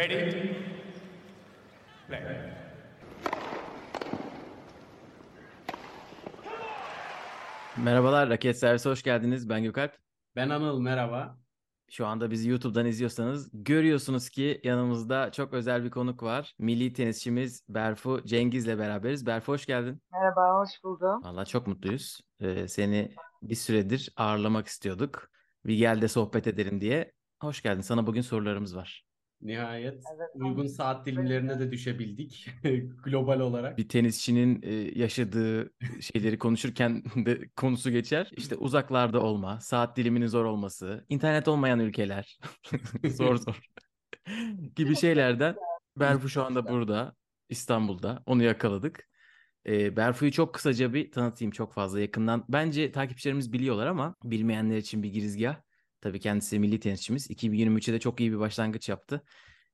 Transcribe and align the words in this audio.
Ready? 0.00 0.56
Play. 2.08 2.22
Merhabalar, 7.76 8.30
Raket 8.30 8.58
Servisi 8.58 8.88
hoş 8.88 9.02
geldiniz. 9.02 9.48
Ben 9.48 9.62
Gökalp. 9.62 9.92
Ben 10.36 10.48
Anıl, 10.48 10.80
merhaba. 10.80 11.38
Şu 11.90 12.06
anda 12.06 12.30
bizi 12.30 12.50
YouTube'dan 12.50 12.86
izliyorsanız 12.86 13.50
görüyorsunuz 13.52 14.28
ki 14.30 14.60
yanımızda 14.64 15.32
çok 15.32 15.52
özel 15.52 15.84
bir 15.84 15.90
konuk 15.90 16.22
var. 16.22 16.54
Milli 16.58 16.92
tenisçimiz 16.92 17.64
Berfu 17.68 18.22
Cengiz'le 18.24 18.78
beraberiz. 18.78 19.26
Berfu 19.26 19.52
hoş 19.52 19.66
geldin. 19.66 20.02
Merhaba, 20.12 20.60
hoş 20.60 20.70
buldum. 20.84 21.24
Valla 21.24 21.44
çok 21.44 21.66
mutluyuz. 21.66 22.20
Ee, 22.40 22.68
seni 22.68 23.14
bir 23.42 23.54
süredir 23.54 24.12
ağırlamak 24.16 24.66
istiyorduk. 24.66 25.30
Bir 25.66 25.74
gel 25.74 26.02
de 26.02 26.08
sohbet 26.08 26.46
edelim 26.46 26.80
diye. 26.80 27.12
Hoş 27.40 27.62
geldin. 27.62 27.80
Sana 27.80 28.06
bugün 28.06 28.22
sorularımız 28.22 28.76
var. 28.76 29.09
Nihayet 29.42 30.04
Evet, 30.16 30.30
uygun 30.34 30.66
saat 30.66 31.06
dilimlerine 31.06 31.60
de 31.60 31.72
düşebildik 31.72 32.48
global 33.04 33.40
olarak. 33.40 33.78
Bir 33.78 33.88
tenisçinin 33.88 34.62
e, 34.62 34.72
yaşadığı 35.00 35.72
şeyleri 36.00 36.38
konuşurken 36.38 37.02
de 37.16 37.48
konusu 37.56 37.90
geçer. 37.90 38.30
İşte 38.36 38.56
uzaklarda 38.56 39.22
olma, 39.22 39.60
saat 39.60 39.96
diliminin 39.96 40.26
zor 40.26 40.44
olması, 40.44 41.04
internet 41.08 41.48
olmayan 41.48 41.80
ülkeler, 41.80 42.38
zor 43.04 43.36
zor 43.36 43.60
gibi 44.76 44.96
şeylerden. 44.96 45.56
Berfu 45.96 46.28
şu 46.28 46.44
anda 46.44 46.68
burada, 46.68 47.14
İstanbul'da. 47.48 48.22
Onu 48.26 48.42
yakaladık. 48.42 49.10
E, 49.66 49.96
Berfu'yu 49.96 50.32
çok 50.32 50.54
kısaca 50.54 50.94
bir 50.94 51.12
tanıtayım 51.12 51.52
çok 51.52 51.74
fazla 51.74 52.00
yakından. 52.00 52.44
Bence 52.48 52.92
takipçilerimiz 52.92 53.52
biliyorlar 53.52 53.86
ama 53.86 54.14
bilmeyenler 54.24 54.76
için 54.76 55.02
bir 55.02 55.08
girizgah. 55.08 55.56
Tabii 56.00 56.20
kendisi 56.20 56.58
milli 56.58 56.80
tenisçimiz. 56.80 57.30
2023'e 57.30 57.92
de 57.92 58.00
çok 58.00 58.20
iyi 58.20 58.32
bir 58.32 58.38
başlangıç 58.38 58.88
yaptı. 58.88 59.22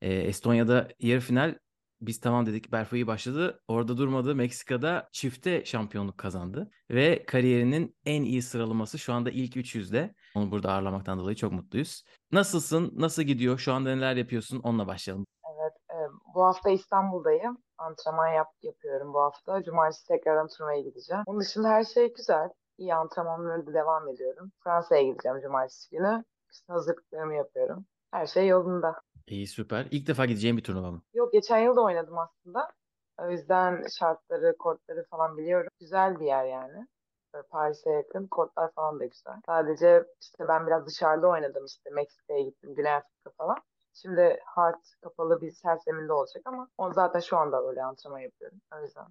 E, 0.00 0.14
Estonya'da 0.14 0.88
yarı 0.98 1.20
final 1.20 1.58
biz 2.00 2.20
tamam 2.20 2.46
dedik 2.46 2.72
Berfu 2.72 2.96
iyi 2.96 3.06
başladı. 3.06 3.60
Orada 3.68 3.96
durmadı. 3.96 4.34
Meksika'da 4.34 5.08
çifte 5.12 5.64
şampiyonluk 5.64 6.18
kazandı. 6.18 6.70
Ve 6.90 7.24
kariyerinin 7.26 7.96
en 8.04 8.22
iyi 8.22 8.42
sıralaması 8.42 8.98
şu 8.98 9.12
anda 9.12 9.30
ilk 9.30 9.56
300'de. 9.56 10.14
Onu 10.34 10.50
burada 10.50 10.72
ağırlamaktan 10.72 11.18
dolayı 11.18 11.36
çok 11.36 11.52
mutluyuz. 11.52 12.04
Nasılsın? 12.32 12.92
Nasıl 12.96 13.22
gidiyor? 13.22 13.58
Şu 13.58 13.72
anda 13.72 13.94
neler 13.94 14.16
yapıyorsun? 14.16 14.60
Onunla 14.60 14.86
başlayalım. 14.86 15.26
Evet, 15.54 15.72
e, 15.90 15.96
bu 16.34 16.44
hafta 16.44 16.70
İstanbul'dayım. 16.70 17.58
Antrenman 17.78 18.28
yap, 18.28 18.48
yapıyorum 18.62 19.14
bu 19.14 19.20
hafta. 19.20 19.62
Cumartesi 19.62 20.06
tekrardan 20.06 20.48
turnuvaya 20.48 20.80
gideceğim. 20.80 21.22
Onun 21.26 21.40
dışında 21.40 21.68
her 21.68 21.84
şey 21.84 22.14
güzel. 22.14 22.48
İyi 22.78 22.94
antrenmanlara 22.94 23.66
da 23.66 23.74
devam 23.74 24.08
ediyorum. 24.08 24.52
Fransa'ya 24.64 25.02
gideceğim 25.02 25.40
cumartesi 25.40 25.90
günü. 25.90 26.24
İşte 26.52 26.72
hazırlıklarımı 26.72 27.34
yapıyorum. 27.34 27.86
Her 28.10 28.26
şey 28.26 28.48
yolunda. 28.48 29.00
İyi 29.26 29.46
süper. 29.46 29.88
İlk 29.90 30.08
defa 30.08 30.26
gideceğim 30.26 30.56
bir 30.56 30.62
turnuva 30.64 30.90
mı? 30.90 31.02
Yok 31.14 31.32
geçen 31.32 31.58
yıl 31.58 31.76
da 31.76 31.80
oynadım 31.82 32.18
aslında. 32.18 32.72
O 33.20 33.30
yüzden 33.30 33.84
şartları, 33.98 34.56
kortları 34.58 35.06
falan 35.10 35.36
biliyorum. 35.36 35.70
Güzel 35.80 36.20
bir 36.20 36.26
yer 36.26 36.44
yani. 36.44 36.86
Böyle 37.34 37.46
Paris'e 37.46 37.90
yakın. 37.90 38.26
Kortlar 38.26 38.72
falan 38.72 39.00
da 39.00 39.04
güzel. 39.04 39.40
Sadece 39.46 40.04
işte 40.20 40.48
ben 40.48 40.66
biraz 40.66 40.86
dışarıda 40.86 41.28
oynadım 41.28 41.64
işte. 41.64 41.90
Meksika'ya 41.90 42.40
gittim, 42.42 42.74
Güney 42.74 42.92
Afrika 42.92 43.30
falan. 43.36 43.56
Şimdi 43.94 44.40
hard 44.44 44.82
kapalı 45.02 45.40
bir 45.40 45.50
serseminde 45.50 46.12
olacak 46.12 46.42
ama 46.46 46.68
on 46.78 46.92
zaten 46.92 47.20
şu 47.20 47.36
anda 47.36 47.68
öyle 47.68 47.84
antrenman 47.84 48.18
yapıyorum. 48.18 48.58
O 48.76 48.80
yüzden 48.80 49.06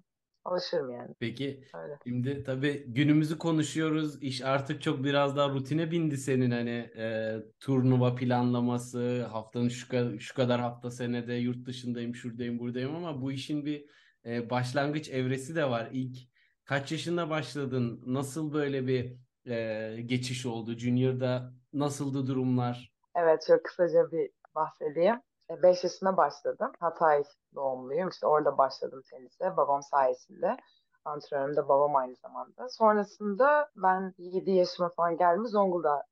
alışırım 0.46 0.90
yani. 0.90 1.14
Peki 1.20 1.64
Öyle. 1.74 1.98
şimdi 2.06 2.44
tabii 2.44 2.84
günümüzü 2.88 3.38
konuşuyoruz. 3.38 4.22
İş 4.22 4.42
artık 4.42 4.82
çok 4.82 5.04
biraz 5.04 5.36
daha 5.36 5.48
rutine 5.48 5.90
bindi 5.90 6.16
senin 6.16 6.50
hani 6.50 6.90
e, 6.96 7.36
turnuva 7.60 8.14
planlaması, 8.14 9.22
haftanın 9.24 9.68
şu, 9.68 9.86
ka- 9.88 10.20
şu 10.20 10.34
kadar 10.34 10.60
hafta 10.60 10.90
senede 10.90 11.34
yurt 11.34 11.66
dışındayım, 11.66 12.14
şuradayım, 12.14 12.58
buradayım 12.58 12.94
ama 12.96 13.20
bu 13.22 13.32
işin 13.32 13.66
bir 13.66 13.86
e, 14.26 14.50
başlangıç 14.50 15.08
evresi 15.10 15.56
de 15.56 15.70
var. 15.70 15.88
İlk 15.92 16.16
kaç 16.64 16.92
yaşında 16.92 17.30
başladın? 17.30 18.02
Nasıl 18.06 18.52
böyle 18.52 18.86
bir 18.86 19.16
e, 19.50 20.00
geçiş 20.06 20.46
oldu? 20.46 20.78
Junior'da 20.78 21.52
nasıldı 21.72 22.26
durumlar? 22.26 22.92
Evet 23.16 23.44
çok 23.46 23.64
kısaca 23.64 24.12
bir 24.12 24.30
bahsedeyim. 24.54 25.16
5 25.50 25.84
yaşında 25.84 26.16
başladım. 26.16 26.72
Hatay 26.80 27.24
doğumluyum. 27.54 28.08
İşte 28.08 28.26
orada 28.26 28.58
başladım 28.58 29.02
tenise. 29.10 29.56
Babam 29.56 29.82
sayesinde. 29.82 30.56
Antrenörüm 31.04 31.56
de 31.56 31.68
babam 31.68 31.96
aynı 31.96 32.14
zamanda. 32.16 32.68
Sonrasında 32.68 33.70
ben 33.76 34.14
7 34.18 34.50
yaşıma 34.50 34.88
falan 34.88 35.16
geldim. 35.16 35.46
Zonguldak'a 35.46 36.04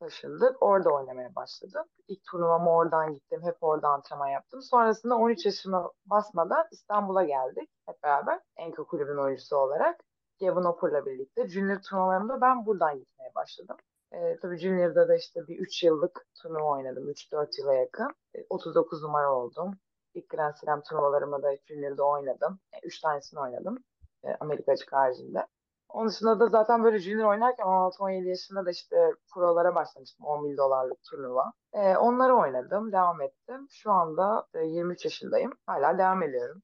taşındık. 0.00 0.62
Orada 0.62 0.90
oynamaya 0.90 1.34
başladım. 1.34 1.84
İlk 2.08 2.24
turnuvama 2.24 2.76
oradan 2.76 3.14
gittim. 3.14 3.40
Hep 3.42 3.56
orada 3.60 3.88
antrenman 3.88 4.28
yaptım. 4.28 4.62
Sonrasında 4.62 5.16
13 5.16 5.46
yaşıma 5.46 5.92
basmadan 6.06 6.66
İstanbul'a 6.72 7.24
geldik. 7.24 7.70
Hep 7.86 8.02
beraber. 8.02 8.40
Enka 8.56 8.84
Kulübü'nün 8.84 9.18
oyuncusu 9.18 9.56
olarak. 9.56 10.00
Gavin 10.40 10.64
Hopper'la 10.64 11.06
birlikte. 11.06 11.48
Junior 11.48 11.82
turnuvalarımda 11.82 12.40
ben 12.40 12.66
buradan 12.66 12.98
gitmeye 12.98 13.34
başladım. 13.34 13.76
E, 14.12 14.38
tabii 14.42 14.58
Junior'da 14.58 15.08
da 15.08 15.16
işte 15.16 15.40
bir 15.48 15.58
3 15.58 15.82
yıllık 15.82 16.26
turnuva 16.42 16.76
oynadım. 16.76 17.08
3-4 17.10 17.60
yıla 17.60 17.74
yakın. 17.74 18.14
E, 18.34 18.38
39 18.48 19.02
numara 19.02 19.34
oldum. 19.34 19.78
İlk 20.14 20.28
Grand 20.28 20.54
Slam 20.54 20.82
turnuvalarıma 20.82 21.42
da 21.42 21.56
Junior'da 21.66 22.04
oynadım. 22.04 22.58
3 22.82 23.00
tanesini 23.00 23.40
oynadım. 23.40 23.78
E, 24.24 24.28
Amerika 24.40 24.72
açık 24.72 24.92
haricinde. 24.92 25.46
Onun 25.88 26.08
dışında 26.08 26.40
da 26.40 26.46
zaten 26.46 26.84
böyle 26.84 26.98
Junior 26.98 27.30
oynarken 27.30 27.64
16-17 27.64 28.28
yaşında 28.28 28.66
da 28.66 28.70
işte 28.70 28.96
prolara 29.34 29.74
başlamıştım. 29.74 30.26
10 30.26 30.44
bin 30.44 30.56
dolarlık 30.56 30.98
turnuva. 31.10 31.52
E, 31.72 31.96
onları 31.96 32.36
oynadım. 32.36 32.92
Devam 32.92 33.20
ettim. 33.22 33.66
Şu 33.70 33.90
anda 33.90 34.46
e, 34.54 34.58
23 34.64 35.04
yaşındayım. 35.04 35.52
Hala 35.66 35.98
devam 35.98 36.22
ediyorum. 36.22 36.62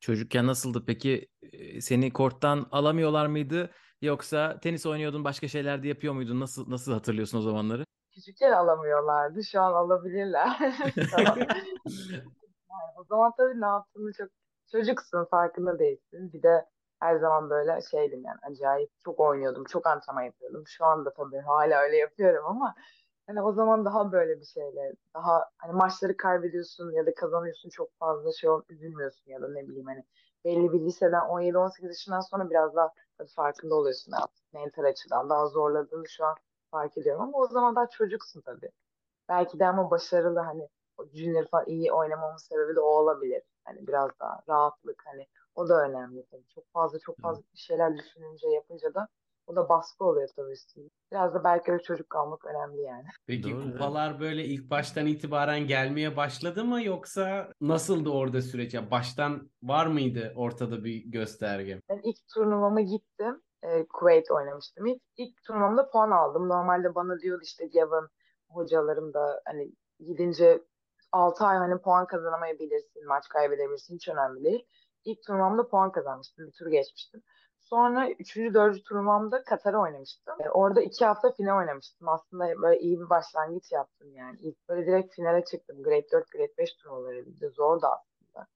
Çocukken 0.00 0.46
nasıldı 0.46 0.84
peki? 0.86 1.28
Ee, 1.42 1.80
Seni 1.80 2.12
korttan 2.12 2.66
alamıyorlar 2.72 3.26
mıydı? 3.26 3.70
Yoksa 4.04 4.60
tenis 4.60 4.86
oynuyordun, 4.86 5.24
başka 5.24 5.48
şeyler 5.48 5.82
de 5.82 5.88
yapıyor 5.88 6.14
muydun? 6.14 6.40
Nasıl 6.40 6.70
nasıl 6.70 6.92
hatırlıyorsun 6.92 7.38
o 7.38 7.40
zamanları? 7.40 7.84
Küçükken 8.14 8.52
alamıyorlardı. 8.52 9.44
Şu 9.44 9.60
an 9.60 9.72
alabilirler. 9.72 10.58
O 12.96 13.04
zaman 13.04 13.32
tabii 13.36 13.60
ne 13.60 13.66
yaptığını 13.66 14.12
çok 14.12 14.28
çocuksun 14.72 15.24
farkında 15.24 15.78
değilsin. 15.78 16.32
Bir 16.32 16.42
de 16.42 16.66
her 17.00 17.16
zaman 17.16 17.50
böyle 17.50 17.80
şeydim 17.90 18.24
yani 18.24 18.38
acayip 18.50 18.90
çok 19.04 19.20
oynuyordum. 19.20 19.64
Çok 19.64 19.86
antrenman 19.86 20.22
yapıyordum. 20.22 20.64
Şu 20.66 20.84
anda 20.84 21.12
tabii 21.14 21.38
hala 21.38 21.80
öyle 21.80 21.96
yapıyorum 21.96 22.44
ama 22.46 22.74
hani 23.26 23.42
o 23.42 23.52
zaman 23.52 23.84
daha 23.84 24.12
böyle 24.12 24.40
bir 24.40 24.44
şeyle 24.44 24.92
daha 25.14 25.50
hani 25.58 25.72
maçları 25.72 26.16
kaybediyorsun 26.16 26.92
ya 26.92 27.06
da 27.06 27.14
kazanıyorsun 27.14 27.68
çok 27.68 27.98
fazla 27.98 28.32
şey 28.32 28.50
ol- 28.50 28.62
üzülmüyorsun 28.68 29.30
ya 29.30 29.42
da 29.42 29.48
ne 29.48 29.68
bileyim 29.68 29.86
hani 29.86 30.04
belli 30.44 30.72
bir 30.72 30.80
liseden 30.80 31.20
17-18 31.20 31.88
yaşından 31.88 32.20
sonra 32.20 32.50
biraz 32.50 32.76
daha 32.76 32.92
farkında 33.36 33.74
oluyorsun 33.74 34.12
yaptığını, 34.12 34.62
mental 34.62 34.84
açıdan 34.84 35.30
daha 35.30 35.46
zorladığını 35.46 36.08
şu 36.08 36.24
an 36.24 36.36
fark 36.70 36.98
ediyorum 36.98 37.22
ama 37.22 37.38
o 37.38 37.46
zaman 37.46 37.76
daha 37.76 37.88
çocuksun 37.88 38.40
tabii. 38.40 38.70
Belki 39.28 39.58
de 39.58 39.66
ama 39.66 39.90
başarılı 39.90 40.40
hani 40.40 40.68
junior 41.12 41.46
falan 41.46 41.66
iyi 41.66 41.92
oynamamın 41.92 42.36
sebebi 42.36 42.76
de 42.76 42.80
o 42.80 42.84
olabilir. 42.84 43.42
Hani 43.64 43.86
biraz 43.86 44.10
daha 44.20 44.40
rahatlık 44.48 45.02
hani 45.06 45.26
o 45.54 45.68
da 45.68 45.82
önemli 45.84 46.26
tabii. 46.30 46.48
Çok 46.54 46.72
fazla 46.72 46.98
çok 46.98 47.20
fazla 47.20 47.42
bir 47.52 47.58
şeyler 47.58 47.96
düşününce 47.98 48.48
yapınca 48.48 48.94
da 48.94 49.08
o 49.46 49.56
da 49.56 49.68
baskı 49.68 50.04
oluyor 50.04 50.28
tabii 50.36 50.52
üstüne. 50.52 50.88
Biraz 51.12 51.34
da 51.34 51.44
belki 51.44 51.72
öyle 51.72 51.82
çocuk 51.82 52.10
kalmak 52.10 52.44
önemli 52.44 52.80
yani. 52.80 53.04
Peki 53.26 53.50
Doğru, 53.52 53.72
kupalar 53.72 54.20
böyle 54.20 54.44
ilk 54.44 54.70
baştan 54.70 55.06
itibaren 55.06 55.66
gelmeye 55.66 56.16
başladı 56.16 56.64
mı 56.64 56.82
yoksa 56.82 57.52
nasıldı 57.60 58.10
orada 58.10 58.42
süreç? 58.42 58.74
Ya 58.74 58.90
baştan 58.90 59.50
var 59.62 59.86
mıydı 59.86 60.32
ortada 60.36 60.84
bir 60.84 61.04
gösterge? 61.04 61.80
Ben 61.88 62.00
ilk 62.04 62.28
turnuvama 62.34 62.80
gittim. 62.80 63.42
Ee, 63.62 63.86
Kuveyt 63.86 64.30
oynamıştım. 64.30 64.86
İlk, 64.86 65.02
ilk 65.16 65.42
turnuvamda 65.42 65.90
puan 65.90 66.10
aldım. 66.10 66.48
Normalde 66.48 66.94
bana 66.94 67.20
diyordu 67.20 67.42
işte 67.44 67.66
Gavin 67.66 68.08
hocalarım 68.48 69.14
da 69.14 69.42
hani 69.44 69.72
gidince 70.00 70.60
6 71.12 71.44
ay 71.44 71.56
hani 71.56 71.78
puan 71.78 72.06
kazanamayabilirsin, 72.06 73.06
maç 73.06 73.28
kaybedebilirsin 73.28 73.94
hiç 73.94 74.08
önemli 74.08 74.44
değil. 74.44 74.66
İlk 75.04 75.22
turnuvamda 75.26 75.68
puan 75.68 75.92
kazanmıştım, 75.92 76.46
bir 76.46 76.52
tur 76.52 76.66
geçmiştim. 76.66 77.22
Sonra 77.64 78.10
3. 78.10 78.36
4. 78.36 78.84
turnuvamda 78.84 79.44
Katar'a 79.44 79.80
oynamıştım. 79.80 80.34
Ee, 80.40 80.50
orada 80.50 80.82
2 80.82 81.04
hafta 81.04 81.32
final 81.32 81.58
oynamıştım. 81.58 82.08
Aslında 82.08 82.62
böyle 82.62 82.80
iyi 82.80 83.00
bir 83.00 83.10
başlangıç 83.10 83.72
yaptım 83.72 84.14
yani. 84.14 84.38
İlk 84.40 84.68
böyle 84.68 84.86
direkt 84.86 85.14
finale 85.14 85.44
çıktım. 85.44 85.82
Grade 85.82 86.06
4, 86.12 86.30
Grade 86.30 86.52
5 86.58 86.74
turnuvaları 86.74 87.26
bir 87.26 87.40
de 87.40 87.48
zordu 87.48 87.86
aslında. 87.86 88.46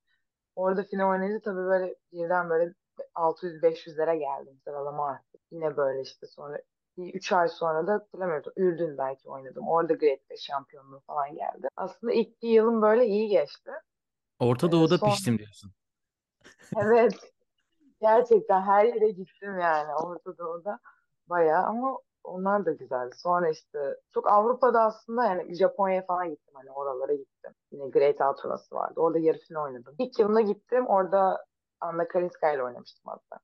Orada 0.56 0.82
final 0.82 1.10
oynayınca 1.10 1.40
tabii 1.40 1.56
böyle 1.56 1.94
birden 2.12 2.50
böyle 2.50 2.74
600-500'lere 3.14 4.16
geldim 4.18 4.60
sıralama 4.64 5.06
arttı. 5.08 5.38
Yine 5.50 5.76
böyle 5.76 6.00
işte 6.00 6.26
sonra 6.26 6.58
bir 6.96 7.14
3 7.14 7.32
ay 7.32 7.48
sonra 7.48 7.86
da 7.86 7.92
hatırlamıyorum. 7.92 8.52
Ürdün 8.56 8.98
belki 8.98 9.28
oynadım. 9.28 9.68
Orada 9.68 9.92
Grade 9.92 10.20
5 10.30 10.40
şampiyonluğu 10.40 11.00
falan 11.06 11.34
geldi. 11.34 11.68
Aslında 11.76 12.12
ilk 12.12 12.42
bir 12.42 12.48
yılım 12.48 12.82
böyle 12.82 13.06
iyi 13.06 13.28
geçti. 13.28 13.70
Orta 14.38 14.66
Ee, 14.66 14.72
Doğu'da 14.72 14.98
son 14.98 15.08
piştim 15.08 15.38
diyorsun. 15.38 15.72
evet 16.76 17.32
gerçekten 18.00 18.60
her 18.62 18.84
yere 18.84 19.10
gittim 19.10 19.58
yani 19.60 19.94
Orta 19.94 20.38
Doğu'da 20.38 20.78
bayağı 21.28 21.62
ama 21.66 21.98
Onlar 22.24 22.66
da 22.66 22.72
güzeldi. 22.72 23.16
Sonra 23.18 23.50
işte 23.50 23.78
çok 24.14 24.32
Avrupa'da 24.32 24.82
aslında 24.82 25.24
yani 25.24 25.54
Japonya'ya 25.54 26.06
falan 26.06 26.30
gittim 26.30 26.54
hani 26.54 26.70
oralara 26.70 27.14
gittim. 27.14 27.52
Yine 27.72 27.88
Great 27.88 28.20
Out 28.20 28.38
turnuvası 28.42 28.74
vardı. 28.74 29.00
Orada 29.00 29.18
yarı 29.18 29.38
final 29.38 29.64
oynadım. 29.64 29.94
İlk 29.98 30.18
yılına 30.18 30.40
gittim. 30.40 30.86
Orada 30.86 31.44
Anna 31.80 32.08
Kalinska 32.08 32.52
ile 32.52 32.62
oynamıştım 32.62 33.02
hatta. 33.06 33.38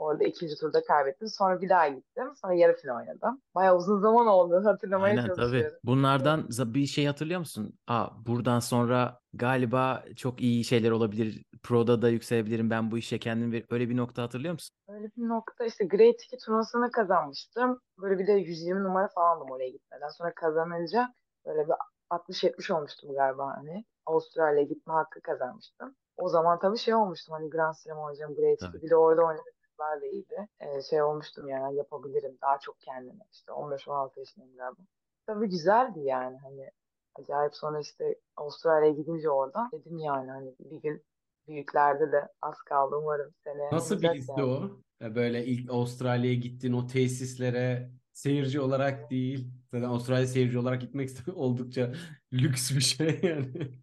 Orada 0.00 0.24
ikinci 0.24 0.56
turda 0.56 0.84
kaybettim. 0.84 1.28
Sonra 1.28 1.60
bir 1.60 1.68
daha 1.68 1.88
gittim. 1.88 2.24
Sonra 2.42 2.54
yarı 2.54 2.76
final 2.76 2.96
oynadım. 2.96 3.42
Bayağı 3.54 3.76
uzun 3.76 4.00
zaman 4.00 4.26
oldu. 4.26 4.60
Hatırlamaya 4.64 5.10
Aynen 5.10 5.26
tabii. 5.26 5.36
çalışıyorum. 5.36 5.78
Bunlardan 5.84 6.40
za- 6.40 6.74
bir 6.74 6.86
şey 6.86 7.06
hatırlıyor 7.06 7.40
musun? 7.40 7.78
Aa, 7.88 8.08
buradan 8.26 8.58
sonra 8.60 9.20
galiba 9.34 10.04
çok 10.16 10.40
iyi 10.40 10.64
şeyler 10.64 10.90
olabilir. 10.90 11.44
Pro'da 11.62 12.02
da 12.02 12.08
yükselebilirim. 12.08 12.70
Ben 12.70 12.90
bu 12.90 12.98
işe 12.98 13.18
kendim 13.18 13.52
ver- 13.52 13.64
öyle 13.70 13.88
bir 13.88 13.96
nokta 13.96 14.22
hatırlıyor 14.22 14.52
musun? 14.54 14.76
Öyle 14.88 15.10
bir 15.16 15.28
nokta 15.28 15.64
işte 15.64 15.84
Great 15.84 16.22
2 16.24 16.36
turnuvasını 16.38 16.90
kazanmıştım. 16.90 17.80
Böyle 18.02 18.18
bir 18.18 18.26
de 18.26 18.32
120 18.32 18.82
numara 18.84 19.08
falandım 19.08 19.50
oraya 19.50 19.68
gitmeden. 19.70 20.08
Sonra 20.08 20.34
kazanınca 20.34 21.14
böyle 21.46 21.66
bir 21.66 21.74
60-70 22.10 22.70
olmuştum 22.74 23.14
galiba 23.14 23.56
hani. 23.56 23.84
Avustralya'ya 24.06 24.66
gitme 24.66 24.92
hakkı 24.92 25.20
kazanmıştım. 25.20 25.94
O 26.16 26.28
zaman 26.28 26.58
tabii 26.58 26.78
şey 26.78 26.94
olmuştum 26.94 27.34
hani 27.34 27.50
Grand 27.50 27.74
Slam 27.74 27.98
oynayacağım 27.98 28.34
Great 28.34 28.62
2. 28.62 28.66
Tabii. 28.72 28.82
Bir 28.82 28.90
de 28.90 28.96
orada 28.96 29.22
oynadıklar 29.22 29.59
da 29.80 30.06
iyiydi. 30.06 30.48
Ee, 30.60 30.82
şey 30.82 31.02
olmuştum 31.02 31.48
yani 31.48 31.76
yapabilirim 31.76 32.38
daha 32.42 32.58
çok 32.58 32.80
kendime. 32.80 33.24
İşte 33.32 33.52
15-16 33.52 34.18
yaşındayım 34.18 34.56
galiba. 34.56 34.80
Tabii 35.26 35.48
güzeldi 35.48 36.00
yani 36.00 36.38
hani 36.38 36.70
acayip 37.14 37.54
sonra 37.56 37.80
işte 37.80 38.18
Avustralya'ya 38.36 38.94
gidince 38.94 39.30
oradan 39.30 39.70
dedim 39.72 39.98
yani 39.98 40.30
hani 40.30 40.54
bir 40.60 40.82
gün 40.82 41.04
büyüklerde 41.48 42.12
de 42.12 42.28
az 42.42 42.58
kaldı 42.58 42.96
umarım 42.96 43.34
sene 43.44 43.70
Nasıl 43.72 44.02
bir 44.02 44.14
histi 44.14 44.40
yani. 44.40 44.42
o? 44.42 44.70
Ya 45.00 45.14
Böyle 45.14 45.44
ilk 45.44 45.70
Avustralya'ya 45.70 46.36
gittin 46.36 46.72
o 46.72 46.86
tesislere 46.86 47.90
seyirci 48.12 48.60
olarak 48.60 49.10
değil. 49.10 49.50
Zaten 49.70 49.88
Avustralya 49.88 50.26
seyirci 50.26 50.58
olarak 50.58 50.80
gitmek 50.80 51.10
oldukça 51.34 51.92
lüks 52.32 52.70
bir 52.76 52.80
şey 52.80 53.20
yani. 53.22 53.50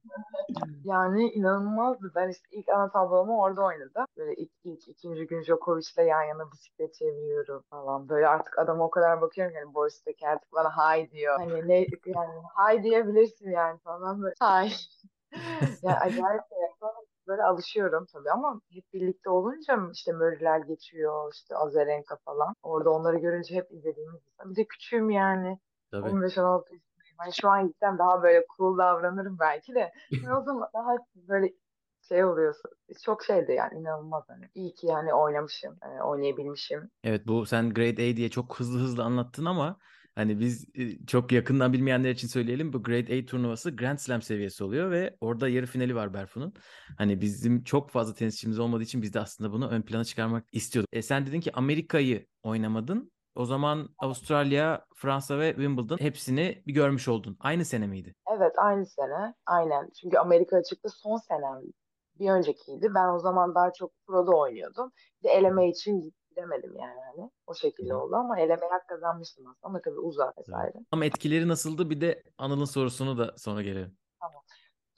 Yani 0.84 1.32
inanılmazdı. 1.32 2.12
Ben 2.16 2.30
işte 2.30 2.48
ilk 2.52 2.70
ana 2.70 2.92
tablomu 2.92 3.42
orada 3.42 3.62
oynadım. 3.62 4.06
Böyle 4.18 4.36
ilk, 4.36 4.52
ilk 4.64 4.88
ikinci 4.88 5.28
gün 5.28 5.42
Djokovic'le 5.42 5.98
yan 5.98 6.24
yana 6.24 6.52
bisiklet 6.52 6.94
çeviriyorum 6.94 7.64
falan. 7.70 8.10
Böyle 8.10 8.28
artık 8.28 8.60
adama 8.60 8.86
o 8.86 8.90
kadar 8.90 9.22
bakıyorum 9.22 9.56
yani 9.56 9.74
Boris 9.74 10.06
Becker 10.06 10.28
artık 10.30 10.52
bana 10.54 10.78
hay 10.78 11.12
diyor. 11.12 11.40
Hani 11.40 11.68
ne 11.68 11.88
yani 12.06 12.42
hay 12.56 12.84
diyebilirsin 12.84 13.52
yani 13.52 13.80
falan 13.80 14.22
böyle 14.22 14.36
hay. 14.40 14.72
Yani 15.82 15.98
acayip 15.98 16.42
şey. 16.50 16.90
Böyle 17.28 17.44
alışıyorum 17.44 18.06
tabii 18.14 18.32
ama 18.32 18.62
hep 18.72 18.94
birlikte 18.94 19.30
olunca 19.30 19.78
işte 19.94 20.12
Murray'ler 20.12 20.60
geçiyor 20.60 21.34
işte 21.34 21.56
Azarenka 21.56 22.16
falan. 22.16 22.54
Orada 22.64 22.90
onları 22.90 23.18
görünce 23.18 23.56
hep 23.56 23.72
izlediğimiz. 23.72 24.22
Bir 24.46 24.56
de 24.56 24.66
küçüğüm 24.66 25.10
yani. 25.10 25.60
Tabii. 25.92 26.10
15-16 26.10 26.62
yaşındayım. 26.62 26.87
Hani 27.18 27.34
şu 27.42 27.50
an 27.50 27.68
gitsem 27.68 27.98
daha 27.98 28.24
böyle 28.24 28.46
cool 28.58 28.78
davranırım 28.78 29.38
belki 29.40 29.76
de. 29.76 29.92
Ben 30.12 30.32
o 30.32 30.44
zaman 30.44 30.70
daha 30.74 30.96
böyle 31.16 31.54
şey 32.08 32.26
oluyorsun. 32.26 32.72
Çok 33.04 33.24
şeydi 33.24 33.52
yani 33.52 33.80
inanılmaz 33.80 34.24
hani. 34.28 34.50
İyi 34.56 34.74
ki 34.74 34.88
yani 34.88 35.14
oynamışım, 35.14 35.78
hani 35.82 36.04
oynayabilmişim. 36.04 36.90
Evet 37.04 37.28
bu 37.28 37.46
sen 37.46 37.74
Grade 37.74 38.12
A 38.12 38.16
diye 38.18 38.30
çok 38.30 38.60
hızlı 38.60 38.80
hızlı 38.80 39.04
anlattın 39.04 39.46
ama 39.46 39.78
hani 40.16 40.40
biz 40.40 40.66
e, 40.76 41.06
çok 41.06 41.32
yakından 41.32 41.74
bilmeyenler 41.74 42.12
için 42.12 42.28
söyleyelim. 42.28 42.74
Bu 42.74 42.84
Grade 42.84 43.20
A 43.20 43.26
turnuvası 43.26 43.76
Grand 43.76 43.98
Slam 43.98 44.22
seviyesi 44.22 44.64
oluyor 44.64 44.92
ve 44.92 45.18
orada 45.22 45.50
yarı 45.50 45.66
finali 45.66 45.96
var 45.96 46.14
Berfu'nun. 46.14 46.54
Hani 46.98 47.22
bizim 47.22 47.64
çok 47.64 47.90
fazla 47.92 48.14
tenisçimiz 48.14 48.60
olmadığı 48.60 48.84
için 48.84 49.02
biz 49.02 49.14
de 49.14 49.20
aslında 49.20 49.52
bunu 49.52 49.70
ön 49.70 49.82
plana 49.82 50.04
çıkarmak 50.06 50.46
istiyorduk. 50.52 50.90
E 50.94 51.02
sen 51.02 51.26
dedin 51.26 51.40
ki 51.42 51.52
Amerika'yı 51.54 52.26
oynamadın. 52.44 53.12
O 53.38 53.46
zaman 53.46 53.90
Avustralya, 54.00 54.86
Fransa 54.96 55.40
ve 55.40 55.50
Wimbledon 55.50 55.98
hepsini 55.98 56.64
bir 56.68 56.74
görmüş 56.74 57.08
oldun. 57.08 57.38
Aynı 57.40 57.66
sene 57.66 57.88
miydi? 57.88 58.16
Evet 58.38 58.54
aynı 58.58 58.86
sene 58.86 59.34
aynen. 59.46 59.90
Çünkü 60.02 60.18
Amerika 60.18 60.58
açıkta 60.58 60.90
son 60.90 61.18
senem 61.18 61.62
bir 62.20 62.30
öncekiydi. 62.30 62.92
Ben 62.96 63.08
o 63.08 63.20
zaman 63.20 63.56
daha 63.56 63.74
çok 63.74 63.92
pro'da 64.08 64.32
oynuyordum. 64.32 64.92
Bir 65.20 65.30
de 65.30 65.34
eleme 65.34 65.70
için 65.70 66.14
gidemedim 66.30 66.76
yani 66.76 67.00
hani. 67.12 67.30
O 67.48 67.54
şekilde 67.54 67.96
oldu 67.96 68.16
ama 68.16 68.40
elemeye 68.40 68.72
hak 68.72 68.88
kazanmıştım 68.88 69.48
aslında. 69.48 69.58
Ama 69.62 69.82
tabii 69.82 70.00
uzak 70.00 70.38
vesaire. 70.38 70.74
Ama 70.92 71.06
etkileri 71.06 71.48
nasıldı? 71.48 71.90
Bir 71.90 72.02
de 72.02 72.24
Anıl'ın 72.38 72.66
sorusunu 72.66 73.18
da 73.18 73.34
sonra 73.38 73.62
gelelim. 73.62 73.98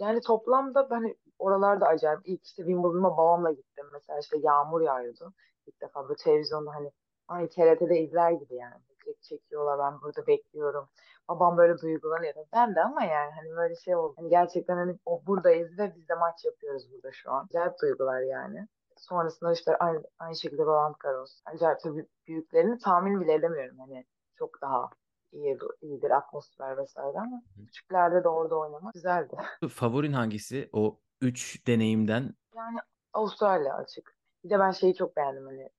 Yani 0.01 0.21
toplamda 0.21 0.89
ben 0.89 1.15
oralarda 1.39 1.85
acayip 1.85 2.19
ilk 2.25 2.45
işte 2.45 2.63
Wimbledon'a 2.63 3.17
babamla 3.17 3.51
gittim. 3.51 3.85
Mesela 3.93 4.19
işte 4.19 4.37
yağmur 4.43 4.81
yağıyordu. 4.81 5.33
İlk 5.67 5.81
defa 5.81 6.09
bu 6.09 6.15
televizyonda 6.15 6.71
hani 6.75 6.91
aynı 7.29 7.49
TRT'de 7.49 7.99
izler 7.99 8.31
gibi 8.31 8.55
yani. 8.55 8.81
Direkt 9.05 9.23
çekiyorlar 9.23 9.79
ben 9.79 10.01
burada 10.01 10.27
bekliyorum. 10.27 10.89
Babam 11.29 11.57
böyle 11.57 11.77
duygulanıyor. 11.77 12.33
Ben 12.53 12.75
de 12.75 12.81
ama 12.81 13.03
yani 13.03 13.31
hani 13.31 13.49
böyle 13.55 13.75
şey 13.75 13.95
oldu. 13.95 14.13
Hani 14.17 14.29
gerçekten 14.29 14.75
hani 14.77 14.99
o 15.05 15.21
buradayız 15.27 15.79
ve 15.79 15.95
biz 15.95 16.09
de 16.09 16.15
maç 16.15 16.45
yapıyoruz 16.45 16.91
burada 16.91 17.11
şu 17.11 17.31
an. 17.31 17.45
Acayip 17.45 17.73
duygular 17.81 18.21
yani. 18.21 18.67
Sonrasında 18.97 19.53
işte 19.53 19.77
aynı, 19.77 20.03
aynı 20.19 20.35
şekilde 20.35 20.61
Roland 20.61 20.95
Garros. 20.99 21.41
Acayip 21.45 21.79
tabii 21.79 22.07
büyüklerini 22.27 22.77
tahmin 22.77 23.21
bile 23.21 23.33
edemiyorum. 23.33 23.79
Hani 23.79 24.05
çok 24.35 24.61
daha 24.61 24.89
iyi, 25.31 25.57
iyidir 25.81 26.11
atmosfer 26.11 26.77
vesaire 26.77 27.19
ama 27.19 27.41
küçüklerde 27.65 28.23
de 28.23 28.29
orada 28.29 28.55
oynamak 28.55 28.93
güzeldi. 28.93 29.37
Favorin 29.69 30.13
hangisi? 30.13 30.69
O 30.73 30.99
üç 31.21 31.67
deneyimden 31.67 32.33
Yani 32.55 32.77
Avustralya 33.13 33.75
açık. 33.75 34.15
Bir 34.43 34.49
de 34.49 34.59
ben 34.59 34.71
şeyi 34.71 34.95
çok 34.95 35.15
beğendim 35.15 35.45
hani 35.45 35.69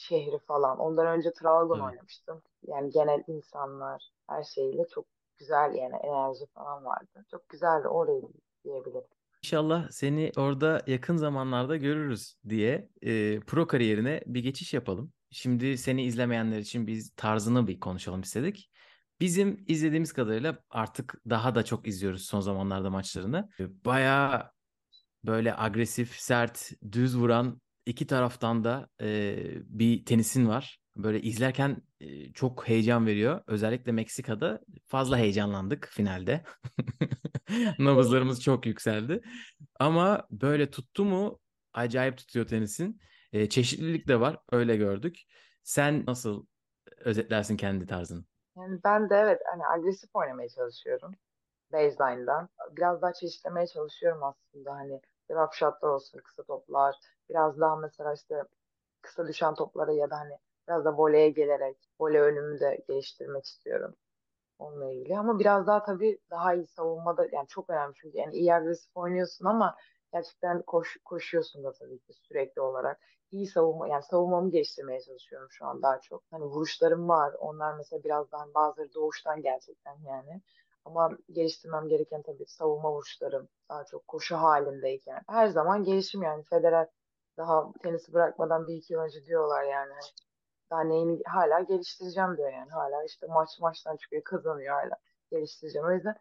şehri 0.00 0.38
falan. 0.38 0.78
Ondan 0.78 1.06
önce 1.06 1.32
Trabzon 1.32 1.80
Evet. 1.80 1.84
oynamıştım. 1.86 2.42
Yani 2.66 2.90
genel 2.90 3.24
insanlar 3.26 4.10
her 4.28 4.44
şeyle 4.44 4.88
çok 4.88 5.06
güzel 5.38 5.74
yani 5.74 5.96
enerji 5.96 6.46
falan 6.54 6.84
vardı. 6.84 7.24
Çok 7.30 7.48
güzeldi 7.48 7.88
orayı 7.88 8.22
diyebilirim. 8.64 9.04
İnşallah 9.44 9.88
seni 9.90 10.32
orada 10.36 10.82
yakın 10.86 11.16
zamanlarda 11.16 11.76
görürüz 11.76 12.34
diye 12.48 12.88
e, 13.02 13.40
pro 13.40 13.66
kariyerine 13.66 14.22
bir 14.26 14.42
geçiş 14.42 14.74
yapalım. 14.74 15.12
Şimdi 15.30 15.78
seni 15.78 16.02
izlemeyenler 16.04 16.58
için 16.58 16.86
biz 16.86 17.10
tarzını 17.16 17.66
bir 17.66 17.80
konuşalım 17.80 18.20
istedik. 18.20 18.70
Bizim 19.20 19.64
izlediğimiz 19.68 20.12
kadarıyla 20.12 20.58
artık 20.70 21.14
daha 21.30 21.54
da 21.54 21.64
çok 21.64 21.86
izliyoruz 21.86 22.22
son 22.24 22.40
zamanlarda 22.40 22.90
maçlarını. 22.90 23.48
Bayağı 23.58 24.50
böyle 25.24 25.56
agresif, 25.58 26.12
sert, 26.20 26.72
düz 26.92 27.16
vuran 27.18 27.60
iki 27.86 28.06
taraftan 28.06 28.64
da 28.64 28.88
e, 29.00 29.36
bir 29.64 30.04
tenisin 30.04 30.48
var. 30.48 30.80
Böyle 30.96 31.20
izlerken 31.20 31.82
e, 32.00 32.32
çok 32.32 32.68
heyecan 32.68 33.06
veriyor. 33.06 33.40
Özellikle 33.46 33.92
Meksika'da 33.92 34.60
fazla 34.86 35.18
heyecanlandık 35.18 35.88
finalde. 35.90 36.44
Nabızlarımız 37.78 38.42
çok 38.42 38.66
yükseldi. 38.66 39.20
Ama 39.78 40.26
böyle 40.30 40.70
tuttu 40.70 41.04
mu 41.04 41.40
acayip 41.74 42.18
tutuyor 42.18 42.46
tenisin. 42.46 43.00
E, 43.32 43.48
çeşitlilik 43.48 44.08
de 44.08 44.20
var. 44.20 44.38
Öyle 44.52 44.76
gördük. 44.76 45.16
Sen 45.62 46.04
nasıl 46.06 46.46
özetlersin 46.98 47.56
kendi 47.56 47.86
tarzını? 47.86 48.24
Yani 48.56 48.80
ben 48.84 49.10
de 49.10 49.14
evet 49.14 49.40
hani 49.50 49.66
agresif 49.66 50.10
oynamaya 50.14 50.48
çalışıyorum. 50.48 51.14
Baseline'dan. 51.72 52.48
Biraz 52.76 53.02
daha 53.02 53.12
çeşitlemeye 53.12 53.66
çalışıyorum 53.66 54.22
aslında. 54.22 54.72
Hani 54.72 55.00
drop 55.30 55.52
shotlar 55.54 55.88
olsun, 55.88 56.20
kısa 56.24 56.42
toplar. 56.42 56.96
Biraz 57.30 57.60
daha 57.60 57.76
mesela 57.76 58.14
işte 58.14 58.44
kısa 59.02 59.28
düşen 59.28 59.54
toplara 59.54 59.92
ya 59.92 60.10
da 60.10 60.18
hani 60.20 60.38
biraz 60.68 60.84
da 60.84 60.98
voleye 60.98 61.30
gelerek 61.30 61.78
voley 62.00 62.20
önümü 62.20 62.60
de 62.60 62.84
geliştirmek 62.88 63.44
istiyorum 63.46 63.96
onunla 64.58 64.92
ilgili. 64.92 65.18
Ama 65.18 65.38
biraz 65.38 65.66
daha 65.66 65.82
tabii 65.82 66.18
daha 66.30 66.54
iyi 66.54 66.66
savunmada 66.66 67.26
yani 67.32 67.46
çok 67.48 67.70
önemli 67.70 67.94
çünkü 67.96 68.18
yani 68.18 68.34
iyi 68.36 68.54
agresif 68.54 68.96
oynuyorsun 68.96 69.44
ama 69.46 69.76
gerçekten 70.12 70.62
koş, 70.62 70.96
koşuyorsun 71.04 71.64
da 71.64 71.72
tabii 71.72 71.98
ki 71.98 72.12
sürekli 72.12 72.60
olarak. 72.60 73.00
İyi 73.30 73.46
savunma 73.46 73.88
yani 73.88 74.02
savunmamı 74.02 74.50
geliştirmeye 74.50 75.00
çalışıyorum 75.00 75.48
şu 75.50 75.66
an 75.66 75.82
daha 75.82 76.00
çok. 76.00 76.22
Hani 76.30 76.44
vuruşlarım 76.44 77.08
var. 77.08 77.34
Onlar 77.38 77.74
mesela 77.76 78.04
biraz 78.04 78.32
daha 78.32 78.54
bazıları 78.54 78.94
doğuştan 78.94 79.42
gerçekten 79.42 79.96
yani. 80.06 80.42
Ama 80.84 81.10
geliştirmem 81.32 81.88
gereken 81.88 82.22
tabii 82.22 82.46
savunma 82.46 82.92
vuruşlarım 82.92 83.48
daha 83.68 83.84
çok 83.84 84.08
koşu 84.08 84.36
halindeyken. 84.36 85.22
Her 85.28 85.46
zaman 85.48 85.84
gelişim 85.84 86.22
yani. 86.22 86.42
Federer 86.42 86.88
daha 87.40 87.72
tenisi 87.82 88.12
bırakmadan 88.12 88.66
bir 88.66 88.74
iki 88.74 88.92
yıl 88.92 89.00
önce 89.00 89.24
diyorlar 89.26 89.62
yani. 89.62 89.92
Hani 89.92 90.10
daha 90.70 90.80
neyini 90.84 91.22
hala 91.26 91.60
geliştireceğim 91.60 92.36
diyor 92.36 92.52
yani. 92.52 92.70
Hala 92.70 93.04
işte 93.04 93.26
maç 93.26 93.48
maçtan 93.60 93.96
çıkıyor 93.96 94.22
kazanıyor 94.24 94.74
hala 94.74 94.96
geliştireceğim. 95.30 95.88
O 95.88 95.92
yüzden 95.92 96.14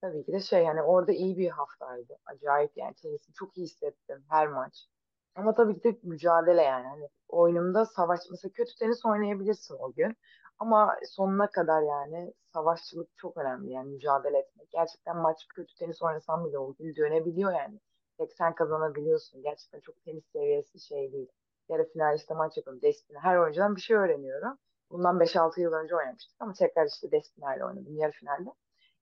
tabii 0.00 0.24
ki 0.24 0.32
de 0.32 0.40
şey 0.40 0.64
yani 0.64 0.82
orada 0.82 1.12
iyi 1.12 1.38
bir 1.38 1.50
haftaydı. 1.50 2.18
Acayip 2.26 2.76
yani 2.76 2.94
tenisi 2.94 3.32
çok 3.32 3.56
iyi 3.58 3.64
hissettim 3.64 4.24
her 4.28 4.48
maç. 4.48 4.86
Ama 5.34 5.54
tabii 5.54 5.74
ki 5.80 5.84
de 5.84 5.98
mücadele 6.02 6.62
yani. 6.62 6.86
Hani 6.86 7.08
oyunumda 7.28 7.86
savaş 7.86 8.20
mesela 8.30 8.52
kötü 8.52 8.74
tenis 8.78 9.06
oynayabilirsin 9.06 9.76
o 9.80 9.92
gün. 9.92 10.16
Ama 10.58 10.96
sonuna 11.10 11.50
kadar 11.50 11.82
yani 11.82 12.34
savaşçılık 12.52 13.08
çok 13.16 13.36
önemli 13.36 13.72
yani 13.72 13.90
mücadele 13.92 14.38
etmek. 14.38 14.70
Gerçekten 14.70 15.16
maç 15.16 15.46
kötü 15.54 15.74
tenis 15.74 16.02
oynasan 16.02 16.44
bile 16.44 16.58
o 16.58 16.74
gün 16.74 16.96
dönebiliyor 16.96 17.52
yani. 17.52 17.80
Tek 18.20 18.32
sen 18.32 18.54
kazanabiliyorsun. 18.54 19.42
Gerçekten 19.42 19.80
çok 19.80 20.04
tenis 20.04 20.24
seviyesi 20.32 20.80
şey 20.80 21.12
değil 21.12 21.28
yarı 21.70 21.92
final 21.92 22.16
işte 22.16 22.34
maç 22.34 22.56
yapıyorum. 22.56 22.82
Destiny. 22.82 23.18
Her 23.18 23.36
oyuncudan 23.36 23.76
bir 23.76 23.80
şey 23.80 23.96
öğreniyorum. 23.96 24.58
Bundan 24.90 25.18
5-6 25.18 25.60
yıl 25.60 25.72
önce 25.72 25.96
oynamıştık 25.96 26.36
ama 26.40 26.52
tekrar 26.52 26.86
işte 26.86 27.10
Destiny 27.10 27.64
oynadım 27.64 27.96
yarı 27.96 28.12
finalde. 28.12 28.50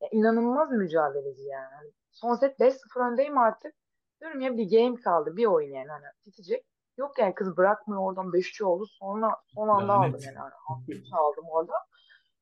Ya, 0.00 0.08
inanılmaz 0.12 0.70
mücadeleci 0.70 1.42
yani. 1.42 1.74
Hani 1.74 1.90
son 2.12 2.34
set 2.34 2.60
5-0 2.60 3.12
öndeyim 3.12 3.38
artık. 3.38 3.74
Diyorum 4.20 4.40
ya 4.40 4.56
bir 4.56 4.70
game 4.70 5.00
kaldı 5.00 5.36
bir 5.36 5.46
oyun 5.46 5.74
yani 5.74 5.88
hani 5.88 6.04
bitecek. 6.26 6.64
Yok 6.96 7.18
yani 7.18 7.34
kız 7.34 7.56
bırakmıyor 7.56 8.02
oradan 8.02 8.32
5 8.32 8.62
oldu. 8.62 8.86
Sonra 8.86 9.36
son 9.54 9.68
anda 9.68 9.88
Lanet. 9.88 10.14
aldım 10.14 10.20
yani. 10.26 10.38
Altı 10.38 11.16
aldım 11.16 11.44
orada. 11.50 11.72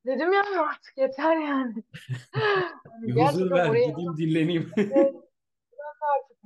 Dedim 0.06 0.32
ya 0.32 0.42
artık 0.58 0.98
yeter 0.98 1.36
yani. 1.36 1.74
Hani 2.90 3.26
huzur 3.26 3.50
ver, 3.50 3.70
oraya 3.70 3.84
gideyim 3.84 4.16
dinleneyim. 4.16 4.72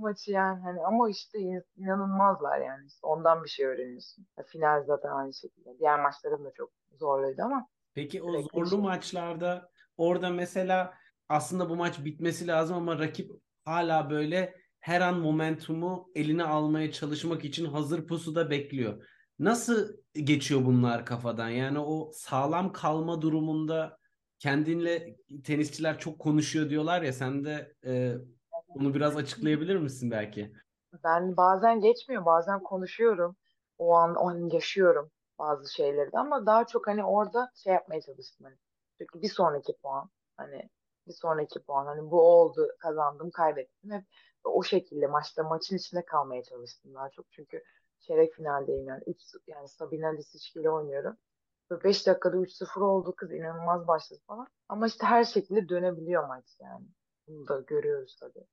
Maçı 0.01 0.33
yani 0.33 0.61
hani 0.63 0.81
ama 0.87 1.11
işte 1.11 1.39
in- 1.39 1.65
inanılmazlar 1.77 2.61
yani. 2.61 2.87
İşte 2.87 3.07
ondan 3.07 3.45
bir 3.45 3.49
şey 3.49 3.67
öğreniyorsun. 3.67 4.27
Ya 4.39 4.45
final 4.45 4.85
zaten 4.85 5.09
aynı 5.11 5.35
şekilde. 5.35 5.79
Diğer 5.79 6.01
maçlarım 6.03 6.45
da 6.45 6.53
çok 6.57 6.73
zorluydu 6.93 7.43
ama 7.43 7.69
Peki 7.95 8.23
o 8.23 8.43
zorlu 8.43 8.71
şey. 8.71 8.79
maçlarda 8.79 9.71
orada 9.97 10.31
mesela 10.31 10.95
aslında 11.29 11.71
bu 11.71 11.77
maç 11.77 12.05
bitmesi 12.05 12.47
lazım 12.47 12.77
ama 12.77 12.99
rakip 12.99 13.31
hala 13.65 14.11
böyle 14.11 14.55
her 14.81 15.01
an 15.01 15.19
momentumu 15.21 16.11
eline 16.15 16.45
almaya 16.45 16.93
çalışmak 16.93 17.45
için 17.45 17.65
hazır 17.65 18.07
pusuda 18.07 18.51
bekliyor. 18.51 19.07
Nasıl 19.39 19.97
geçiyor 20.15 20.65
bunlar 20.65 21.07
kafadan? 21.07 21.49
Yani 21.49 21.79
o 21.79 22.11
sağlam 22.15 22.73
kalma 22.73 23.23
durumunda 23.23 23.99
kendinle 24.39 25.17
tenisçiler 25.45 25.99
çok 25.99 26.19
konuşuyor 26.19 26.71
diyorlar 26.71 27.03
ya 27.03 27.13
sen 27.13 27.45
de 27.45 27.75
e, 27.87 28.15
bunu 28.75 28.95
biraz 28.95 29.17
açıklayabilir 29.17 29.77
misin 29.77 30.11
belki? 30.11 30.53
ben 31.05 31.37
bazen 31.37 31.81
geçmiyor 31.81 32.25
bazen 32.25 32.63
konuşuyorum. 32.63 33.37
O 33.79 33.95
an, 33.95 34.15
o 34.15 34.29
an 34.29 34.51
yaşıyorum 34.53 35.11
bazı 35.39 35.73
şeyleri 35.73 36.13
de 36.13 36.19
ama 36.19 36.47
daha 36.47 36.67
çok 36.67 36.87
hani 36.87 37.05
orada 37.05 37.51
şey 37.55 37.73
yapmaya 37.73 38.01
çalıştım 38.01 38.47
hani. 38.47 38.57
Çünkü 38.99 39.23
bir 39.23 39.29
sonraki 39.29 39.77
puan 39.83 40.11
hani 40.37 40.71
bir 41.07 41.13
sonraki 41.13 41.63
puan 41.63 41.87
hani 41.87 42.11
bu 42.11 42.21
oldu 42.23 42.69
kazandım 42.79 43.31
kaybettim 43.31 43.91
hep 43.91 44.05
o 44.45 44.63
şekilde 44.63 45.07
maçta 45.07 45.43
maçın 45.43 45.77
içinde 45.77 46.05
kalmaya 46.05 46.43
çalıştım 46.43 46.95
daha 46.95 47.11
çok 47.11 47.27
çünkü 47.31 47.63
çeyrek 48.01 48.35
finaldeyim 48.35 48.89
yani 48.89 49.03
üç, 49.07 49.21
yani 49.47 49.69
Sabina 49.69 50.09
Lisicki 50.09 50.61
ile 50.61 50.71
oynuyorum. 50.71 51.17
5 51.85 52.07
dakikada 52.07 52.37
3-0 52.37 52.81
oldu 52.81 53.15
kız 53.17 53.33
inanılmaz 53.33 53.87
başladı 53.87 54.21
falan. 54.27 54.47
Ama 54.69 54.87
işte 54.87 55.07
her 55.07 55.25
şekilde 55.25 55.69
dönebiliyor 55.69 56.29
maç 56.29 56.57
yani. 56.61 56.87
Bunu 57.27 57.49
da 57.49 57.61
görüyoruz 57.61 58.17
tabii. 58.21 58.47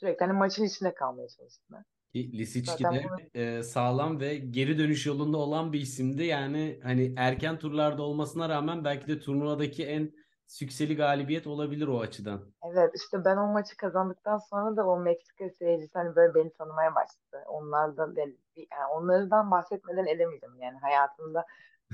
Sürekli 0.00 0.24
hani 0.24 0.38
maçın 0.38 0.64
içinde 0.64 0.94
kalmaya 0.94 1.28
çalıştım 1.28 1.76
ben. 1.76 1.84
Ki 2.12 2.38
Lisicki 2.38 2.84
de 2.84 3.04
bunu- 3.04 3.42
e, 3.42 3.62
sağlam 3.62 4.20
ve 4.20 4.36
geri 4.36 4.78
dönüş 4.78 5.06
yolunda 5.06 5.36
olan 5.36 5.72
bir 5.72 5.80
isimdi. 5.80 6.24
Yani 6.24 6.80
hani 6.82 7.14
erken 7.16 7.58
turlarda 7.58 8.02
olmasına 8.02 8.48
rağmen 8.48 8.84
belki 8.84 9.06
de 9.06 9.20
turnuvadaki 9.20 9.86
en 9.86 10.12
sükseli 10.46 10.96
galibiyet 10.96 11.46
olabilir 11.46 11.86
o 11.86 12.00
açıdan. 12.00 12.52
Evet 12.62 12.90
işte 12.94 13.24
ben 13.24 13.36
o 13.36 13.52
maçı 13.52 13.76
kazandıktan 13.76 14.38
sonra 14.38 14.76
da 14.76 14.86
o 14.86 15.00
Meksika 15.00 15.50
seyircisi 15.50 15.98
hani 15.98 16.16
böyle 16.16 16.34
beni 16.34 16.52
tanımaya 16.52 16.94
başladı. 16.94 17.44
Onlardan 17.48 18.14
yani, 18.16 18.86
onlardan 18.92 19.50
bahsetmeden 19.50 20.06
edemeyeceğim 20.06 20.56
yani 20.60 20.78
hayatımda 20.78 21.46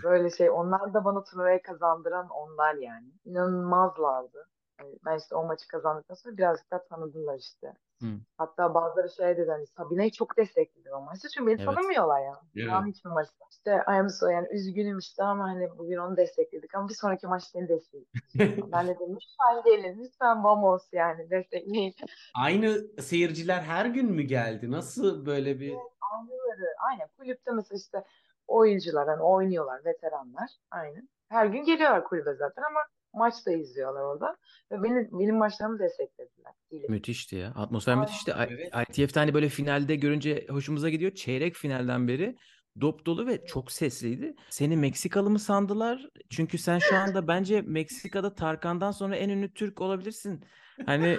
böyle 0.04 0.30
şey 0.30 0.50
onlar 0.50 0.94
da 0.94 1.04
bana 1.04 1.24
turnuvayı 1.24 1.62
kazandıran 1.62 2.28
onlar 2.28 2.74
yani. 2.74 3.06
İnanılmazlardı. 3.24 4.48
Yani 4.82 4.98
ben 5.06 5.18
işte 5.18 5.34
o 5.34 5.46
maçı 5.46 5.68
kazandıktan 5.68 6.14
sonra 6.14 6.36
birazcık 6.36 6.70
daha 6.70 6.84
tanıdılar 6.84 7.38
işte. 7.38 7.74
Hı. 8.00 8.06
Hatta 8.38 8.74
bazıları 8.74 9.10
şey 9.10 9.36
dedi 9.36 9.50
hani 9.50 9.66
Sabine'yi 9.66 10.12
çok 10.12 10.36
destekledi 10.36 10.94
o 10.94 11.00
maçta 11.00 11.28
çünkü 11.28 11.46
beni 11.46 11.62
Evet. 11.62 11.74
tanımıyorlar 11.74 12.20
ya. 12.20 12.32
Evet. 12.32 12.54
Dünyanın 12.54 12.86
hiçbir 12.86 13.10
maçta. 13.10 13.44
İşte 13.50 13.70
I 13.88 13.90
am 13.90 14.08
so 14.10 14.28
yani 14.28 14.48
üzgünüm 14.50 14.98
işte 14.98 15.22
ama 15.22 15.44
hani 15.44 15.78
bugün 15.78 15.96
onu 15.96 16.16
destekledik 16.16 16.74
ama 16.74 16.88
bir 16.88 16.94
sonraki 16.94 17.26
maç 17.26 17.44
seni 17.44 17.68
destekleyeceğim. 17.68 18.72
ben 18.72 18.86
de 18.86 18.94
dedim 18.94 19.16
lütfen 19.16 19.62
gelin 19.64 20.04
lütfen 20.04 20.44
vamos 20.44 20.82
yani 20.92 21.30
destekleyin. 21.30 21.94
Aynı 22.34 23.02
seyirciler 23.02 23.60
her 23.60 23.86
gün 23.86 24.12
mü 24.12 24.22
geldi? 24.22 24.70
Nasıl 24.70 25.26
böyle 25.26 25.60
bir 25.60 25.76
Aynıları 26.12 26.74
aynen 26.90 27.08
kulüpte 27.18 27.50
mesela 27.52 27.78
işte 27.78 28.04
oyuncular 28.48 29.08
hani 29.08 29.22
oynuyorlar 29.22 29.84
veteranlar 29.84 30.50
aynen. 30.70 31.08
Her 31.28 31.46
gün 31.46 31.64
geliyorlar 31.64 32.04
kulübe 32.04 32.34
zaten 32.34 32.62
ama 32.62 32.80
maç 33.14 33.46
da 33.46 33.52
izliyorlar 33.52 34.02
orada 34.02 34.36
ve 34.70 34.82
beni, 34.82 35.08
benim 35.12 35.36
maçlarımı 35.36 35.78
desteklediler. 35.78 36.52
Müthişti 36.88 37.36
ya. 37.36 37.48
Atmosfer 37.56 37.92
Aynen. 37.92 38.04
müthişti. 38.04 38.34
Evet. 38.48 38.88
ITF'de 38.88 39.20
hani 39.20 39.34
böyle 39.34 39.48
finalde 39.48 39.96
görünce 39.96 40.46
hoşumuza 40.50 40.88
gidiyor. 40.88 41.14
Çeyrek 41.14 41.54
finalden 41.54 42.08
beri 42.08 42.36
dop 42.80 43.06
dolu 43.06 43.26
ve 43.26 43.46
çok 43.46 43.72
sesliydi. 43.72 44.34
Seni 44.50 44.76
Meksikalı 44.76 45.30
mı 45.30 45.38
sandılar? 45.38 46.08
Çünkü 46.30 46.58
sen 46.58 46.78
şu 46.78 46.96
anda 46.96 47.28
bence 47.28 47.62
Meksika'da 47.62 48.34
Tarkan'dan 48.34 48.90
sonra 48.90 49.16
en 49.16 49.28
ünlü 49.28 49.54
Türk 49.54 49.80
olabilirsin. 49.80 50.44
Hani 50.86 51.18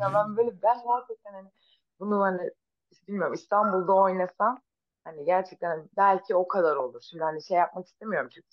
ya 0.00 0.12
ben 0.14 0.36
böyle 0.36 0.62
ben 0.62 0.78
gerçekten 0.88 1.32
hani 1.32 1.48
bunu 2.00 2.20
hani 2.20 2.50
bilmiyorum 3.08 3.34
İstanbul'da 3.34 3.92
oynasam 3.92 4.60
hani 5.04 5.24
gerçekten 5.24 5.88
belki 5.96 6.34
o 6.34 6.48
kadar 6.48 6.76
olur. 6.76 7.00
Şimdi 7.10 7.24
hani 7.24 7.42
şey 7.42 7.56
yapmak 7.56 7.86
istemiyorum 7.86 8.28
çünkü 8.34 8.48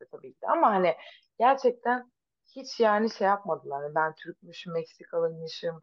seyircimizde 0.00 0.06
tabii 0.10 0.32
ki 0.34 0.46
ama 0.48 0.70
hani 0.70 0.94
gerçekten 1.38 2.10
hiç 2.56 2.80
yani 2.80 3.10
şey 3.10 3.26
yapmadılar. 3.26 3.94
Ben 3.94 4.14
Türkmüşüm, 4.14 4.72
Meksikalıymışım. 4.72 5.82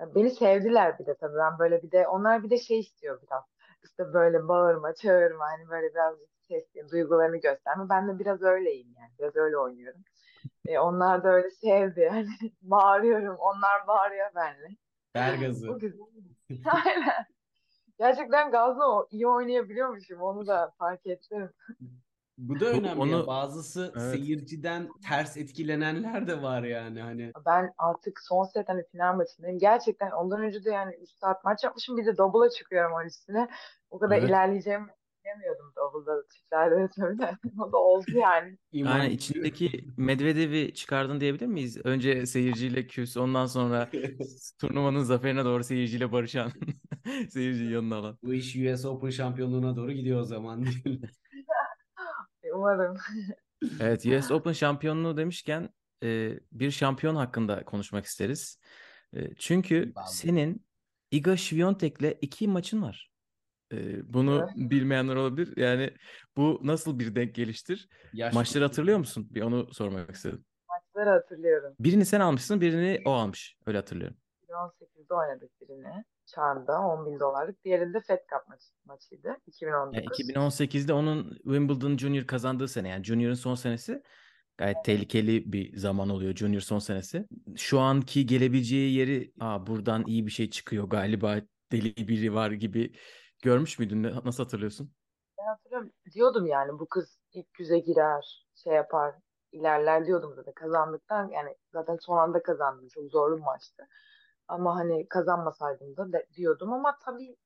Beni 0.00 0.30
sevdiler 0.30 0.98
bir 0.98 1.06
de 1.06 1.14
tabii 1.14 1.36
ben 1.36 1.58
böyle 1.58 1.82
bir 1.82 1.90
de 1.90 2.08
onlar 2.08 2.42
bir 2.42 2.50
de 2.50 2.58
şey 2.58 2.80
istiyor 2.80 3.22
biraz. 3.22 3.44
İşte 3.84 4.12
böyle 4.12 4.48
bağırma, 4.48 4.94
çağırma 4.94 5.44
hani 5.44 5.68
böyle 5.68 5.94
birazcık 5.94 6.28
ses, 6.48 6.64
duygularını 6.92 7.36
gösterme. 7.36 7.88
Ben 7.90 8.08
de 8.08 8.18
biraz 8.18 8.42
öyleyim 8.42 8.94
yani. 8.98 9.10
Biraz 9.18 9.36
öyle 9.36 9.58
oynuyorum. 9.58 10.00
E, 10.66 10.78
onlar 10.78 11.24
da 11.24 11.28
öyle 11.28 11.50
sevdi 11.50 12.00
yani. 12.00 12.26
Bağırıyorum. 12.62 13.36
Onlar 13.38 13.86
bağırıyor 13.86 14.26
benimle. 14.34 14.76
ver 15.16 15.34
gazı? 15.40 15.68
Bu 15.68 15.78
güzel. 15.78 16.06
Aynen. 16.84 17.26
Gerçekten 17.98 18.50
gazla 18.50 18.86
o 18.90 19.06
iyi 19.10 19.28
oynayabiliyormuşum. 19.28 20.22
Onu 20.22 20.46
da 20.46 20.72
fark 20.78 21.06
ettim. 21.06 21.50
Bu 22.38 22.60
da 22.60 22.66
önemli 22.66 22.86
ya. 22.88 22.96
onu- 23.18 23.26
Bazısı 23.26 23.92
Evet. 23.96 24.10
seyirciden 24.10 24.88
ters 25.08 25.36
etkilenenler 25.36 26.26
de 26.26 26.42
var 26.42 26.62
yani 26.62 27.00
hani. 27.00 27.32
Ben 27.46 27.72
artık 27.78 28.20
son 28.28 28.44
set 28.44 28.68
hani 28.68 28.82
final 28.92 29.16
maçındayım. 29.16 29.58
Gerçekten 29.58 30.10
ondan 30.10 30.40
önce 30.42 30.64
de 30.64 30.70
yani 30.70 30.94
3 31.02 31.10
saat 31.10 31.44
maç 31.44 31.64
yapmışım. 31.64 31.96
Bir 31.96 32.06
de 32.06 32.16
double'a 32.18 32.50
çıkıyorum 32.50 32.92
onun 32.92 33.06
üstüne. 33.06 33.48
O 33.90 33.98
kadar 33.98 34.18
Evet. 34.18 34.28
ilerleyeceğimi 34.28 34.86
bilmiyordum 35.24 35.72
double'da. 35.76 36.22
Çiftlerde 36.34 36.76
de. 37.18 37.30
O 37.60 37.72
da 37.72 37.76
oldu 37.76 38.04
yani. 38.14 38.58
İman 38.72 38.98
yani 38.98 39.12
içindeki 39.12 39.84
Medvedev'i 39.96 40.74
çıkardın 40.74 41.20
diyebilir 41.20 41.46
miyiz? 41.46 41.78
Önce 41.84 42.26
seyirciyle 42.26 42.86
küs, 42.86 43.16
ondan 43.16 43.46
sonra 43.46 43.90
turnuvanın 44.60 45.02
zaferine 45.02 45.44
doğru 45.44 45.64
seyirciyle 45.64 46.12
barışan, 46.12 46.50
seyirciyi 47.30 47.70
yanına 47.72 47.96
alan. 47.96 48.18
Bu 48.22 48.34
iş 48.34 48.56
US 48.56 48.84
Open 48.84 49.10
şampiyonluğuna 49.10 49.76
doğru 49.76 49.92
gidiyor 49.92 50.20
o 50.20 50.24
zaman 50.24 50.62
diyelim. 50.64 51.02
Umarım. 52.54 52.96
Evet, 53.80 54.06
US 54.06 54.30
Open 54.30 54.52
şampiyonluğu 54.52 55.16
demişken 55.16 55.68
e, 56.02 56.40
bir 56.52 56.70
şampiyon 56.70 57.14
hakkında 57.14 57.64
konuşmak 57.64 58.04
isteriz. 58.04 58.60
E, 59.16 59.34
çünkü 59.34 59.92
Vallahi. 59.96 60.16
senin 60.16 60.66
Iga 61.10 61.36
Świątek'le 61.36 62.18
iki 62.20 62.48
maçın 62.48 62.82
var. 62.82 63.10
E, 63.72 64.12
bunu 64.14 64.48
bilmeyenler 64.56 65.16
olabilir. 65.16 65.56
Yani 65.56 65.94
bu 66.36 66.60
nasıl 66.62 66.98
bir 66.98 67.14
denk 67.14 67.34
geliştir? 67.34 67.88
Yaş 68.12 68.34
Maçları 68.34 68.64
hatırlıyor 68.64 68.98
musun? 68.98 69.28
Bir 69.30 69.42
onu 69.42 69.74
sormak 69.74 70.14
istedim. 70.14 70.44
Maçları 70.68 71.10
hatırlıyorum. 71.10 71.74
Birini 71.80 72.06
sen 72.06 72.20
almışsın, 72.20 72.60
birini 72.60 73.02
o 73.04 73.12
almış. 73.12 73.56
Öyle 73.66 73.78
hatırlıyorum. 73.78 74.16
2018'de 74.56 75.14
oynadık 75.14 75.60
birini. 75.60 76.04
Çar'da 76.26 76.80
10 76.80 77.06
bin 77.06 77.20
dolarlık. 77.20 77.64
Diğeri 77.64 77.94
de 77.94 78.00
Fed 78.00 78.18
Cup 78.18 78.48
maçı, 78.48 78.64
maçıydı. 78.84 79.36
2019. 79.46 79.96
Yani 79.96 80.06
2018'de 80.06 80.92
onun 80.92 81.34
Wimbledon 81.34 81.96
Junior 81.96 82.26
kazandığı 82.26 82.68
sene 82.68 82.88
yani 82.88 83.04
Junior'ın 83.04 83.34
son 83.34 83.54
senesi. 83.54 84.02
Gayet 84.58 84.84
tehlikeli 84.84 85.52
bir 85.52 85.76
zaman 85.76 86.08
oluyor 86.08 86.36
Junior 86.36 86.60
son 86.60 86.78
senesi. 86.78 87.26
Şu 87.56 87.80
anki 87.80 88.26
gelebileceği 88.26 88.94
yeri 88.94 89.32
Aa, 89.40 89.66
buradan 89.66 90.04
iyi 90.06 90.26
bir 90.26 90.30
şey 90.30 90.50
çıkıyor 90.50 90.84
galiba 90.84 91.36
deli 91.72 92.08
biri 92.08 92.34
var 92.34 92.50
gibi 92.50 92.92
görmüş 93.42 93.78
müydün? 93.78 94.02
Nasıl 94.02 94.42
hatırlıyorsun? 94.42 94.92
Ben 95.38 95.46
hatırlıyorum. 95.46 95.92
Diyordum 96.14 96.46
yani 96.46 96.72
bu 96.72 96.86
kız 96.88 97.18
ilk 97.32 97.60
yüze 97.60 97.78
girer, 97.78 98.46
şey 98.54 98.72
yapar, 98.72 99.14
ilerler 99.52 100.06
diyordum 100.06 100.32
zaten 100.36 100.52
kazandıktan 100.52 101.28
yani 101.28 101.56
zaten 101.72 101.96
son 102.00 102.18
anda 102.18 102.42
kazandım. 102.42 102.88
Çok 102.88 103.10
zorlu 103.10 103.36
bir 103.36 103.42
maçtı. 103.42 103.88
Ama 104.48 104.76
hani 104.76 105.08
kazanmasaydım 105.08 105.96
da 105.96 106.12
de- 106.12 106.26
diyordum 106.36 106.72
ama 106.72 106.98
tabii 107.04 107.36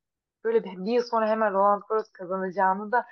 böyle 0.44 0.64
bir, 0.64 0.84
bir 0.84 0.92
yıl 0.92 1.02
sonra 1.02 1.28
hemen 1.28 1.52
Roland 1.52 1.82
Garros 1.88 2.10
kazanacağını 2.12 2.92
da 2.92 3.06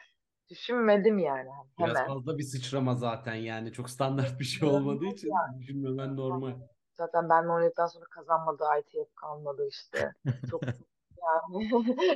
düşünmedim 0.50 1.18
yani 1.18 1.48
hani 1.50 1.68
Biraz 1.78 1.96
hemen. 1.96 2.06
fazla 2.06 2.38
bir 2.38 2.42
sıçrama 2.42 2.94
zaten 2.94 3.34
yani. 3.34 3.72
Çok 3.72 3.90
standart 3.90 4.40
bir 4.40 4.44
şey 4.44 4.68
olmadığı 4.68 5.06
için 5.06 5.30
düşünmemen 5.60 6.16
normal. 6.16 6.54
Zaten 6.96 7.28
benle 7.28 7.48
oynadıktan 7.48 7.86
sonra 7.86 8.04
kazanmadı, 8.04 8.64
ITF 8.80 9.14
kalmadı 9.14 9.68
işte. 9.68 10.12
Çok 10.50 10.62
yani. 11.22 11.70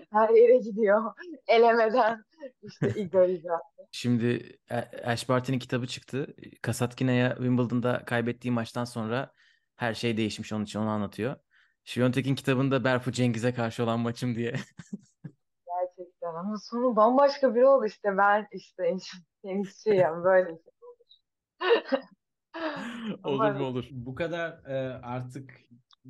Her 0.11 0.29
yere 0.29 0.59
gidiyor. 0.59 1.13
Elemeden 1.47 2.25
işte 2.63 2.93
Igor 3.01 3.29
Icardi. 3.29 3.63
Şimdi 3.93 4.59
A- 4.71 5.11
Ash 5.11 5.29
Barty'nin 5.29 5.59
kitabı 5.59 5.87
çıktı. 5.87 6.35
Kasatkina'ya 6.63 7.35
Wimbledon'da 7.37 8.05
kaybettiği 8.05 8.53
maçtan 8.53 8.85
sonra 8.85 9.33
her 9.77 9.95
şey 9.95 10.17
değişmiş 10.17 10.53
onun 10.53 10.65
için 10.65 10.79
onu 10.79 10.89
anlatıyor. 10.89 11.37
Şiyontek'in 11.85 12.35
kitabında 12.35 12.85
Berfu 12.85 13.13
Cengiz'e 13.13 13.55
karşı 13.55 13.85
olan 13.85 14.01
maçım 14.01 14.35
diye. 14.35 14.55
Gerçekten 15.67 16.35
ama 16.35 16.57
sonu 16.59 16.97
bambaşka 16.97 17.55
biri 17.55 17.67
oldu 17.67 17.87
işte 17.87 18.17
ben 18.19 18.49
işte 18.53 18.97
tenisçiyim 19.43 20.25
böyle 20.25 20.49
şey 20.49 20.57
olur. 20.83 22.03
Olur 23.25 23.51
mu 23.51 23.65
olur. 23.65 23.89
Bu 23.91 24.15
kadar 24.15 24.65
e, 24.65 25.01
artık 25.03 25.61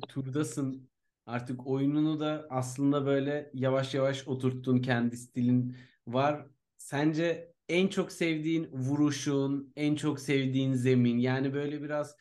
turdasın. 0.09 0.89
Artık 1.25 1.67
oyununu 1.67 2.19
da 2.19 2.47
aslında 2.49 3.05
böyle 3.05 3.51
yavaş 3.53 3.93
yavaş 3.93 4.27
oturttun. 4.27 4.79
Kendi 4.79 5.17
stilin 5.17 5.75
var. 6.07 6.45
Sence 6.77 7.53
en 7.69 7.87
çok 7.87 8.11
sevdiğin 8.11 8.69
vuruşun, 8.71 9.73
en 9.75 9.95
çok 9.95 10.19
sevdiğin 10.19 10.73
zemin 10.73 11.17
yani 11.17 11.53
böyle 11.53 11.83
biraz 11.83 12.15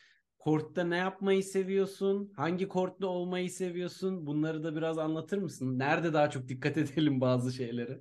kortta 0.44 0.84
ne 0.84 0.96
yapmayı 0.96 1.44
seviyorsun? 1.44 2.32
Hangi 2.36 2.68
kortta 2.68 3.06
olmayı 3.06 3.50
seviyorsun? 3.50 4.26
Bunları 4.26 4.64
da 4.64 4.76
biraz 4.76 4.98
anlatır 4.98 5.38
mısın? 5.38 5.78
Nerede 5.78 6.12
daha 6.12 6.30
çok 6.30 6.48
dikkat 6.48 6.76
edelim 6.76 7.20
bazı 7.20 7.52
şeylere? 7.52 8.00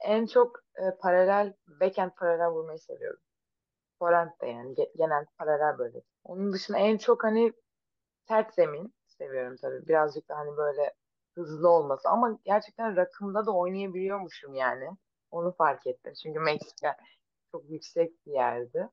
en 0.00 0.26
çok 0.26 0.58
e, 0.76 0.96
paralel 1.00 1.54
backhand 1.80 2.10
paralel 2.16 2.48
vurmayı 2.50 2.78
seviyorum. 2.78 3.20
Forehand 3.98 4.30
de 4.42 4.46
yani 4.46 4.74
ge- 4.74 4.92
genel 4.98 5.26
paralel 5.38 5.78
böyle. 5.78 6.02
Onun 6.24 6.52
dışında 6.52 6.78
en 6.78 6.98
çok 6.98 7.24
hani 7.24 7.52
sert 8.28 8.54
zemin 8.54 8.94
seviyorum 9.08 9.56
tabii. 9.62 9.88
Birazcık 9.88 10.28
da 10.28 10.36
hani 10.36 10.56
böyle 10.56 10.94
hızlı 11.34 11.68
olması 11.68 12.08
ama 12.08 12.38
gerçekten 12.44 12.96
rakımda 12.96 13.46
da 13.46 13.52
oynayabiliyormuşum 13.56 14.54
yani. 14.54 14.90
Onu 15.30 15.52
fark 15.52 15.86
ettim. 15.86 16.12
Çünkü 16.22 16.40
Meksika 16.40 16.96
çok 17.52 17.70
yüksek 17.70 18.26
bir 18.26 18.32
yerdi. 18.32 18.88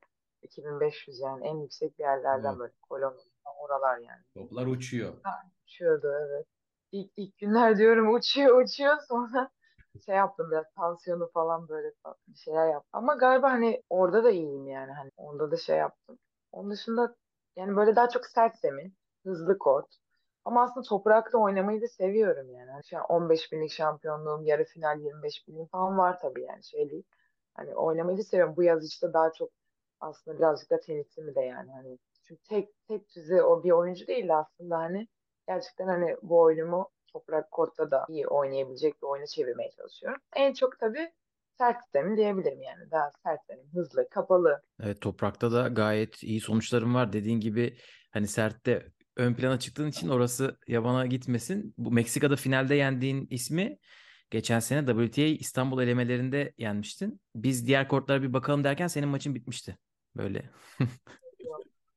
2500 0.45 1.19
yani 1.19 1.47
en 1.47 1.57
yüksek 1.57 1.99
yerlerden 1.99 2.49
Evet. 2.49 2.59
böyle 2.59 2.73
Kolombiya 2.89 3.25
oralar 3.59 3.97
yani. 3.97 4.23
Toplar 4.33 4.67
uçuyor. 4.67 5.13
Uçuyordu 5.63 6.13
evet. 6.27 6.45
İlk, 6.91 7.11
ilk 7.17 7.37
günler 7.37 7.77
diyorum 7.77 8.13
uçuyor 8.13 8.63
uçuyor 8.63 8.97
sonra 9.07 9.49
şey 10.05 10.15
yaptım 10.15 10.51
biraz 10.51 10.65
tansiyonu 10.75 11.29
falan 11.33 11.67
böyle 11.67 11.91
bir 12.27 12.37
şeyler 12.37 12.67
yaptım. 12.67 12.89
Ama 12.93 13.15
galiba 13.15 13.51
hani 13.51 13.83
orada 13.89 14.23
da 14.23 14.31
iyiyim 14.31 14.67
yani 14.67 14.91
hani 14.91 15.11
onda 15.17 15.51
da 15.51 15.57
şey 15.57 15.77
yaptım. 15.77 16.17
Onun 16.51 16.71
dışında 16.71 17.15
yani 17.55 17.75
böyle 17.75 17.95
daha 17.95 18.09
çok 18.09 18.25
sert 18.25 18.59
zemin, 18.59 18.95
hızlı 19.23 19.57
kort. 19.57 19.87
Ama 20.45 20.63
aslında 20.63 20.87
toprakta 20.87 21.37
oynamayı 21.37 21.81
da 21.81 21.87
seviyorum 21.87 22.49
yani. 22.51 22.71
Hani 22.71 22.83
şu 22.89 22.97
an 22.97 23.03
15 23.09 23.51
binlik 23.51 23.71
şampiyonluğum, 23.71 24.45
yarı 24.45 24.63
final 24.63 24.99
25 24.99 25.47
binlik 25.47 25.71
falan 25.71 25.97
var 25.97 26.19
tabii 26.19 26.41
yani 26.41 26.63
şey 26.63 26.89
değil. 26.89 27.03
Hani 27.55 27.75
oynamayı 27.75 28.17
da 28.17 28.23
seviyorum. 28.23 28.55
Bu 28.57 28.63
yaz 28.63 28.87
işte 28.87 29.13
daha 29.13 29.31
çok 29.33 29.49
aslında 30.05 30.38
birazcık 30.38 30.69
da 30.69 30.79
tenisimi 30.79 31.35
de 31.35 31.41
yani 31.41 31.71
hani. 31.71 31.97
Çünkü 32.24 32.41
tek 32.43 32.69
tek 32.88 33.15
düze 33.15 33.43
o 33.43 33.63
bir 33.63 33.71
oyuncu 33.71 34.07
değil 34.07 34.27
de 34.27 34.35
aslında 34.35 34.77
hani 34.77 35.07
gerçekten 35.47 35.88
hani 35.88 36.17
bu 36.21 36.41
oyunumu 36.41 36.89
toprak 37.07 37.51
kortta 37.51 37.91
da 37.91 38.05
iyi 38.09 38.27
oynayabilecek 38.27 39.01
bir 39.01 39.07
oyuna 39.07 39.27
çevirmeye 39.27 39.71
çalışıyorum. 39.71 40.21
En 40.35 40.53
çok 40.53 40.79
tabii 40.79 41.12
sert 41.57 41.77
zemin 41.93 42.17
diyebilirim 42.17 42.62
yani. 42.62 42.91
Daha 42.91 43.12
sert 43.24 43.39
zemin, 43.47 43.69
hızlı, 43.74 44.09
kapalı. 44.09 44.62
Evet 44.83 45.01
toprakta 45.01 45.51
da 45.51 45.67
gayet 45.67 46.24
iyi 46.24 46.41
sonuçlarım 46.41 46.95
var. 46.95 47.13
Dediğin 47.13 47.39
gibi 47.39 47.77
hani 48.12 48.27
sertte 48.27 48.91
ön 49.17 49.33
plana 49.33 49.59
çıktığın 49.59 49.88
için 49.88 50.09
orası 50.09 50.57
yabana 50.67 51.05
gitmesin. 51.05 51.74
Bu 51.77 51.91
Meksika'da 51.91 52.35
finalde 52.35 52.75
yendiğin 52.75 53.27
ismi 53.29 53.79
geçen 54.29 54.59
sene 54.59 55.07
WTA 55.07 55.21
İstanbul 55.21 55.81
elemelerinde 55.81 56.53
yenmiştin. 56.57 57.21
Biz 57.35 57.67
diğer 57.67 57.88
kortlara 57.88 58.21
bir 58.21 58.33
bakalım 58.33 58.63
derken 58.63 58.88
senin 58.88 59.09
maçın 59.09 59.35
bitmişti. 59.35 59.77
Böyle. 60.17 60.50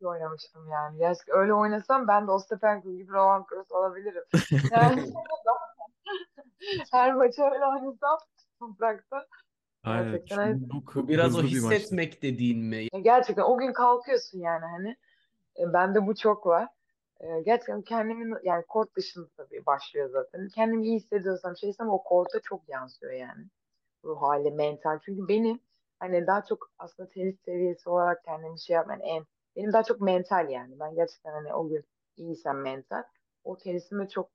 oynamıştım 0.02 0.68
yani. 0.68 0.98
Gerçekten 0.98 1.36
öyle 1.36 1.54
oynasam 1.54 2.08
ben 2.08 2.26
de 2.26 2.30
Ostapenko 2.30 2.92
gibi 2.92 3.12
Roland 3.12 3.44
Garros 3.46 3.70
olabilirim. 3.70 4.24
Yani 4.70 5.12
her 6.92 7.14
maçı 7.14 7.42
öyle 7.42 7.66
oynasam 7.66 8.18
toprakta 8.58 9.26
Aynen. 9.84 10.12
gerçekten 10.12 10.60
Çok 10.72 11.08
biraz 11.08 11.34
o 11.34 11.42
hızlı 11.42 11.42
bir 11.42 11.52
hissetmek 11.52 12.22
dediğin 12.22 12.64
mi? 12.64 12.88
Gerçekten 13.02 13.42
o 13.42 13.58
gün 13.58 13.72
kalkıyorsun 13.72 14.38
yani 14.38 14.64
hani 14.64 14.96
e, 15.58 15.72
bende 15.72 16.06
bu 16.06 16.14
çok 16.14 16.46
var. 16.46 16.68
E, 17.20 17.26
gerçekten 17.42 17.82
kendimi 17.82 18.38
yani 18.42 18.64
kort 18.68 18.96
dışında 18.96 19.28
tabii 19.36 19.66
başlıyor 19.66 20.10
zaten. 20.10 20.48
Kendimi 20.54 20.86
iyi 20.86 20.96
hissediyorsam 20.96 21.56
şeysem 21.56 21.88
o 21.88 22.02
korta 22.02 22.40
çok 22.40 22.68
yansıyor 22.68 23.12
yani. 23.12 23.44
Ruh 24.04 24.22
hali, 24.22 24.50
mental. 24.50 24.98
Çünkü 25.04 25.28
benim 25.28 25.60
hani 25.98 26.26
daha 26.26 26.44
çok 26.44 26.70
aslında 26.78 27.08
tenis 27.08 27.40
seviyesi 27.44 27.88
olarak 27.88 28.24
kendimi 28.24 28.60
şey 28.60 28.74
yapmayan 28.74 29.00
en 29.00 29.24
benim 29.56 29.72
daha 29.72 29.82
çok 29.82 30.00
mental 30.00 30.50
yani. 30.50 30.80
Ben 30.80 30.94
gerçekten 30.94 31.32
hani 31.32 31.54
o 31.54 31.68
gün 31.68 31.84
iyiysem 32.16 32.62
mental 32.62 33.02
o 33.44 33.58
tenisime 33.58 34.08
çok 34.08 34.30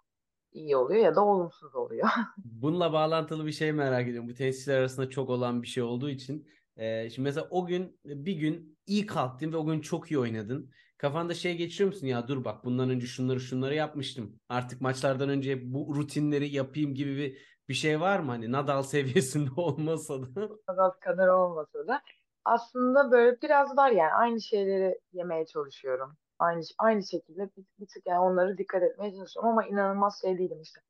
iyi 0.52 0.78
oluyor 0.78 1.06
ya 1.06 1.16
da 1.16 1.26
olumsuz 1.26 1.76
oluyor. 1.76 2.10
Bununla 2.38 2.94
bağlantılı 2.94 3.46
bir 3.46 3.52
şey 3.52 3.72
merak 3.72 4.08
ediyorum. 4.08 4.30
Bu 4.30 4.34
tenisçiler 4.34 4.80
arasında 4.80 5.10
çok 5.10 5.30
olan 5.30 5.62
bir 5.62 5.68
şey 5.68 5.84
olduğu 5.84 6.10
için. 6.10 6.48
Ee, 6.78 7.10
şimdi 7.10 7.24
mesela 7.24 7.48
o 7.50 7.66
gün 7.66 8.00
bir 8.06 8.34
gün 8.34 8.78
iyi 8.88 9.06
kalktın 9.06 9.54
ve 9.54 9.58
o 9.58 9.66
gün 9.66 9.82
çok 9.82 10.12
iyi 10.12 10.20
oynadın. 10.20 10.72
Kafanda 10.98 11.34
şey 11.34 11.58
geçiriyor 11.58 11.94
musun? 11.94 12.08
Ya 12.08 12.28
dur 12.28 12.46
bak 12.46 12.66
bundan 12.66 12.90
önce 12.90 13.08
şunları 13.08 13.40
şunları 13.40 13.76
yapmıştım. 13.76 14.40
Artık 14.50 14.82
maçlardan 14.82 15.30
önce 15.30 15.74
bu 15.74 15.96
rutinleri 15.96 16.50
yapayım 16.50 16.94
gibi 16.96 17.18
bir 17.18 17.38
bir 17.74 17.78
şey 17.78 18.02
var 18.02 18.20
mı? 18.20 18.32
Hani 18.32 18.52
Nadal 18.52 18.84
seviyesinde 18.94 19.50
olmasa 19.56 20.22
da. 20.22 20.50
kadar 20.68 21.00
kadar 21.00 21.28
olmasa 21.28 21.88
da 21.88 22.02
aslında 22.46 23.12
böyle 23.12 23.42
biraz 23.42 23.78
var 23.78 23.92
yani 23.92 24.14
aynı 24.14 24.42
şeyleri 24.42 25.00
yemeye 25.14 25.46
çalışıyorum. 25.46 26.18
Aynı 26.40 26.62
aynı 26.78 27.04
şekilde 27.04 27.50
bir, 27.58 27.66
bir 27.80 27.88
tık 27.88 28.08
yani 28.08 28.20
onları 28.20 28.58
dikkat 28.58 28.84
etmeye 28.84 29.12
çalışıyorum 29.12 29.52
ama 29.52 29.66
inanılmaz 29.66 30.22
şey 30.22 30.38
değilim 30.38 30.62
işte. 30.62 30.82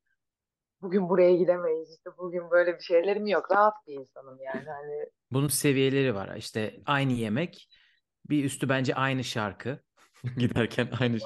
Bugün 0.82 1.08
buraya 1.08 1.36
gidemeyiz 1.36 1.90
işte 1.90 2.10
bugün 2.18 2.50
böyle 2.50 2.74
bir 2.74 2.82
şeylerim 2.82 3.26
yok. 3.26 3.50
Rahat 3.52 3.74
bir 3.86 3.94
insanım 3.94 4.38
yani 4.40 4.68
hani 4.68 5.06
Bunun 5.32 5.48
seviyeleri 5.48 6.14
var. 6.14 6.36
İşte 6.36 6.80
aynı 6.86 7.12
yemek, 7.12 7.68
bir 8.30 8.44
üstü 8.44 8.68
bence 8.68 8.94
aynı 8.94 9.24
şarkı. 9.24 9.78
Giderken 10.38 10.88
aynı 11.00 11.18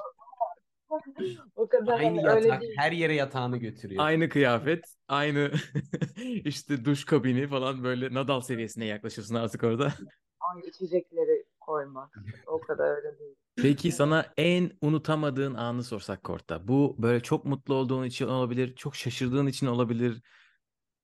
o 1.57 1.69
kadar 1.69 1.99
Aynı 1.99 2.21
hani 2.23 2.29
öyle 2.29 2.49
yatak 2.49 2.61
değil. 2.61 2.75
her 2.77 2.93
yere 2.93 3.15
yatağını 3.15 3.57
götürüyor. 3.57 4.05
aynı 4.05 4.29
kıyafet, 4.29 4.85
aynı 5.09 5.51
işte 6.45 6.85
duş 6.85 7.05
kabini 7.05 7.49
falan 7.49 7.85
böyle 7.85 8.15
Nadal 8.15 8.41
seviyesine 8.41 8.85
yaklaşırsın 8.85 9.35
artık 9.35 9.65
orada. 9.65 9.93
Aynı 10.41 10.67
içecekleri 10.67 11.45
koymak. 11.61 12.19
O 12.47 12.61
kadar 12.61 12.97
öyle 12.97 13.19
değil. 13.19 13.37
Peki 13.57 13.93
sana 13.93 14.27
en 14.37 14.71
unutamadığın 14.81 15.55
anı 15.55 15.83
sorsak 15.85 16.25
Kort'ta. 16.25 16.69
Bu 16.69 16.97
böyle 16.99 17.21
çok 17.23 17.45
mutlu 17.45 17.75
olduğun 17.75 18.05
için 18.05 18.29
olabilir, 18.29 18.77
çok 18.77 18.97
şaşırdığın 18.97 19.47
için 19.47 19.67
olabilir, 19.67 20.23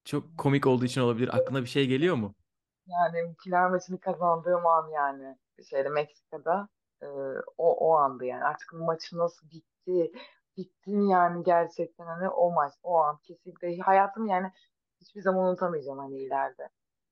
çok 0.04 0.38
komik 0.38 0.66
olduğu 0.66 0.84
için 0.84 1.00
olabilir. 1.00 1.36
Aklına 1.36 1.60
bir 1.62 1.66
şey 1.66 1.86
geliyor 1.86 2.14
mu? 2.16 2.34
Yani 2.86 3.34
final 3.44 3.70
maçını 3.70 4.00
kazandığım 4.00 4.66
an 4.66 4.88
yani 4.88 5.36
şeyde 5.70 5.88
Meksika'da 5.88 6.68
e, 7.02 7.06
o 7.58 7.88
o 7.88 7.94
andı 7.94 8.24
yani 8.24 8.44
artık 8.44 8.72
maçı 8.72 9.18
nasıl 9.18 9.50
bitti 9.50 9.73
bittim 10.56 11.00
yani 11.08 11.42
gerçekten 11.44 12.06
hani 12.06 12.28
o 12.28 12.52
maç 12.52 12.72
o 12.82 12.96
an 12.98 13.18
kesinlikle. 13.22 13.78
Hayatım 13.78 14.26
yani 14.26 14.52
hiçbir 15.00 15.20
zaman 15.22 15.44
unutamayacağım 15.48 15.98
hani 15.98 16.18
ileride. 16.18 16.68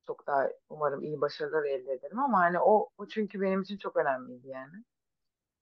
Çok 0.07 0.27
daha 0.27 0.49
umarım 0.69 1.03
iyi 1.03 1.21
başarılar 1.21 1.65
elde 1.65 1.93
ederim 1.93 2.19
ama 2.21 2.39
hani 2.41 2.61
o 2.61 2.89
o 2.99 3.09
çünkü 3.09 3.41
benim 3.41 3.63
için 3.63 3.79
çok 3.79 3.97
önemliydi 3.97 4.49
yani. 4.49 4.73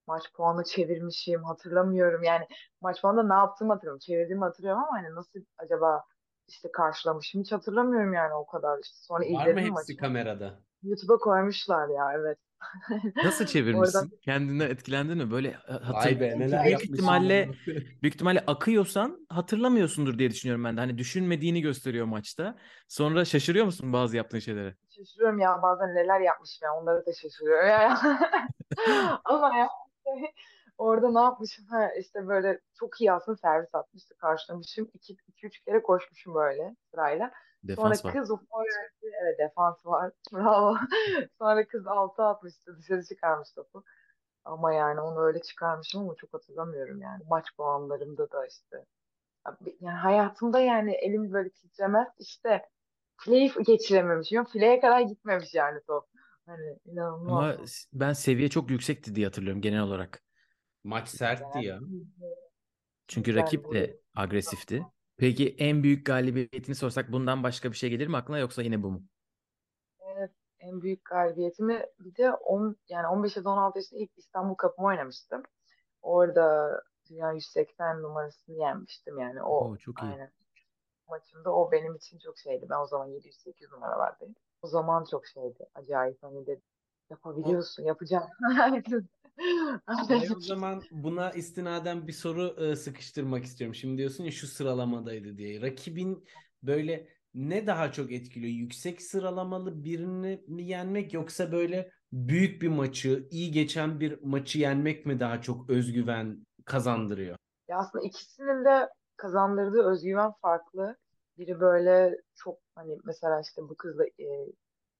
Maç 0.06 0.32
puanı 0.34 0.64
çevirmişim 0.64 1.44
hatırlamıyorum. 1.44 2.22
Yani 2.22 2.46
maç 2.80 3.02
puanında 3.02 3.34
ne 3.34 3.40
yaptığımı 3.40 3.72
hatırlıyorum 3.72 3.98
çevirdiğimi 3.98 4.44
hatırlıyorum 4.44 4.82
ama 4.82 4.92
hani 4.98 5.14
nasıl 5.14 5.40
acaba 5.58 6.04
işte 6.50 6.72
karşılamışım 6.72 7.40
hiç 7.42 7.52
hatırlamıyorum 7.52 8.12
yani 8.14 8.34
o 8.34 8.46
kadar 8.46 8.78
işte 8.84 8.96
sonra 9.00 9.24
Var 9.24 9.46
mı 9.46 9.60
hepsi 9.60 9.72
maçı. 9.72 9.96
kamerada? 9.96 10.60
YouTube'a 10.82 11.18
koymuşlar 11.18 11.88
ya 11.88 12.12
evet. 12.20 12.38
Nasıl 13.24 13.44
Oradan 13.44 13.52
çevirmişsin? 13.52 14.18
Kendine 14.22 14.64
etkilendin 14.64 15.18
mi? 15.18 15.30
Böyle 15.30 15.48
e, 15.48 15.72
hatır... 15.72 15.94
Vay 15.94 16.20
be 16.20 16.38
neler 16.38 16.64
Büyük 16.64 16.84
ihtimalle 16.84 17.50
büyük 18.02 18.14
ihtimalle 18.14 18.44
akıyorsan 18.46 19.26
hatırlamıyorsundur 19.28 20.18
diye 20.18 20.30
düşünüyorum 20.30 20.64
ben 20.64 20.76
de. 20.76 20.80
Hani 20.80 20.98
düşünmediğini 20.98 21.60
gösteriyor 21.60 22.06
maçta. 22.06 22.58
Sonra 22.88 23.24
şaşırıyor 23.24 23.64
musun 23.64 23.92
bazı 23.92 24.16
yaptığın 24.16 24.38
şeylere? 24.38 24.74
şaşırıyorum 24.96 25.38
ya 25.38 25.62
bazen 25.62 25.94
neler 25.94 26.20
yapmışım 26.20 26.58
ya 26.66 26.74
onları 26.74 27.06
da 27.06 27.12
şaşırıyorum 27.12 27.68
ya. 27.68 28.00
Ama 29.24 29.56
ya 29.58 29.68
orada 30.80 31.10
ne 31.12 31.20
yapmışım 31.20 31.66
ha 31.66 31.90
işte 31.98 32.28
böyle 32.28 32.60
çok 32.74 33.00
iyi 33.00 33.12
aslında 33.12 33.36
servis 33.36 33.74
atmıştı 33.74 34.14
karşılamışım. 34.16 34.90
2 34.94 35.16
3 35.42 35.60
kere 35.60 35.82
koşmuşum 35.82 36.34
böyle 36.34 36.76
sırayla. 36.90 37.32
Sonra 37.76 37.90
Defans 37.90 38.04
var. 38.04 38.12
kız 38.12 38.30
o 38.30 38.36
forveti 38.36 39.16
evet 39.22 39.38
defans 39.38 39.86
var. 39.86 40.12
Bravo. 40.32 40.76
Sonra 41.38 41.68
kız 41.68 41.86
altı 41.86 42.22
atmıştı 42.22 42.78
dışarı 42.78 43.04
çıkarmış 43.04 43.52
topu. 43.52 43.84
Ama 44.44 44.72
yani 44.72 45.00
onu 45.00 45.20
öyle 45.20 45.42
çıkarmışım 45.42 46.00
ama 46.00 46.14
çok 46.14 46.34
hatırlamıyorum 46.34 47.02
yani. 47.02 47.22
Maç 47.28 47.46
puanlarımda 47.56 48.30
da 48.30 48.46
işte 48.46 48.84
yani 49.80 49.96
hayatımda 49.96 50.60
yani 50.60 50.92
elim 50.92 51.32
böyle 51.32 51.50
titremez. 51.50 52.08
İşte 52.18 52.68
fileyi 53.16 53.52
geçirememişim. 53.66 54.44
Fileye 54.44 54.80
kadar 54.80 55.00
gitmemiş 55.00 55.54
yani 55.54 55.80
top. 55.86 56.06
Hani 56.46 56.78
inanılmaz. 56.84 57.58
Ama 57.58 57.64
ben 57.92 58.12
seviye 58.12 58.48
çok 58.48 58.70
yüksekti 58.70 59.14
diye 59.14 59.26
hatırlıyorum 59.26 59.62
genel 59.62 59.82
olarak. 59.82 60.29
Maç 60.84 61.08
sertti 61.08 61.58
ya. 61.58 61.80
Çünkü 63.08 63.34
Ben 63.34 63.42
rakip 63.42 63.72
de 63.72 64.00
agresifti. 64.16 64.86
Peki 65.16 65.56
en 65.58 65.82
büyük 65.82 66.06
galibiyetini 66.06 66.74
sorsak 66.74 67.12
bundan 67.12 67.42
başka 67.42 67.72
bir 67.72 67.76
şey 67.76 67.90
gelir 67.90 68.06
mi 68.06 68.16
aklına 68.16 68.38
yoksa 68.38 68.62
yine 68.62 68.82
bu 68.82 68.90
mu? 68.90 69.02
Evet, 70.00 70.30
en 70.58 70.82
büyük 70.82 71.04
galibiyetimi 71.04 71.86
bir 71.98 72.16
de 72.16 72.32
10 72.32 72.76
yani 72.88 73.06
15 73.06 73.36
ya 73.36 73.44
da 73.44 73.50
16 73.50 73.78
yaşında 73.78 74.00
ilk 74.00 74.10
İstanbul 74.18 74.56
Cup'ımı 74.62 74.86
oynamıştım. 74.86 75.42
Orada 76.02 76.80
dünya 77.10 77.32
180 77.32 78.02
numarasını 78.02 78.56
yenmiştim 78.56 79.18
yani 79.18 79.42
o 79.42 79.70
Oo, 79.70 79.76
çok 79.76 80.02
iyi. 80.02 80.10
aynen 80.10 80.32
maçımda 81.10 81.54
o 81.54 81.72
benim 81.72 81.96
için 81.96 82.18
çok 82.18 82.38
şeydi. 82.38 82.66
Ben 82.70 82.78
o 82.78 82.86
zaman 82.86 83.06
708 83.06 83.72
numaralardayım. 83.72 84.34
O 84.62 84.66
zaman 84.66 85.04
çok 85.10 85.26
şeydi. 85.26 85.66
Acayip 85.74 86.22
hani 86.22 86.46
de 86.46 86.60
yapabiliyorsun, 87.10 87.82
yapacağım. 87.82 88.28
Ay, 89.86 90.28
o 90.36 90.40
zaman 90.40 90.82
buna 90.90 91.30
istinaden 91.30 92.06
bir 92.06 92.12
soru 92.12 92.56
e, 92.64 92.76
sıkıştırmak 92.76 93.44
istiyorum. 93.44 93.74
Şimdi 93.74 93.98
diyorsun 93.98 94.24
ya 94.24 94.30
şu 94.30 94.46
sıralamadaydı 94.46 95.36
diye. 95.36 95.62
Rakibin 95.62 96.24
böyle 96.62 97.08
ne 97.34 97.66
daha 97.66 97.92
çok 97.92 98.12
etkiliyor? 98.12 98.52
Yüksek 98.52 99.02
sıralamalı 99.02 99.84
birini 99.84 100.44
mi 100.46 100.62
yenmek 100.62 101.14
yoksa 101.14 101.52
böyle 101.52 101.90
büyük 102.12 102.62
bir 102.62 102.68
maçı, 102.68 103.28
iyi 103.30 103.52
geçen 103.52 104.00
bir 104.00 104.22
maçı 104.22 104.58
yenmek 104.58 105.06
mi 105.06 105.20
daha 105.20 105.40
çok 105.40 105.70
özgüven 105.70 106.46
kazandırıyor? 106.64 107.36
Ya 107.68 107.78
aslında 107.78 108.04
ikisinin 108.04 108.64
de 108.64 108.88
kazandırdığı 109.16 109.82
özgüven 109.82 110.32
farklı. 110.42 110.96
Biri 111.38 111.60
böyle 111.60 112.16
çok 112.34 112.58
hani 112.74 112.98
mesela 113.04 113.40
işte 113.40 113.62
bu 113.62 113.76
kızla 113.76 114.04
e, 114.04 114.26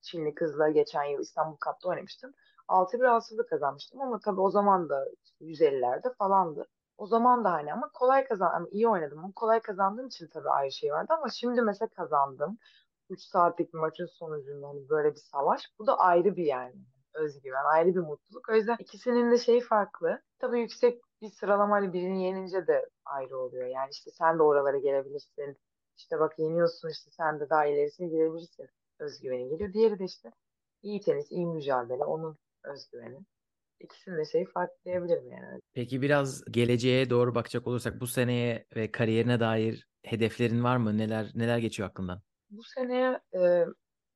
Çinli 0.03 0.35
kızla 0.35 0.71
geçen 0.71 1.05
yıl 1.05 1.21
İstanbul 1.21 1.57
Cup'ta 1.65 1.89
oynamıştım. 1.89 2.33
6-1 2.71 3.05
6-0 3.05 3.47
kazanmıştım 3.47 4.01
ama 4.01 4.21
tabii 4.21 4.41
o 4.41 4.51
zaman 4.51 4.89
da 4.89 5.07
işte 5.25 5.45
150'lerde 5.45 6.15
falandı. 6.15 6.67
O 6.99 7.07
zaman 7.07 7.45
da 7.45 7.53
hani 7.53 7.73
ama 7.73 7.91
kolay 7.95 8.25
kazan 8.25 8.51
ama 8.55 8.67
iyi 8.71 8.89
oynadım. 8.89 9.19
Ama 9.19 9.33
kolay 9.37 9.61
kazandığım 9.61 10.07
için 10.07 10.29
tabii 10.33 10.51
ayrı 10.51 10.73
şey 10.73 10.93
vardı 10.93 11.15
ama 11.19 11.29
şimdi 11.29 11.63
mesela 11.63 11.89
kazandım. 11.89 12.59
3 13.11 13.21
saatlik 13.23 13.75
bir 13.75 13.79
maçın 13.79 14.07
sonucunda 14.07 14.69
hani 14.69 14.89
böyle 14.89 15.11
bir 15.11 15.21
savaş. 15.21 15.63
Bu 15.79 15.87
da 15.87 15.99
ayrı 15.99 16.37
bir 16.37 16.45
yani 16.45 16.75
özgüven, 17.15 17.65
ayrı 17.65 17.89
bir 17.95 18.01
mutluluk. 18.01 18.49
O 18.49 18.55
yüzden 18.55 18.77
ikisinin 18.79 19.31
de 19.31 19.39
şeyi 19.39 19.61
farklı. 19.61 20.23
Tabii 20.39 20.61
yüksek 20.61 21.03
bir 21.23 21.31
sıralamayla 21.31 21.93
birini 21.93 22.25
yenince 22.25 22.67
de 22.67 22.89
ayrı 23.05 23.39
oluyor. 23.39 23.67
Yani 23.67 23.89
işte 23.91 24.11
sen 24.11 24.39
de 24.39 24.43
oralara 24.43 24.79
gelebilirsin. 24.79 25.57
İşte 25.97 26.21
bak 26.21 26.39
yeniyorsun 26.39 26.89
işte 26.89 27.11
sen 27.11 27.41
de 27.41 27.51
daha 27.51 27.67
ilerisine 27.67 28.09
girebilirsin. 28.09 28.69
Özgüveni 28.99 29.49
geliyor. 29.49 29.73
Diğeri 29.73 29.99
de 29.99 30.05
işte 30.05 30.33
iyi 30.83 31.01
tenis, 31.01 31.31
iyi 31.31 31.47
mücadele, 31.47 32.05
onun 32.05 32.39
özgüveni. 32.65 33.25
İkisinin 33.81 34.19
de 34.19 34.25
şeyi 34.25 34.47
farklı 34.47 34.75
diyebilirim 34.85 35.31
yani. 35.31 35.61
Peki 35.75 36.03
biraz 36.03 36.45
geleceğe 36.45 37.11
doğru 37.11 37.35
bakacak 37.35 37.67
olursak 37.67 38.01
bu 38.01 38.07
seneye 38.07 38.67
ve 38.77 38.93
kariyerine 38.93 39.41
dair 39.41 39.87
hedeflerin 40.03 40.65
var 40.65 40.77
mı? 40.77 40.99
Neler 40.99 41.31
neler 41.35 41.59
geçiyor 41.59 41.89
aklından? 41.89 42.23
Bu 42.51 42.63
sene 42.63 43.21
e, 43.35 43.65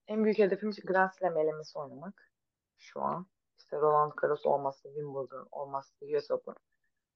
en 0.07 0.25
büyük 0.25 0.39
hedefim 0.39 0.71
Grand 0.85 1.11
Slam 1.19 1.39
elemesi 1.39 1.79
oynamak 1.79 2.33
şu 2.79 3.01
an. 3.01 3.27
İşte 3.59 3.77
Roland 3.77 4.13
Garros 4.17 4.47
olması, 4.47 4.89
Wimbledon 4.89 5.49
olması, 5.53 5.95
US 6.05 6.31
Open. 6.31 6.55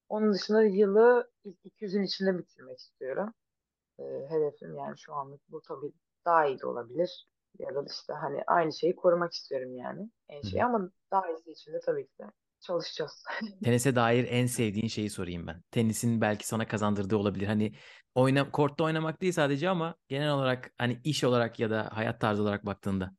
Onun 0.08 0.32
dışında 0.32 0.62
yılı 0.62 1.30
ilk 1.44 1.58
200'ün 1.64 2.02
içinde 2.02 2.38
bitirmek 2.38 2.78
istiyorum. 2.78 3.34
E, 3.98 4.04
hedefim 4.28 4.74
yani 4.74 4.98
şu 4.98 5.14
anlık 5.14 5.40
bu 5.48 5.62
tabii 5.62 5.92
daha 6.24 6.46
iyi 6.46 6.60
de 6.60 6.66
olabilir. 6.66 7.26
Ya 7.58 7.74
da 7.74 7.84
işte 7.90 8.12
hani 8.12 8.42
aynı 8.46 8.72
şeyi 8.72 8.96
korumak 8.96 9.32
istiyorum 9.32 9.76
yani 9.76 10.10
en 10.28 10.42
şey 10.42 10.62
ama 10.62 10.90
daha 11.10 11.30
iyisi 11.30 11.50
için 11.50 11.72
de 11.72 11.80
tabii 11.80 12.06
ki 12.06 12.18
de 12.20 12.24
çalışacağız. 12.60 13.24
Tenise 13.64 13.96
dair 13.96 14.26
en 14.30 14.46
sevdiğin 14.46 14.88
şeyi 14.88 15.10
sorayım 15.10 15.46
ben. 15.46 15.62
Tenisin 15.70 16.20
belki 16.20 16.46
sana 16.46 16.68
kazandırdığı 16.68 17.16
olabilir. 17.16 17.46
Hani 17.46 17.72
oyna, 18.14 18.50
kortta 18.50 18.84
oynamak 18.84 19.20
değil 19.20 19.32
sadece 19.32 19.68
ama 19.68 19.94
genel 20.08 20.32
olarak 20.32 20.72
hani 20.78 21.00
iş 21.04 21.24
olarak 21.24 21.60
ya 21.60 21.70
da 21.70 21.88
hayat 21.92 22.20
tarzı 22.20 22.42
olarak 22.42 22.66
baktığında. 22.66 23.12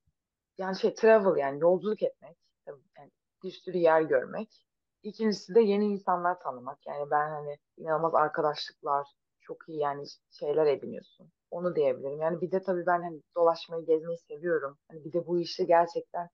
Yani 0.58 0.80
şey 0.80 0.94
travel 0.94 1.40
yani 1.40 1.60
yolculuk 1.60 2.04
etmek. 2.04 2.38
Yani 2.68 3.12
bir 3.44 3.52
sürü 3.52 3.78
yer 3.78 4.02
görmek. 4.02 4.66
İkincisi 5.04 5.56
de 5.56 5.62
yeni 5.62 5.86
insanlar 5.86 6.40
tanımak. 6.40 6.80
Yani 6.88 7.12
ben 7.12 7.30
hani 7.30 7.58
inanılmaz 7.78 8.16
arkadaşlıklar, 8.16 9.08
çok 9.42 9.70
iyi 9.70 9.80
yani 9.80 10.06
şeyler 10.32 10.66
ediniyorsun. 10.66 11.32
Onu 11.52 11.76
diyebilirim. 11.76 12.22
Yani 12.22 12.42
bir 12.42 12.52
de 12.52 12.62
tabii 12.62 12.86
ben 12.86 13.02
hani 13.02 13.22
dolaşmayı, 13.36 13.86
gezmeyi 13.86 14.18
seviyorum. 14.18 14.78
Hani 14.92 15.06
bir 15.06 15.14
de 15.14 15.28
bu 15.28 15.40
işte 15.40 15.64
gerçekten 15.64 16.30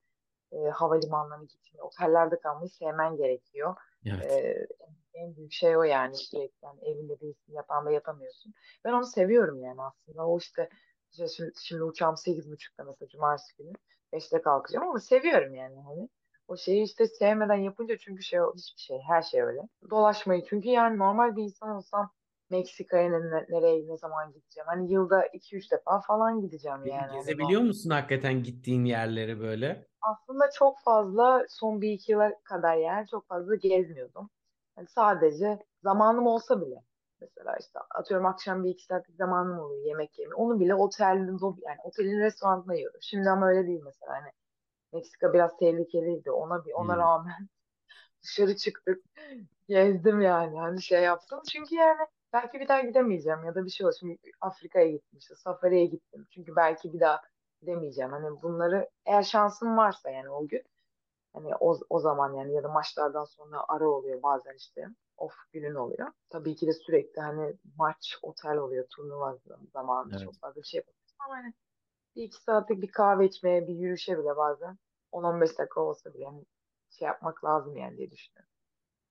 e, 0.52 0.56
havalimanlarına 0.56 1.44
gitmeyi, 1.44 1.82
otellerde 1.82 2.40
kalmayı 2.40 2.68
sevmen 2.68 3.16
gerekiyor. 3.16 3.76
Evet. 4.06 4.32
E, 4.32 4.66
en 5.14 5.36
büyük 5.36 5.52
şey 5.52 5.76
o 5.76 5.82
yani 5.82 6.16
sürekli 6.16 6.64
yani 6.64 6.80
evinde 6.84 7.20
değilsin, 7.20 7.52
yatağında 7.52 7.90
yatamıyorsun. 7.90 8.54
Ben 8.84 8.92
onu 8.92 9.06
seviyorum 9.06 9.62
yani 9.62 9.82
aslında. 9.82 10.26
O 10.26 10.38
işte, 10.38 10.68
işte 11.10 11.28
şimdi, 11.28 11.52
şimdi 11.62 11.82
uçağım 11.82 12.14
8.30'da 12.14 12.84
mesela 12.84 13.08
cumartesi 13.08 13.56
günü. 13.56 13.72
5'te 14.12 14.42
kalkacağım 14.42 14.88
ama 14.88 15.00
seviyorum 15.00 15.54
yani 15.54 15.80
hani. 15.80 16.08
O 16.48 16.56
şeyi 16.56 16.84
işte 16.84 17.06
sevmeden 17.06 17.56
yapınca 17.56 17.96
çünkü 17.98 18.22
şey 18.22 18.40
hiçbir 18.56 18.80
şey 18.80 18.98
her 19.08 19.22
şey 19.22 19.42
öyle. 19.42 19.60
Dolaşmayı 19.90 20.44
çünkü 20.44 20.68
yani 20.68 20.98
normal 20.98 21.36
bir 21.36 21.42
insan 21.42 21.76
olsam 21.76 22.10
Meksika'ya 22.50 23.10
ne, 23.10 23.46
nereye 23.48 23.88
ne 23.88 23.96
zaman 23.98 24.32
gideceğim? 24.32 24.66
Hani 24.68 24.92
yılda 24.92 25.26
2-3 25.26 25.72
defa 25.72 26.00
falan 26.00 26.40
gideceğim 26.40 26.84
Peki 26.84 26.86
yani. 26.86 27.12
Hani 27.12 27.36
gezebiliyor 27.36 27.60
musun 27.62 27.90
hakikaten 27.90 28.42
gittiğin 28.42 28.84
yerleri 28.84 29.40
böyle? 29.40 29.86
aslında 30.02 30.50
çok 30.50 30.80
fazla 30.84 31.46
son 31.48 31.80
bir 31.80 31.92
iki 31.92 32.12
yıla 32.12 32.32
kadar 32.44 32.76
yani 32.76 33.06
çok 33.08 33.28
fazla 33.28 33.54
gezmiyordum. 33.54 34.30
Yani 34.78 34.88
sadece 34.88 35.58
zamanım 35.82 36.26
olsa 36.26 36.60
bile 36.60 36.82
mesela 37.20 37.56
işte 37.60 37.78
atıyorum 37.94 38.26
akşam 38.26 38.64
bir 38.64 38.70
iki 38.70 38.84
saatlik 38.84 39.16
zamanım 39.16 39.58
oluyor 39.58 39.84
yemek 39.86 40.18
yemeye. 40.18 40.34
Onu 40.34 40.60
bile 40.60 40.74
otelin 40.74 41.38
yani 41.66 41.78
otelin 41.84 42.20
restoranında 42.20 42.74
yiyorum. 42.74 43.00
Şimdi 43.02 43.30
ama 43.30 43.48
öyle 43.48 43.66
değil 43.66 43.80
mesela 43.84 44.12
hani 44.12 44.30
Meksika 44.92 45.34
biraz 45.34 45.58
tehlikeliydi. 45.58 46.30
Ona 46.30 46.64
bir 46.66 46.72
ona 46.72 46.96
Hmm. 46.96 46.98
rağmen 46.98 47.48
dışarı 48.24 48.56
çıktık. 48.56 49.04
Gezdim 49.68 50.20
yani. 50.20 50.58
Hani 50.60 50.82
şey 50.82 51.02
yaptım. 51.02 51.40
Çünkü 51.52 51.74
yani 51.74 51.98
belki 52.36 52.60
bir 52.60 52.68
daha 52.68 52.80
gidemeyeceğim 52.80 53.44
ya 53.44 53.54
da 53.54 53.64
bir 53.64 53.70
şey 53.70 53.86
olur. 53.86 53.94
Şimdi 54.00 54.18
Afrika'ya 54.40 54.90
gittim 54.90 55.18
işte 55.18 55.34
safariye 55.34 55.86
gittim. 55.86 56.26
Çünkü 56.30 56.56
belki 56.56 56.92
bir 56.92 57.00
daha 57.00 57.20
gidemeyeceğim. 57.60 58.10
Hani 58.10 58.42
bunları 58.42 58.90
eğer 59.06 59.22
şansım 59.22 59.76
varsa 59.76 60.10
yani 60.10 60.30
o 60.30 60.48
gün 60.48 60.62
hani 61.32 61.54
o, 61.60 61.78
o 61.90 62.00
zaman 62.00 62.34
yani 62.34 62.54
ya 62.54 62.62
da 62.62 62.68
maçlardan 62.68 63.24
sonra 63.24 63.64
ara 63.68 63.88
oluyor 63.88 64.22
bazen 64.22 64.54
işte 64.56 64.88
off 65.16 65.34
günün 65.52 65.74
oluyor. 65.74 66.08
Tabii 66.28 66.56
ki 66.56 66.66
de 66.66 66.72
sürekli 66.72 67.20
hani 67.22 67.56
maç 67.76 68.18
otel 68.22 68.56
oluyor 68.56 68.86
turnuva 68.90 69.38
zamanı 69.72 70.10
Evet. 70.12 70.20
çok 70.20 70.34
fazla 70.40 70.62
bir 70.62 70.66
şey 70.66 70.78
yapamıyorsun 70.78 71.16
ama 71.26 71.34
hani 71.36 71.54
bir 72.16 72.22
iki 72.22 72.42
saatlik 72.42 72.82
bir 72.82 72.90
kahve 72.92 73.26
içmeye 73.26 73.68
bir 73.68 73.74
yürüyüşe 73.74 74.18
bile 74.18 74.36
bazen 74.36 74.78
10-15 75.12 75.58
dakika 75.58 75.80
olsa 75.80 76.14
bile 76.14 76.22
yani 76.22 76.44
şey 76.90 77.06
yapmak 77.06 77.44
lazım 77.44 77.76
yani 77.76 77.96
diye 77.96 78.10
düşünüyorum. 78.10 78.50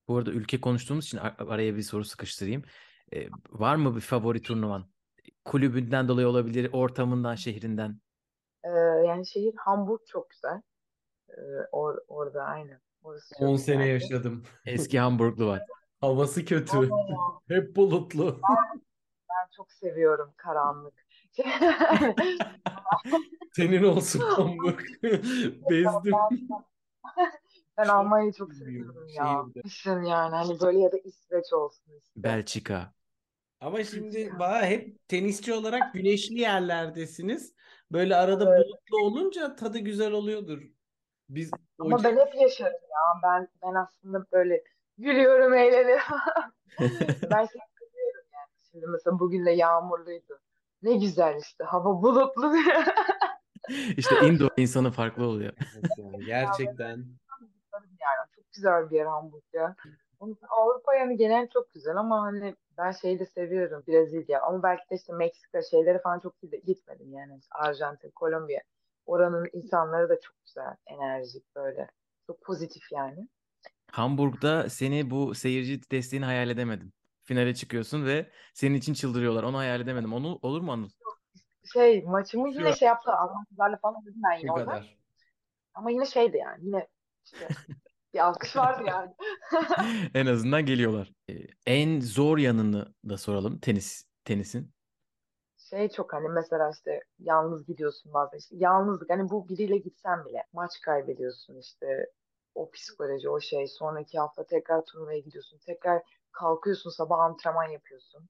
Bu 0.07 0.17
arada 0.17 0.31
ülke 0.31 0.61
konuştuğumuz 0.61 1.05
için 1.05 1.17
ar- 1.17 1.35
araya 1.39 1.75
bir 1.75 1.81
soru 1.81 2.05
sıkıştırayım. 2.05 2.63
Ee, 3.13 3.29
var 3.49 3.75
mı 3.75 3.95
bir 3.95 4.01
favori 4.01 4.41
turnuvan? 4.41 4.85
Kulübünden 5.45 6.07
dolayı 6.07 6.27
olabilir, 6.27 6.69
ortamından, 6.73 7.35
şehrinden. 7.35 7.99
Ee, 8.63 8.69
yani 9.07 9.27
şehir 9.27 9.53
Hamburg 9.55 9.99
çok 10.07 10.29
güzel. 10.29 10.61
Ee, 11.29 11.41
or, 11.71 11.97
orada 12.07 12.43
çok 13.39 13.47
10 13.49 13.55
sene 13.57 13.87
güzeldi. 13.87 14.03
yaşadım. 14.03 14.43
Eski 14.65 14.99
Hamburglu 14.99 15.47
var. 15.47 15.61
Havası 16.01 16.45
kötü. 16.45 16.77
Ama 16.77 16.89
Hep 17.47 17.75
bulutlu. 17.75 18.39
ben 19.29 19.49
çok 19.55 19.71
seviyorum 19.71 20.33
karanlık. 20.37 21.05
Senin 23.55 23.83
olsun 23.83 24.19
Hamburg. 24.19 24.79
Bezdim. 25.69 26.13
Ben 27.77 27.87
Almanya'yı 27.87 28.33
çok 28.33 28.53
seviyorum 28.53 29.07
ya. 29.07 29.43
şehirde. 29.53 30.09
Yani 30.09 30.35
hani 30.35 30.59
böyle 30.59 30.79
ya 30.79 30.91
da 30.91 30.97
İsveç 30.97 31.53
olsun 31.53 31.93
işte. 31.99 32.23
Belçika. 32.23 32.93
Ama 33.59 33.83
şimdi 33.83 34.33
bana 34.39 34.65
hep 34.65 35.07
tenisçi 35.07 35.53
olarak 35.53 35.93
güneşli 35.93 36.39
yerlerdesiniz. 36.39 37.53
Böyle 37.91 38.15
arada 38.15 38.55
Evet. 38.55 38.65
bulutlu 38.65 38.97
olunca 39.05 39.55
tadı 39.55 39.79
güzel 39.79 40.11
oluyordur. 40.11 40.61
Biz 41.29 41.51
Ama 41.79 42.03
ben 42.03 42.17
hep 42.17 42.35
yaşarım 42.35 42.73
ya. 42.73 43.21
Ben 43.23 43.47
ben 43.63 43.73
aslında 43.73 44.25
böyle 44.31 44.63
gülüyorum, 44.97 45.53
eğleniyorum. 45.53 46.03
Ben 47.31 47.45
şey 47.45 47.61
seviyorum 47.79 48.25
yani. 48.33 48.49
Şimdi 48.71 48.87
mesela 48.87 49.19
bugün 49.19 49.45
de 49.45 49.51
yağmurluydu. 49.51 50.39
Ne 50.81 50.97
güzel 50.97 51.37
işte. 51.41 51.63
Hava 51.63 52.01
bulutlu. 52.01 52.53
İşte 53.97 54.27
Indo 54.27 54.49
insanı 54.57 54.91
farklı 54.91 55.25
oluyor. 55.25 55.53
Evet 55.59 55.91
yani 55.97 56.25
gerçekten. 56.25 57.05
Güzel 58.55 58.91
bir 58.91 58.95
yer 58.95 59.05
Hamburg 59.05 59.43
ya. 59.53 59.75
Avrupa 60.49 60.95
yani 60.95 61.17
genel 61.17 61.47
çok 61.49 61.73
güzel 61.73 61.97
ama 61.97 62.21
hani 62.21 62.55
Ben 62.77 62.91
şeyi 62.91 63.19
de 63.19 63.25
seviyorum 63.25 63.83
Brezilya 63.87 64.41
ama 64.41 64.63
belki 64.63 64.89
de 64.91 64.95
işte 64.95 65.13
Meksika 65.13 65.61
şeyleri 65.61 66.01
falan 66.01 66.19
çok 66.19 66.41
gitmedim 66.65 67.13
yani. 67.13 67.39
Arjantin, 67.51 68.11
Kolombiya. 68.11 68.61
Oranın 69.05 69.49
insanları 69.53 70.09
da 70.09 70.19
çok 70.19 70.35
güzel, 70.45 70.75
enerjik 70.85 71.55
böyle. 71.55 71.89
Çok 72.27 72.41
pozitif 72.41 72.91
yani. 72.91 73.27
Hamburg'da 73.91 74.69
seni 74.69 75.09
bu 75.09 75.35
seyirci 75.35 75.81
desteğini 75.91 76.25
hayal 76.25 76.49
edemedim. 76.49 76.93
Finale 77.23 77.55
çıkıyorsun 77.55 78.05
ve 78.05 78.29
senin 78.53 78.75
için 78.75 78.93
çıldırıyorlar. 78.93 79.43
Onu 79.43 79.57
hayal 79.57 79.81
edemedim. 79.81 80.13
Onu 80.13 80.39
olur 80.41 80.61
mu 80.61 80.71
Anıl? 80.71 80.89
Şey 81.73 82.01
maçımı 82.03 82.49
yine 82.49 82.71
Şu- 82.71 82.77
şey 82.77 82.87
yaptı. 82.87 83.11
Almancılarla 83.11 83.77
falan 83.77 84.05
dedim 84.05 84.21
ben 84.31 84.39
yine 84.39 84.51
orada. 84.51 84.65
kadar. 84.65 84.97
Ama 85.73 85.91
yine 85.91 86.05
şeydi 86.05 86.37
yani. 86.37 86.65
Yine 86.65 86.87
işte 87.25 87.47
bir 88.15 88.19
alkış 88.25 88.55
vardı 88.55 88.83
yani. 88.87 89.11
En 90.13 90.25
azından 90.25 90.65
geliyorlar. 90.65 91.11
Ee, 91.29 91.33
En 91.65 92.01
zor 92.01 92.37
yanını 92.37 92.93
da 93.09 93.17
soralım 93.17 93.59
tenis 93.59 94.05
tenisin. 94.25 94.73
Şey 95.57 95.89
çok 95.89 96.13
hani 96.13 96.29
mesela 96.29 96.71
işte 96.73 96.99
yalnız 97.19 97.65
gidiyorsun 97.65 98.13
bazen 98.13 98.37
işte 98.37 98.55
yalnızlık 98.59 99.09
hani 99.09 99.29
bu 99.29 99.49
biriyle 99.49 99.77
gitsen 99.77 100.25
bile 100.25 100.43
maç 100.53 100.71
kaybediyorsun 100.81 101.59
işte 101.59 102.11
o 102.55 102.71
psikoloji 102.71 103.29
o 103.29 103.39
şey 103.41 103.67
sonraki 103.67 104.19
hafta 104.19 104.45
tekrar 104.45 104.85
turnuvaya 104.85 105.19
gidiyorsun 105.19 105.59
tekrar 105.65 106.01
kalkıyorsun 106.31 106.89
sabah 106.89 107.19
antrenman 107.19 107.69
yapıyorsun 107.69 108.29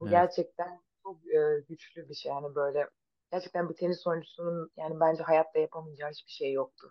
bu 0.00 0.04
Evet. 0.04 0.12
gerçekten 0.12 0.80
çok 1.02 1.26
e, 1.26 1.60
güçlü 1.68 2.08
bir 2.08 2.14
şey 2.14 2.32
yani 2.32 2.54
böyle 2.54 2.88
gerçekten 3.32 3.68
bir 3.68 3.74
tenis 3.74 4.06
oyuncusunun 4.06 4.70
yani 4.76 5.00
bence 5.00 5.22
hayatta 5.22 5.58
yapamayacağı 5.58 6.10
hiçbir 6.10 6.32
şey 6.32 6.52
yoktur 6.52 6.90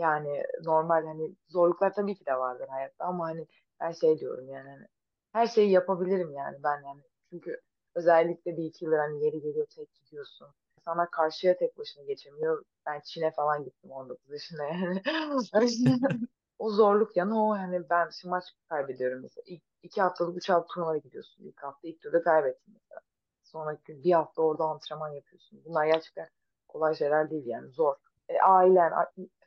yani 0.00 0.44
normal 0.64 1.06
hani 1.06 1.34
zorluklar 1.48 1.94
tabii 1.94 2.14
ki 2.14 2.26
de 2.26 2.34
vardır 2.38 2.68
hayatta 2.68 3.04
ama 3.04 3.24
hani 3.26 3.46
ben 3.80 3.92
şey 3.92 4.18
diyorum 4.18 4.48
yani 4.50 4.68
hani 4.70 4.86
her 5.32 5.46
şeyi 5.46 5.70
yapabilirim 5.70 6.32
yani 6.32 6.56
ben 6.64 6.82
yani 6.82 7.02
çünkü 7.30 7.60
Özellikle 7.94 8.56
bir 8.56 8.64
iki 8.64 8.84
yıldır 8.84 8.98
hani 8.98 9.24
yeri 9.24 9.40
geliyor 9.40 9.66
tek 9.66 9.94
gidiyorsun. 9.94 10.48
Sana 10.84 11.10
karşıya 11.10 11.56
tek 11.56 11.78
başına 11.78 12.04
geçemiyor. 12.04 12.64
Ben 12.86 13.00
Çin'e 13.04 13.30
falan 13.30 13.64
gittim 13.64 13.90
19 13.90 14.30
yaşında 14.30 14.64
yani. 14.64 15.02
O 16.58 16.70
zorluk 16.70 17.16
yanı 17.16 17.46
o 17.48 17.54
yani 17.54 17.90
ben 17.90 18.08
şimdi 18.10 18.30
maç 18.30 18.44
kaybediyorum 18.68 19.22
mesela. 19.22 19.44
İlk 19.46 19.62
iki 19.82 20.02
haftalık 20.02 20.36
üç 20.36 20.48
hafta 20.48 20.74
turnuvaya 20.74 20.98
gidiyorsun. 20.98 21.44
İlk 21.44 21.62
hafta 21.62 21.88
ilk 21.88 22.00
turda 22.00 22.22
kaybettin 22.22 22.74
mesela. 22.74 23.00
Sonraki 23.42 23.82
gün 23.84 24.04
bir 24.04 24.12
hafta 24.12 24.42
orada 24.42 24.64
antrenman 24.64 25.08
yapıyorsun. 25.08 25.62
Bunlar 25.64 25.86
gerçekten 25.86 26.28
kolay 26.68 26.94
şeyler 26.94 27.30
değil 27.30 27.46
yani 27.46 27.70
zor. 27.70 27.96
E, 28.28 28.40
ailen, 28.40 28.92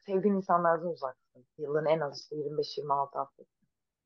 sevdiğin 0.06 0.36
insanlardan 0.36 0.88
uzaksın. 0.88 1.46
Yılın 1.58 1.86
en 1.86 2.00
az 2.00 2.22
işte 2.22 2.36
25-26 2.36 3.18
hafta. 3.18 3.44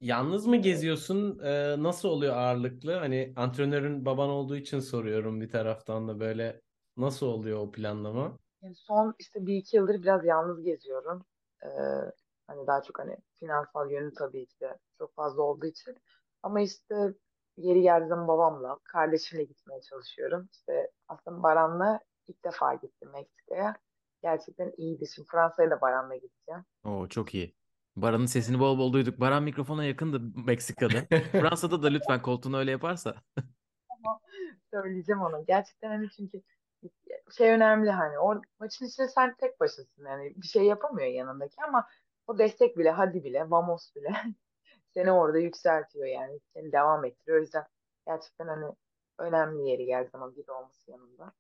Yalnız 0.02 0.48
mı 0.48 0.58
geziyorsun? 0.58 1.40
Ee, 1.44 1.76
nasıl 1.84 2.10
oluyor 2.10 2.38
ağırlıklı? 2.38 2.94
Hani 2.94 3.34
antrenörün 3.36 4.06
baban 4.06 4.30
olduğu 4.30 4.56
için 4.56 4.80
soruyorum 4.80 5.42
bir 5.42 5.50
taraftan 5.50 6.08
da 6.08 6.20
böyle 6.20 6.62
nasıl 6.98 7.28
oluyor 7.28 7.60
o 7.60 7.72
planlama? 7.72 8.38
Yani 8.62 8.76
son 8.76 9.16
işte 9.20 9.46
bir 9.46 9.56
iki 9.56 9.78
yıldır 9.78 10.02
biraz 10.02 10.26
yalnız 10.26 10.64
geziyorum. 10.64 11.26
Ee, 11.64 11.68
hani 12.48 12.68
daha 12.68 12.82
çok 12.82 13.00
hani 13.00 13.18
finansal 13.40 13.92
yönü 13.92 14.14
tabii 14.14 14.46
ki 14.46 14.60
de 14.60 14.78
çok 14.98 15.16
fazla 15.16 15.42
olduğu 15.42 15.66
için. 15.66 15.98
Ama 16.44 16.62
işte 16.62 17.14
yeri 17.58 17.82
geldiği 17.82 18.08
zaman 18.08 18.28
babamla, 18.28 18.78
kardeşimle 18.84 19.44
gitmeye 19.44 19.82
çalışıyorum. 19.82 20.50
İşte 20.52 20.92
aslında 21.08 21.44
Baran'la 21.44 22.00
ilk 22.28 22.46
defa 22.46 22.74
gittim 22.74 23.10
Meksika'ya. 23.14 23.76
Gerçekten 24.22 24.74
iyiydi. 24.78 25.06
Şimdi 25.16 25.28
Fransa'ya 25.32 25.72
da 25.72 25.82
Baran'la 25.82 26.16
gideceğim. 26.16 26.66
Oo 26.86 27.08
çok 27.08 27.36
iyi. 27.36 27.56
Baran'ın 27.96 28.26
sesini 28.26 28.60
bol 28.60 28.78
bol 28.78 28.94
duyduk. 28.94 29.20
Baran 29.20 29.44
mikrofona 29.44 29.86
yakındı 29.86 30.22
Meksika'da. 30.46 31.06
Fransa'da 31.32 31.84
da 31.84 31.88
lütfen 31.88 32.22
koltuğunu 32.22 32.58
öyle 32.58 32.72
yaparsa. 32.72 33.16
Söyleyeceğim 34.74 35.22
ona. 35.22 35.42
Gerçekten 35.42 35.90
hani 35.90 36.10
çünkü 36.10 36.42
şey 37.38 37.52
önemli 37.52 37.92
hani 37.92 38.20
o 38.20 38.42
maçın 38.60 38.86
içinde 38.86 39.08
sen 39.08 39.36
tek 39.36 39.60
başısın 39.60 40.06
yani 40.06 40.34
bir 40.36 40.48
şey 40.48 40.64
yapamıyor 40.64 41.08
yanındaki 41.08 41.56
ama 41.68 41.88
o 42.28 42.38
destek 42.38 42.78
bile 42.78 42.92
hadi 42.92 43.24
bile 43.24 43.50
vamos 43.50 43.96
bile 43.96 44.10
seni 44.94 45.12
orada 45.12 45.38
yükseltiyor 45.38 46.06
yani 46.06 46.40
seni 46.54 46.72
devam 46.72 47.06
ettiriyor 47.06 47.38
o 47.38 47.42
yüzden 47.42 47.66
gerçekten 48.08 48.48
hani 48.48 48.76
önemli 49.20 49.70
yeri 49.70 49.86
geldiği 49.86 50.10
zaman 50.10 50.36
biri 50.36 50.52
olması 50.52 50.92
yanında. 50.92 51.34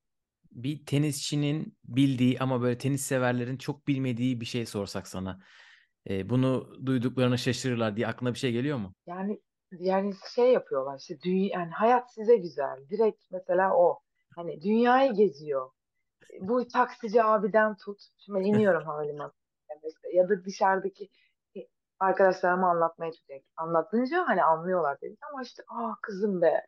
Bir 0.52 0.86
tenisçinin 0.86 1.78
bildiği 1.84 2.40
ama 2.40 2.62
böyle 2.62 2.78
tenis 2.78 3.02
severlerin 3.02 3.58
çok 3.58 3.88
bilmediği 3.88 4.42
bir 4.42 4.46
şey 4.46 4.66
sorsak 4.66 5.08
sana. 5.08 5.40
Ee, 6.10 6.30
bunu 6.30 6.70
duyduklarına 6.86 7.38
şaşırırlar 7.38 7.96
diye 7.96 8.08
aklına 8.08 8.34
bir 8.34 8.40
şey 8.40 8.52
geliyor 8.52 8.78
mu? 8.78 8.94
Yani 9.06 9.42
yani 9.72 10.14
şey 10.36 10.54
yapıyorlar 10.54 11.00
işte 11.00 11.22
dünya 11.22 11.60
yani 11.60 11.72
hayat 11.72 12.14
size 12.14 12.38
güzel 12.38 12.78
direkt 12.90 13.24
mesela 13.32 13.76
o 13.76 14.00
hani 14.36 14.62
dünyayı 14.62 15.14
geziyor 15.14 15.72
bu 16.42 16.68
taksici 16.68 17.24
abiden 17.24 17.76
tut. 17.76 18.02
Şimdi 18.18 18.40
iniyorum 18.40 18.84
havalimanı. 18.88 19.32
işte, 19.88 20.10
ya 20.14 20.30
da 20.30 20.46
dışarıdaki 20.46 21.10
arkadaşlarıma 22.00 22.70
anlatmaya 22.70 23.12
çalışıyorum. 23.12 23.46
Anlatınca 23.58 24.28
hani 24.28 24.44
anlıyorlar 24.44 25.02
dedi 25.02 25.16
ama 25.32 25.42
işte 25.44 25.64
aa 25.68 25.96
kızım 26.02 26.42
be 26.42 26.66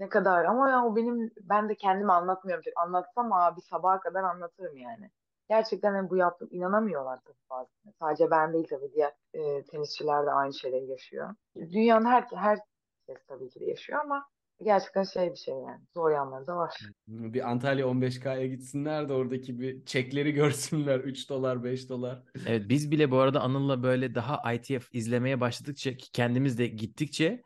ne 0.00 0.08
kadar 0.08 0.44
ama 0.44 0.70
ya 0.70 0.84
o 0.84 0.96
benim 0.96 1.30
ben 1.42 1.68
de 1.68 1.74
kendimi 1.74 2.12
anlatmıyorum. 2.12 2.64
Anlatsam 2.76 3.32
abi 3.32 3.60
sabaha 3.60 4.00
kadar 4.00 4.22
anlatırım 4.22 4.76
yani. 4.76 5.10
Gerçekten 5.48 5.94
hani 5.94 6.10
bu 6.10 6.16
yaptım 6.16 6.48
inanamıyorlar 6.50 7.18
tabii 7.24 7.36
bazen. 7.50 7.92
Sadece 7.98 8.30
ben 8.30 8.52
değil 8.52 8.66
tabii 8.70 8.92
diğer 8.94 9.12
e, 9.34 9.64
tenisçiler 9.64 10.26
de 10.26 10.30
aynı 10.30 10.54
şeyleri 10.54 10.86
yaşıyor. 10.86 11.34
Dünyanın 11.56 12.04
her 12.04 12.24
herkes 12.34 13.26
tabii 13.28 13.48
ki 13.50 13.60
de 13.60 13.64
yaşıyor 13.64 14.00
ama 14.00 14.26
gerçekten 14.62 15.02
şey 15.02 15.30
bir 15.30 15.36
şey 15.36 15.54
yani. 15.54 15.80
Zor 15.94 16.10
yanları 16.10 16.46
da 16.46 16.56
var. 16.56 16.78
Bir 17.08 17.50
Antalya 17.50 17.86
15K'ya 17.86 18.46
gitsinler 18.46 19.08
de 19.08 19.12
oradaki 19.12 19.60
bir 19.60 19.84
çekleri 19.84 20.32
görsünler. 20.34 21.00
3 21.00 21.30
dolar, 21.30 21.64
5 21.64 21.88
dolar. 21.88 22.22
Evet 22.46 22.68
biz 22.68 22.90
bile 22.90 23.10
bu 23.10 23.18
arada 23.18 23.40
Anıl'la 23.40 23.82
böyle 23.82 24.14
daha 24.14 24.52
ITF 24.52 24.94
izlemeye 24.94 25.40
başladıkça 25.40 25.90
kendimiz 26.12 26.58
de 26.58 26.66
gittikçe 26.66 27.42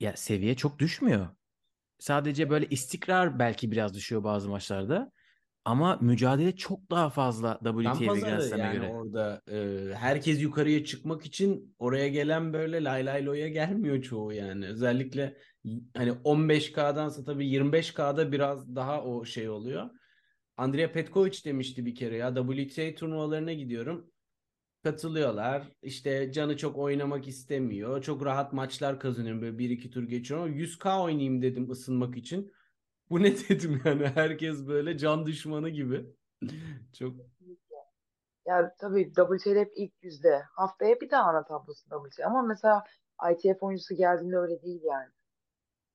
ya 0.00 0.16
seviye 0.16 0.56
çok 0.56 0.78
düşmüyor. 0.78 1.28
Sadece 1.98 2.50
böyle 2.50 2.66
istikrar 2.70 3.38
belki 3.38 3.72
biraz 3.72 3.94
düşüyor 3.94 4.24
bazı 4.24 4.48
maçlarda. 4.48 5.12
Ama 5.64 5.98
mücadele 6.00 6.56
çok 6.56 6.90
daha 6.90 7.10
fazla 7.10 7.58
WTA 7.64 8.00
ve 8.14 8.20
Grand 8.20 8.40
Slam'e 8.40 8.62
yani 8.62 8.78
göre. 8.78 8.86
orada 8.86 9.42
e, 9.50 9.94
herkes 9.94 10.42
yukarıya 10.42 10.84
çıkmak 10.84 11.26
için 11.26 11.74
oraya 11.78 12.08
gelen 12.08 12.52
böyle 12.52 12.84
lay 12.84 13.06
lay 13.06 13.26
loya 13.26 13.48
gelmiyor 13.48 14.02
çoğu 14.02 14.32
yani. 14.32 14.66
Özellikle 14.66 15.38
hani 15.96 16.10
15K'dansa 16.24 17.24
tabii 17.24 17.46
25K'da 17.46 18.32
biraz 18.32 18.76
daha 18.76 19.04
o 19.04 19.24
şey 19.24 19.48
oluyor. 19.48 19.90
Andrea 20.56 20.92
Petkovic 20.92 21.44
demişti 21.44 21.86
bir 21.86 21.94
kere 21.94 22.16
ya 22.16 22.34
WTA 22.34 22.94
turnuvalarına 22.94 23.52
gidiyorum. 23.52 24.10
Katılıyorlar. 24.82 25.72
İşte 25.82 26.32
canı 26.32 26.56
çok 26.56 26.78
oynamak 26.78 27.28
istemiyor. 27.28 28.02
Çok 28.02 28.24
rahat 28.24 28.52
maçlar 28.52 29.00
kazanıyorum. 29.00 29.42
Böyle 29.42 29.58
bir 29.58 29.70
iki 29.70 29.90
tur 29.90 30.02
geçiyorum. 30.02 30.54
100K 30.54 31.02
oynayayım 31.02 31.42
dedim 31.42 31.70
ısınmak 31.70 32.16
için. 32.16 32.52
Bu 33.10 33.22
ne 33.22 33.36
dedim 33.48 33.82
yani 33.84 34.06
herkes 34.06 34.66
böyle 34.66 34.98
can 34.98 35.26
düşmanı 35.26 35.68
gibi. 35.70 36.06
Çok 36.92 37.16
Ya 38.46 38.74
tabii 38.78 39.12
WTA 39.14 39.50
hep 39.60 39.72
ilk 39.76 39.92
yüzde. 40.02 40.42
Haftaya 40.56 41.00
bir 41.00 41.10
daha 41.10 41.30
ana 41.30 41.44
tablosu 41.44 41.88
WTA. 41.88 42.26
Ama 42.26 42.42
mesela 42.42 42.84
ITF 43.32 43.62
oyuncusu 43.62 43.94
geldiğinde 43.94 44.36
öyle 44.36 44.62
değil 44.62 44.80
yani. 44.84 45.10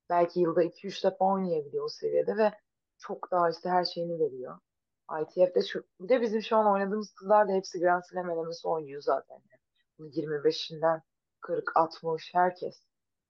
Belki 0.10 0.40
yılda 0.40 0.64
2-3 0.64 1.04
defa 1.04 1.26
oynayabiliyor 1.26 1.86
o 1.86 1.90
seviyede 1.90 2.38
ve 2.38 2.52
çok 2.98 3.32
daha 3.32 3.50
işte 3.50 3.70
her 3.70 3.86
şeyini 3.86 4.20
veriyor. 4.20 4.60
ITF'de 5.22 5.62
şu, 5.62 5.84
bir 6.00 6.10
de 6.10 6.22
bizim 6.22 6.42
şu 6.42 6.58
an 6.58 6.74
oynadığımız 6.74 7.14
kızlar 7.14 7.48
da 7.48 7.52
hepsi 7.52 7.80
Grand 7.80 8.04
Slam 8.04 8.30
elemesi 8.30 8.68
oynuyor 8.68 9.02
zaten. 9.02 9.36
Yani. 9.36 9.62
Bu 10.00 10.08
25'inden 10.08 11.02
40, 11.42 11.78
60 11.78 12.34
herkes. 12.34 12.84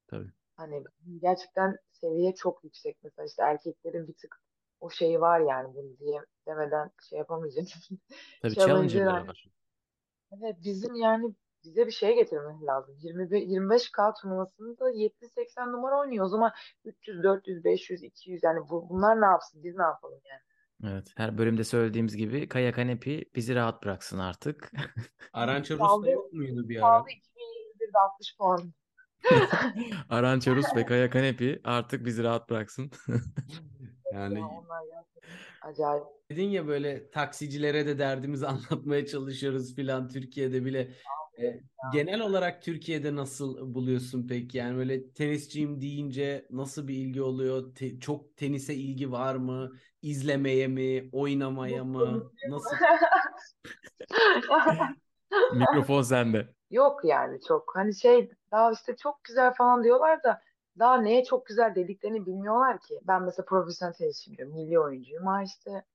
Tabii. 0.08 0.32
Hani 0.56 0.84
gerçekten 1.22 1.78
seviye 1.92 2.36
çok 2.36 2.64
yüksek. 2.64 2.98
Mesela 3.04 3.28
işte 3.28 3.44
erkeklerin 3.44 4.08
bir 4.08 4.14
tık 4.14 4.42
o 4.80 4.90
şeyi 4.90 5.22
var 5.22 5.40
yani 5.40 5.76
bunu 5.76 5.98
diye 6.00 6.22
demeden 6.48 6.92
şey 7.10 7.20
yapamayacağım. 7.20 7.68
Tabii 8.42 8.54
Challenger 8.54 8.76
challenger'ları 8.76 9.10
hani 9.10 9.28
var. 9.28 9.48
Evet 10.32 10.56
bizim 10.64 10.96
yani 10.96 11.36
bize 11.64 11.88
bir 11.88 11.92
şey 11.92 12.16
getirmemiz 12.16 12.64
lazım. 12.64 12.96
25, 13.00 13.44
25K 13.44 14.22
turnuvasında 14.22 14.92
70-80 14.92 15.72
numara 15.72 16.00
oynuyor. 16.00 16.26
O 16.26 16.28
zaman 16.30 16.52
300, 16.86 17.24
400, 17.24 17.64
500, 17.64 18.04
200 18.04 18.44
yani 18.44 18.70
bu, 18.70 18.90
bunlar 18.90 19.22
ne 19.22 19.26
yapsın? 19.26 19.64
Biz 19.64 19.76
ne 19.78 19.84
yapalım 19.84 20.22
yani? 20.30 20.42
Evet, 20.84 21.14
her 21.18 21.38
bölümde 21.38 21.64
söylediğimiz 21.64 22.18
gibi 22.18 22.48
Kaya 22.48 22.72
Kanepi 22.72 23.26
bizi 23.36 23.56
rahat 23.56 23.84
bıraksın 23.84 24.18
artık. 24.20 24.72
Arança 25.34 25.76
Rus'ta 25.78 26.10
yok 26.10 26.34
muydu 26.34 26.70
bir 26.70 26.76
ara? 26.76 26.82
Kaldı 26.82 27.10
2021'de 27.10 28.00
60 28.00 28.38
puan. 28.38 28.74
Arança 30.10 30.56
Rus 30.56 30.76
ve 30.76 30.86
Kaya 30.86 31.10
Kanepi 31.10 31.62
artık 31.64 32.06
bizi 32.06 32.24
rahat 32.24 32.50
bıraksın. 32.50 32.92
Yani 34.14 34.40
Ya 34.40 35.06
acayip. 35.62 36.04
dedin 36.32 36.50
ya 36.50 36.68
böyle 36.68 37.10
taksicilere 37.10 37.86
de 37.86 38.00
derdimizi 38.00 38.48
anlatmaya 38.48 39.06
çalışıyoruz 39.06 39.76
filan 39.76 40.10
Türkiye'de 40.10 40.66
bile. 40.66 40.94
E, 41.40 41.60
genel 41.94 42.22
olarak 42.22 42.62
Türkiye'de 42.62 43.16
nasıl 43.16 43.76
buluyorsun 43.76 44.28
peki? 44.28 44.58
Yani 44.58 44.78
böyle 44.78 45.12
tenisçiyim 45.14 45.82
deyince 45.82 46.48
nasıl 46.50 46.88
bir 46.88 46.96
ilgi 46.96 47.22
oluyor? 47.22 47.76
Te- 47.76 48.00
çok 48.00 48.38
tenise 48.38 48.76
ilgi 48.76 49.12
var 49.12 49.36
mı? 49.36 49.72
İzlemeye 50.04 50.68
mi? 50.68 51.10
Oynamaya 51.12 51.84
mı? 51.84 52.32
Nasıl? 52.50 52.76
Mikrofon 55.54 56.02
sende. 56.02 56.48
Yok 56.72 57.06
yani 57.06 57.42
çok. 57.48 57.76
Hani 57.76 57.96
şey 57.96 58.32
daha 58.52 58.72
işte 58.72 58.96
çok 58.96 59.24
güzel 59.24 59.54
falan 59.54 59.84
diyorlar 59.84 60.24
da 60.24 60.42
daha 60.80 60.98
neye 60.98 61.24
çok 61.24 61.46
güzel 61.46 61.76
dediklerini 61.76 62.26
bilmiyorlar 62.26 62.80
ki. 62.80 63.00
Ben 63.04 63.24
mesela 63.24 63.46
profesyonel 63.46 63.94
tenisçiyim. 63.94 64.50
Milli 64.50 64.80
oyuncuyum. 64.80 65.26
Ha 65.26 65.44
işte 65.44 65.86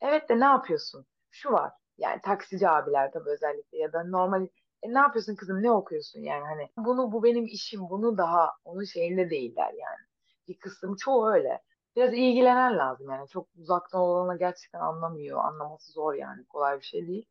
evet 0.00 0.28
de 0.28 0.40
ne 0.40 0.44
yapıyorsun? 0.44 1.06
Şu 1.30 1.52
var. 1.52 1.72
Yani 1.98 2.20
taksici 2.24 2.68
abiler 2.68 3.12
tabii 3.12 3.30
özellikle 3.30 3.78
ya 3.78 3.92
da 3.92 4.04
normal 4.04 4.46
e, 4.82 4.94
ne 4.94 4.98
yapıyorsun 4.98 5.36
kızım 5.36 5.62
ne 5.62 5.70
okuyorsun 5.70 6.20
yani 6.20 6.44
hani 6.44 6.68
bunu 6.76 7.12
bu 7.12 7.24
benim 7.24 7.44
işim 7.44 7.80
bunu 7.90 8.18
daha 8.18 8.50
onun 8.64 8.84
şeyinde 8.84 9.30
değiller 9.30 9.72
yani. 9.72 10.06
Bir 10.48 10.58
kısım 10.58 10.96
çoğu 10.96 11.30
öyle. 11.30 11.62
Biraz 11.96 12.14
ilgilenen 12.14 12.78
lazım 12.78 13.10
yani. 13.10 13.28
Çok 13.28 13.48
uzaktan 13.56 14.00
olana 14.00 14.36
gerçekten 14.36 14.80
anlamıyor. 14.80 15.44
Anlaması 15.44 15.92
zor 15.92 16.14
yani. 16.14 16.44
Kolay 16.44 16.78
bir 16.78 16.84
şey 16.84 17.06
değil. 17.06 17.26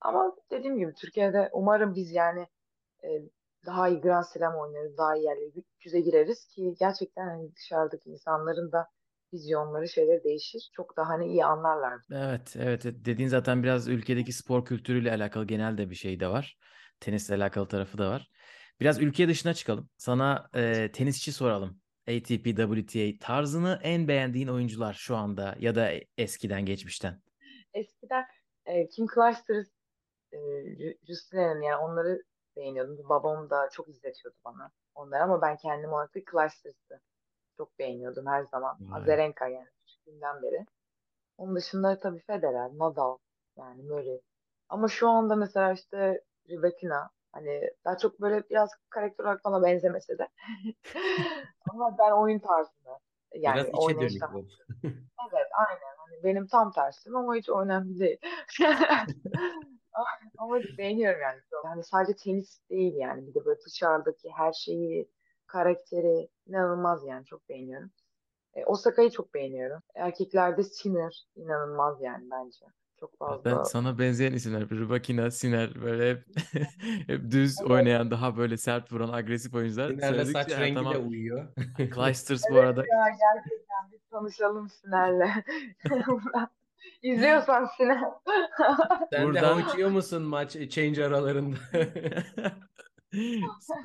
Ama 0.00 0.36
dediğim 0.50 0.78
gibi 0.78 0.94
Türkiye'de 0.94 1.50
umarım 1.52 1.94
biz 1.94 2.12
yani 2.12 2.46
e, 3.04 3.08
daha 3.66 3.88
iyi 3.88 4.00
Grand 4.00 4.24
Slam 4.24 4.54
oynarız, 4.54 4.98
daha 4.98 5.16
iyi 5.16 5.24
yerlere 5.24 5.50
300'e 5.80 6.00
gireriz 6.00 6.46
ki 6.46 6.74
gerçekten 6.80 7.26
hani 7.28 7.54
dışarıdaki 7.56 8.10
insanların 8.10 8.72
da 8.72 8.88
vizyonları 9.32 9.88
şeyleri 9.88 10.24
değişir. 10.24 10.70
Çok 10.72 10.96
daha 10.96 11.08
hani 11.08 11.26
iyi 11.26 11.44
anlarlar. 11.44 12.00
Evet, 12.12 12.56
evet. 12.56 12.86
evet. 12.86 12.96
Dediğin 13.04 13.28
zaten 13.28 13.62
biraz 13.62 13.88
ülkedeki 13.88 14.32
spor 14.32 14.64
kültürüyle 14.64 15.12
alakalı 15.12 15.44
genel 15.46 15.78
de 15.78 15.90
bir 15.90 15.94
şey 15.94 16.20
de 16.20 16.28
var. 16.28 16.58
Tenisle 17.00 17.34
alakalı 17.34 17.68
tarafı 17.68 17.98
da 17.98 18.10
var. 18.10 18.30
Biraz 18.80 19.00
ülke 19.00 19.28
dışına 19.28 19.54
çıkalım. 19.54 19.90
Sana 19.96 20.48
e, 20.54 20.90
tenisçi 20.92 21.32
soralım. 21.32 21.80
ATP, 22.08 22.44
WTA 22.56 23.26
tarzını 23.26 23.80
en 23.82 24.08
beğendiğin 24.08 24.48
oyuncular 24.48 24.92
şu 24.92 25.16
anda 25.16 25.56
ya 25.58 25.74
da 25.74 25.90
eskiden, 26.18 26.64
geçmişten. 26.64 27.20
Eskiden 27.74 28.24
e, 28.66 28.88
Kim 28.88 29.06
Clijsters, 29.14 29.68
e, 30.32 30.36
Ju- 30.36 30.98
Justin'in 31.06 31.62
yani 31.62 31.76
onları 31.76 32.22
beğeniyordum. 32.56 33.08
Babam 33.08 33.50
da 33.50 33.68
çok 33.72 33.88
izletiyordu 33.88 34.36
bana 34.44 34.70
onları 34.94 35.22
ama 35.22 35.42
ben 35.42 35.56
kendim 35.56 35.92
olarak 35.92 36.14
da 36.14 36.20
Clijsters'ı 36.30 37.00
çok 37.56 37.78
beğeniyordum 37.78 38.26
her 38.26 38.44
zaman. 38.44 38.76
Vay. 38.80 39.02
Azarenka 39.02 39.48
yani 39.48 39.68
küçüklüğümden 39.86 40.42
beri. 40.42 40.66
Onun 41.38 41.56
dışında 41.56 41.98
tabii 41.98 42.20
Federer, 42.20 42.70
Nadal 42.78 43.18
yani 43.56 43.82
Murray. 43.82 44.20
Ama 44.68 44.88
şu 44.88 45.08
anda 45.08 45.36
mesela 45.36 45.72
işte 45.72 46.24
Rybakina 46.48 47.10
hani 47.38 47.70
daha 47.84 47.98
çok 47.98 48.20
böyle 48.20 48.42
biraz 48.50 48.70
karakter 48.90 49.24
olarak 49.24 49.44
bana 49.44 49.62
benzemese 49.62 50.18
de 50.18 50.28
ama 51.70 51.98
ben 51.98 52.10
oyun 52.10 52.38
tarzını 52.38 52.98
yani 53.34 53.54
Biraz 53.54 53.68
içe 53.68 53.76
oynayıştan 53.76 54.34
dönük 54.34 54.46
bu. 54.82 54.88
evet 55.30 55.48
aynen 55.68 55.96
hani 55.98 56.24
benim 56.24 56.46
tam 56.46 56.72
tersim 56.72 57.16
ama 57.16 57.34
hiç 57.34 57.48
önemli 57.48 57.98
değil. 57.98 58.18
Ama 60.38 60.60
beğeniyorum 60.78 61.20
yani. 61.20 61.40
Yani 61.64 61.84
sadece 61.84 62.16
tenis 62.16 62.60
değil 62.70 62.94
yani. 62.94 63.26
Bir 63.26 63.34
de 63.34 63.44
böyle 63.44 63.60
dışarıdaki 63.66 64.30
her 64.30 64.52
şeyi, 64.52 65.10
karakteri 65.46 66.28
inanılmaz 66.46 67.06
yani. 67.06 67.24
Çok 67.24 67.48
beğeniyorum. 67.48 67.90
E, 68.54 68.64
Osaka'yı 68.64 69.10
çok 69.10 69.34
beğeniyorum. 69.34 69.82
Erkeklerde 69.94 70.62
Sinner 70.62 71.26
inanılmaz 71.36 72.02
yani 72.02 72.30
bence. 72.30 72.66
Çok 73.00 73.20
Ben 73.20 73.26
fazla. 73.26 73.64
sana 73.64 73.98
benzeyen 73.98 74.32
isimler. 74.32 74.70
Rybakina, 74.70 75.30
Sinner 75.30 75.82
böyle 75.82 76.10
hep, 76.10 76.24
hep 77.06 77.30
düz 77.30 77.56
Evet, 77.60 77.70
oynayan, 77.70 78.10
daha 78.10 78.36
böyle 78.36 78.56
sert 78.56 78.92
vuran, 78.92 79.12
agresif 79.12 79.54
oyuncular. 79.54 79.90
Siner'le 79.90 80.24
saç 80.24 80.50
Söyledikçe 80.50 80.54
ha, 80.54 80.60
rengi 80.60 80.88
de 80.88 80.92
tamam. 80.92 81.08
uyuyor. 81.08 81.48
Clijsters 81.94 82.42
bu 82.50 82.58
arada 82.58 82.80
ya 82.80 83.08
gerçekten 83.08 83.92
bir 83.92 83.98
tanışalım 84.10 84.68
Siner'le. 84.68 85.44
İzliyorsan 87.02 87.68
Siner. 87.76 88.00
Sen 89.12 89.22
de 89.22 89.26
Buradan 89.26 89.60
hoçuyor 89.60 89.90
musun 89.90 90.22
maç 90.22 90.52
change 90.70 91.04
aralarında? 91.04 91.56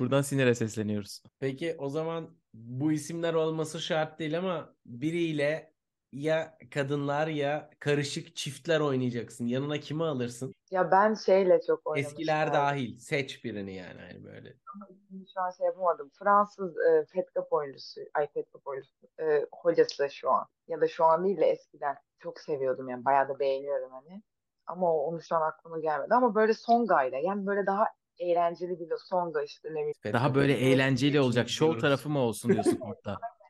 buradan 0.00 0.22
Sinner'e 0.22 0.54
sesleniyoruz. 0.54 1.22
Peki 1.40 1.74
o 1.78 1.88
zaman 1.88 2.30
bu 2.54 2.92
isimler 2.92 3.34
olması 3.34 3.80
şart 3.80 4.18
değil 4.18 4.38
ama 4.38 4.74
biriyle 4.86 5.73
ya 6.14 6.58
kadınlar 6.70 7.26
ya 7.26 7.70
karışık 7.80 8.36
çiftler 8.36 8.80
oynayacaksın. 8.80 9.46
Yanına 9.46 9.78
kimi 9.80 10.04
alırsın? 10.04 10.54
Ya 10.70 10.90
ben 10.90 11.14
şeyle 11.14 11.60
çok 11.66 11.86
oynamak 11.86 12.10
Eskiler 12.10 12.52
dahil. 12.52 12.98
Seç 12.98 13.44
birini 13.44 13.74
yani 13.74 14.00
hani 14.00 14.24
böyle. 14.24 14.54
Ama 14.74 14.88
şu 15.34 15.40
an 15.40 15.50
şey 15.50 15.66
yapamadım. 15.66 16.10
Fransız 16.18 16.76
e, 16.78 17.04
Fed 17.04 17.26
Cup 17.36 17.52
oyuncusu, 17.52 18.00
ay 18.14 18.26
Fed 18.26 18.44
Cup 18.52 18.66
oyuncusu, 18.66 19.06
e, 19.20 19.46
hocası 19.52 20.10
şu 20.10 20.30
an. 20.30 20.46
Ya 20.68 20.80
da 20.80 20.88
şu 20.88 21.04
an 21.04 21.24
değil 21.24 21.36
de 21.36 21.46
eskiden. 21.46 21.96
Çok 22.18 22.40
seviyordum 22.40 22.88
yani. 22.88 23.04
Bayağı 23.04 23.28
da 23.28 23.38
beğeniyorum 23.38 23.90
hani. 23.90 24.22
Ama 24.66 24.94
o, 24.94 24.98
onu 24.98 25.22
şu 25.22 25.36
an 25.36 25.42
aklıma 25.42 25.78
gelmedi. 25.78 26.14
Ama 26.14 26.34
böyle 26.34 26.54
Songa'yla 26.54 27.18
yani 27.18 27.46
böyle 27.46 27.66
daha 27.66 27.84
eğlenceli 28.18 28.80
bir 28.80 28.90
de 28.90 28.94
Songa 28.98 29.42
işte 29.42 29.68
ne 29.68 29.72
bileyim. 29.72 29.94
Daha 30.12 30.34
böyle 30.34 30.52
eğlenceli 30.52 31.20
olacak. 31.20 31.48
Şov 31.48 31.78
tarafı 31.78 32.08
mı 32.08 32.18
olsun 32.18 32.52
diyorsun 32.52 32.80
orada? 32.80 33.18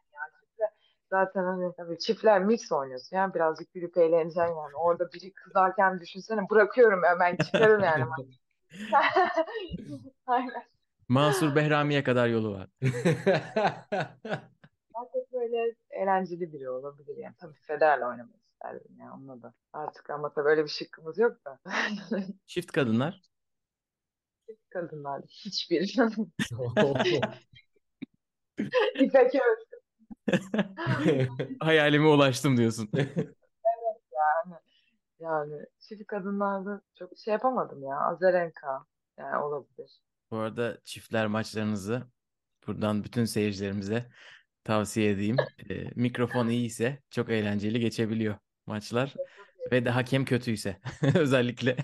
Zaten 1.11 1.45
hani 1.45 1.73
tabii 1.77 1.99
çiftler 1.99 2.45
mix 2.45 2.73
oynuyorsun 2.73 3.17
yani 3.17 3.35
birazcık 3.35 3.73
gülüp 3.73 3.97
eğleneceksin 3.97 4.40
yani. 4.40 4.77
Orada 4.77 5.12
biri 5.12 5.33
kızarken 5.33 6.01
düşünsene 6.01 6.51
bırakıyorum 6.51 7.05
ya 7.05 7.21
ben 7.21 7.37
çıkarım 7.37 7.83
yani. 7.85 8.05
Aynen. 10.27 10.62
Mansur 11.09 11.57
Behrami'ye 11.57 12.05
kadar 12.05 12.29
yolu 12.29 12.53
var. 12.53 12.69
Çok 14.93 15.33
böyle 15.33 15.75
eğlenceli 15.90 16.53
biri 16.53 16.71
olabilir 16.71 17.17
yani. 17.17 17.35
Tabii 17.40 17.55
Federer'le 17.55 18.03
oynamak 18.03 18.37
isterdim 18.53 18.99
ya 19.01 19.12
onunla 19.14 19.43
da. 19.43 19.55
Artık 19.73 20.11
ama 20.11 20.33
tabii 20.33 20.49
öyle 20.49 20.64
bir 20.64 20.69
şıkkımız 20.69 21.19
yok 21.19 21.45
da. 21.45 21.59
Çift 22.47 22.73
kadınlar. 22.73 23.23
Kadınlar 24.71 25.23
hiçbir. 25.29 25.97
İpek 28.95 29.35
Öz 29.35 29.74
Hayalime 31.61 32.07
ulaştım 32.07 32.57
diyorsun. 32.57 32.89
yani. 32.95 34.55
Yani 35.21 35.67
çift 35.81 36.07
kadınlarda 36.07 36.83
çok 36.99 37.19
şey 37.19 37.33
yapamadım 37.33 37.83
ya. 37.83 37.97
Azarenka 38.01 38.85
yani 39.19 39.37
olabilir. 39.45 40.01
Bu 40.31 40.37
arada 40.37 40.79
çiftler 40.85 41.27
maçlarınızı 41.27 42.03
buradan 42.67 43.05
bütün 43.05 43.25
seyircilerimize 43.25 44.11
tavsiye 44.65 45.11
edeyim. 45.11 45.37
Ee, 45.71 45.91
mikrofon 45.95 46.49
iyiyse 46.49 47.03
çok 47.11 47.31
eğlenceli 47.31 47.81
geçebiliyor 47.81 48.35
maçlar. 48.67 49.15
Ve 49.73 49.85
de 49.85 49.91
hakem 49.91 50.25
kötüyse 50.25 50.81
özellikle 51.15 51.77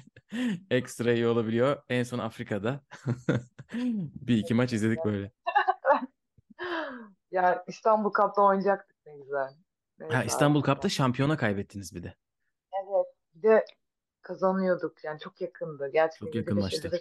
ekstra 0.71 1.13
iyi 1.13 1.27
olabiliyor. 1.27 1.83
En 1.89 2.03
son 2.03 2.19
Afrika'da 2.19 2.81
bir 4.15 4.37
iki 4.37 4.55
maç 4.55 4.73
izledik 4.73 5.05
böyle. 5.05 5.31
Ya 7.31 7.65
İstanbul 7.67 8.13
Cup'ta 8.13 8.43
oynayacaktık 8.43 8.97
ne 9.07 9.17
güzel. 9.17 9.49
Neyse 9.99 10.17
Ha, 10.17 10.25
İstanbul 10.25 10.59
artık. 10.59 10.75
Cup'ta 10.75 10.89
şampiyona 10.89 11.37
kaybettiniz 11.37 11.95
bir 11.95 12.03
de. 12.03 12.15
Evet. 12.85 13.07
Bir 13.35 13.43
de 13.43 13.65
kazanıyorduk 14.23 15.05
yani 15.05 15.21
çok 15.21 15.41
yakındı. 15.41 15.91
Gerçekten 15.93 16.27
Çok 16.27 16.35
yakın 16.35 16.57
7-5, 16.57 16.61
maçtı. 16.61 16.89
7-5 16.89 17.01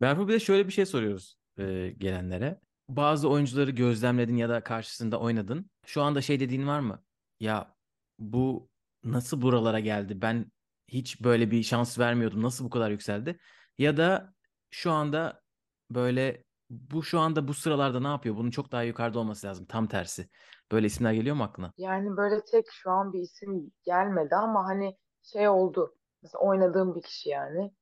Berfu 0.00 0.28
bir 0.28 0.32
de 0.32 0.40
şöyle 0.40 0.66
bir 0.66 0.72
şey 0.72 0.86
soruyoruz 0.86 1.38
e, 1.58 1.94
gelenlere. 1.98 2.60
Bazı 2.88 3.28
oyuncuları 3.28 3.70
gözlemledin 3.70 4.36
ya 4.36 4.48
da 4.48 4.64
karşısında 4.64 5.20
oynadın. 5.20 5.70
Şu 5.86 6.02
anda 6.02 6.22
şey 6.22 6.40
dediğin 6.40 6.66
var 6.66 6.80
mı? 6.80 7.04
Ya 7.40 7.74
bu 8.18 8.68
nasıl 9.04 9.42
buralara 9.42 9.80
geldi? 9.80 10.22
Ben 10.22 10.52
hiç 10.88 11.24
böyle 11.24 11.50
bir 11.50 11.62
şans 11.62 11.98
vermiyordum. 11.98 12.42
Nasıl 12.42 12.64
bu 12.64 12.70
kadar 12.70 12.90
yükseldi? 12.90 13.38
Ya 13.78 13.96
da 13.96 14.34
şu 14.70 14.90
anda 14.92 15.42
böyle 15.90 16.44
bu 16.70 17.02
şu 17.02 17.18
anda 17.18 17.48
bu 17.48 17.54
sıralarda 17.54 18.00
ne 18.00 18.08
yapıyor? 18.08 18.36
Bunun 18.36 18.50
çok 18.50 18.72
daha 18.72 18.82
yukarıda 18.82 19.18
olması 19.18 19.46
lazım. 19.46 19.66
Tam 19.66 19.86
tersi. 19.86 20.28
Böyle 20.72 20.86
isimler 20.86 21.12
geliyor 21.12 21.36
mu 21.36 21.44
aklına? 21.44 21.72
Yani 21.76 22.16
böyle 22.16 22.44
tek 22.44 22.66
şu 22.70 22.90
an 22.90 23.12
bir 23.12 23.20
isim 23.20 23.72
gelmedi 23.84 24.34
ama 24.34 24.64
hani 24.64 24.96
şey 25.22 25.48
oldu. 25.48 25.94
Mesela 26.22 26.42
oynadığım 26.42 26.94
bir 26.94 27.02
kişi 27.02 27.28
yani. 27.30 27.72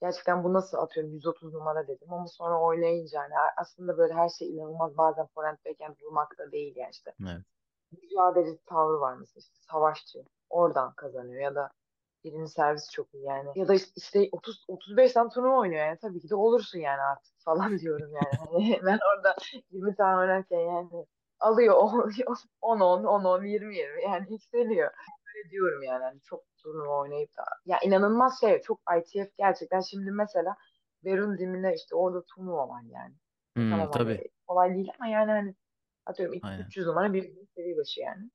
Gerçekten 0.00 0.44
bu 0.44 0.52
nasıl 0.52 0.78
atıyorum 0.78 1.12
130 1.12 1.54
numara 1.54 1.88
dedim 1.88 2.12
ama 2.12 2.26
sonra 2.26 2.60
oynayınca 2.60 3.20
yani 3.22 3.32
aslında 3.56 3.98
böyle 3.98 4.14
her 4.14 4.28
şey 4.28 4.48
inanılmaz 4.48 4.96
bazen 4.96 5.26
forehand 5.26 5.58
backhand 5.66 5.96
vurmak 6.02 6.38
da 6.38 6.52
değil 6.52 6.76
yani 6.76 6.90
işte. 6.90 7.14
Evet. 7.22 7.42
Mücadeleci 8.02 8.64
tavrı 8.66 9.00
var 9.00 9.16
mesela 9.16 9.38
işte 9.38 9.54
savaşçı. 9.70 10.24
Oradan 10.50 10.94
kazanıyor 10.94 11.42
ya 11.42 11.54
da 11.54 11.70
birinci 12.24 12.52
servis 12.52 12.90
çok 12.90 13.14
iyi 13.14 13.24
yani. 13.24 13.48
Ya 13.54 13.68
da 13.68 13.74
işte, 13.74 13.92
işte 13.96 14.28
30 14.32 14.64
35 14.68 15.12
tane 15.12 15.28
turnuva 15.28 15.58
oynuyor 15.58 15.86
yani 15.86 15.98
tabii 15.98 16.20
ki 16.20 16.30
de 16.30 16.34
olursun 16.34 16.78
yani 16.78 17.00
artık 17.00 17.34
falan 17.38 17.78
diyorum 17.78 18.10
yani. 18.14 18.48
Hani 18.50 18.80
ben 18.86 18.98
orada 19.14 19.36
20 19.70 19.94
tane 19.94 20.16
oynarken 20.16 20.58
yani 20.58 21.06
alıyor 21.40 21.74
10 21.74 22.12
10 22.60 23.04
10 23.04 23.24
10 23.24 23.44
20 23.44 23.76
20 23.76 24.02
yani 24.02 24.26
yükseliyor. 24.30 24.90
Öyle 25.36 25.50
diyorum 25.50 25.82
yani 25.82 26.04
hani 26.04 26.20
çok 26.20 26.44
turnuva 26.56 26.98
oynayıp 27.00 27.36
da 27.36 27.44
ya 27.66 27.78
inanılmaz 27.80 28.40
şey 28.40 28.60
çok 28.62 28.80
ITF 28.98 29.36
gerçekten 29.38 29.80
şimdi 29.80 30.10
mesela 30.10 30.56
Berun 31.04 31.38
Dimine 31.38 31.74
işte 31.74 31.96
orada 31.96 32.24
turnuva 32.24 32.68
var 32.68 32.82
yani. 32.82 33.14
Hmm, 33.56 33.70
Tamam 33.70 33.80
hani 33.80 33.90
tabii. 33.90 34.28
kolay 34.46 34.74
değil 34.74 34.88
ama 34.98 35.08
yani 35.10 35.30
hani 35.30 35.54
atıyorum 36.06 36.38
Aynen. 36.42 36.64
300 36.64 36.86
numara 36.86 37.12
bir 37.12 37.32
seviye 37.54 37.76
başı 37.76 38.00
yani. 38.00 38.30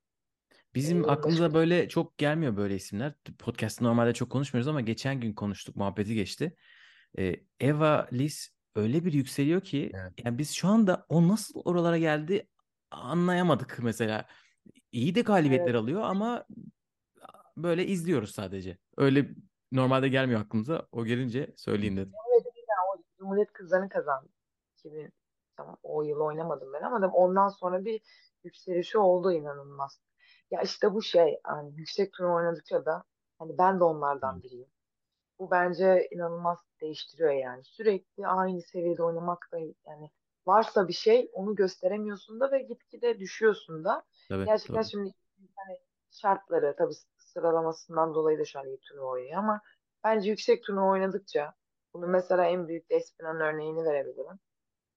Bizim 0.75 0.97
25 0.97 1.17
aklımıza 1.17 1.53
böyle 1.53 1.89
çok 1.89 2.17
gelmiyor 2.17 2.57
böyle 2.57 2.75
isimler. 2.75 3.13
Podcast'ta 3.39 3.85
normalde 3.85 4.13
çok 4.13 4.29
konuşmuyoruz 4.29 4.67
ama 4.67 4.81
geçen 4.81 5.19
gün 5.19 5.33
konuştuk, 5.33 5.75
muhabbeti 5.75 6.15
geçti. 6.15 6.55
Ee, 7.17 7.35
Eva 7.59 8.07
Liz 8.13 8.55
öyle 8.75 9.05
bir 9.05 9.13
yükseliyor 9.13 9.61
ki 9.61 9.91
Evet. 9.93 10.13
yani 10.25 10.37
biz 10.37 10.51
şu 10.51 10.67
anda 10.67 11.05
o 11.09 11.27
nasıl 11.27 11.61
oralara 11.65 11.97
geldi 11.97 12.47
anlayamadık 12.91 13.79
mesela. 13.81 14.25
İyi 14.91 15.15
de 15.15 15.21
galibiyetler 15.21 15.65
Evet. 15.65 15.81
alıyor 15.81 16.01
ama 16.01 16.45
böyle 17.57 17.85
izliyoruz 17.85 18.31
sadece. 18.31 18.77
Öyle 18.97 19.29
normalde 19.71 20.09
gelmiyor 20.09 20.41
aklımıza. 20.41 20.87
O 20.91 21.05
gelince 21.05 21.53
söyleyeyim 21.57 21.97
dedim. 21.97 22.13
O 22.15 22.39
Cumhuriyet 23.17 23.53
Kızları'nı 23.53 23.89
kazandı. 23.89 24.29
2000 24.77 25.13
tamam 25.57 25.77
o 25.83 26.03
yıl 26.03 26.19
oynamadım 26.19 26.73
ben 26.73 26.81
ama 26.81 27.01
da 27.01 27.07
ondan 27.07 27.47
sonra 27.47 27.85
bir 27.85 28.01
yükselişi 28.43 28.97
oldu 28.97 29.31
inanılmaz. 29.31 30.01
Ya 30.51 30.61
işte 30.61 30.93
bu 30.93 31.01
şey 31.01 31.39
hani 31.43 31.73
yüksek 31.75 32.13
turnuva 32.13 32.35
oynadıkça 32.35 32.85
da 32.85 33.03
hani 33.39 33.57
ben 33.57 33.79
de 33.79 33.83
onlardan 33.83 34.43
biriyim. 34.43 34.69
Bu 35.39 35.51
bence 35.51 36.07
inanılmaz 36.11 36.59
değiştiriyor 36.81 37.31
yani. 37.31 37.63
Sürekli 37.63 38.27
aynı 38.27 38.61
seviyede 38.61 39.03
oynamak 39.03 39.49
da 39.51 39.59
yani 39.87 40.09
varsa 40.47 40.87
bir 40.87 40.93
şey 40.93 41.29
onu 41.33 41.55
gösteremiyorsun 41.55 42.39
da 42.39 42.51
ve 42.51 42.59
gitgide 42.59 43.19
düşüyorsun 43.19 43.85
da. 43.85 44.03
Tabii, 44.29 44.45
Gerçekten 44.45 44.75
tabii. 44.75 44.89
şimdi 44.89 45.13
hani 45.55 45.77
şartları 46.11 46.75
tabii 46.77 46.93
sıralamasından 47.17 48.15
dolayı 48.15 48.39
da 48.39 48.45
şu 48.45 48.59
an 48.59 48.67
iyi 48.67 48.79
turnuva 48.79 49.05
oynuyor 49.05 49.37
ama 49.37 49.61
bence 50.03 50.29
yüksek 50.29 50.63
turnuva 50.63 50.89
oynadıkça 50.89 51.53
bunu 51.93 52.07
mesela 52.07 52.45
en 52.45 52.67
büyük 52.67 52.89
Despina'nın 52.89 53.39
örneğini 53.39 53.83
verebilirim. 53.83 54.39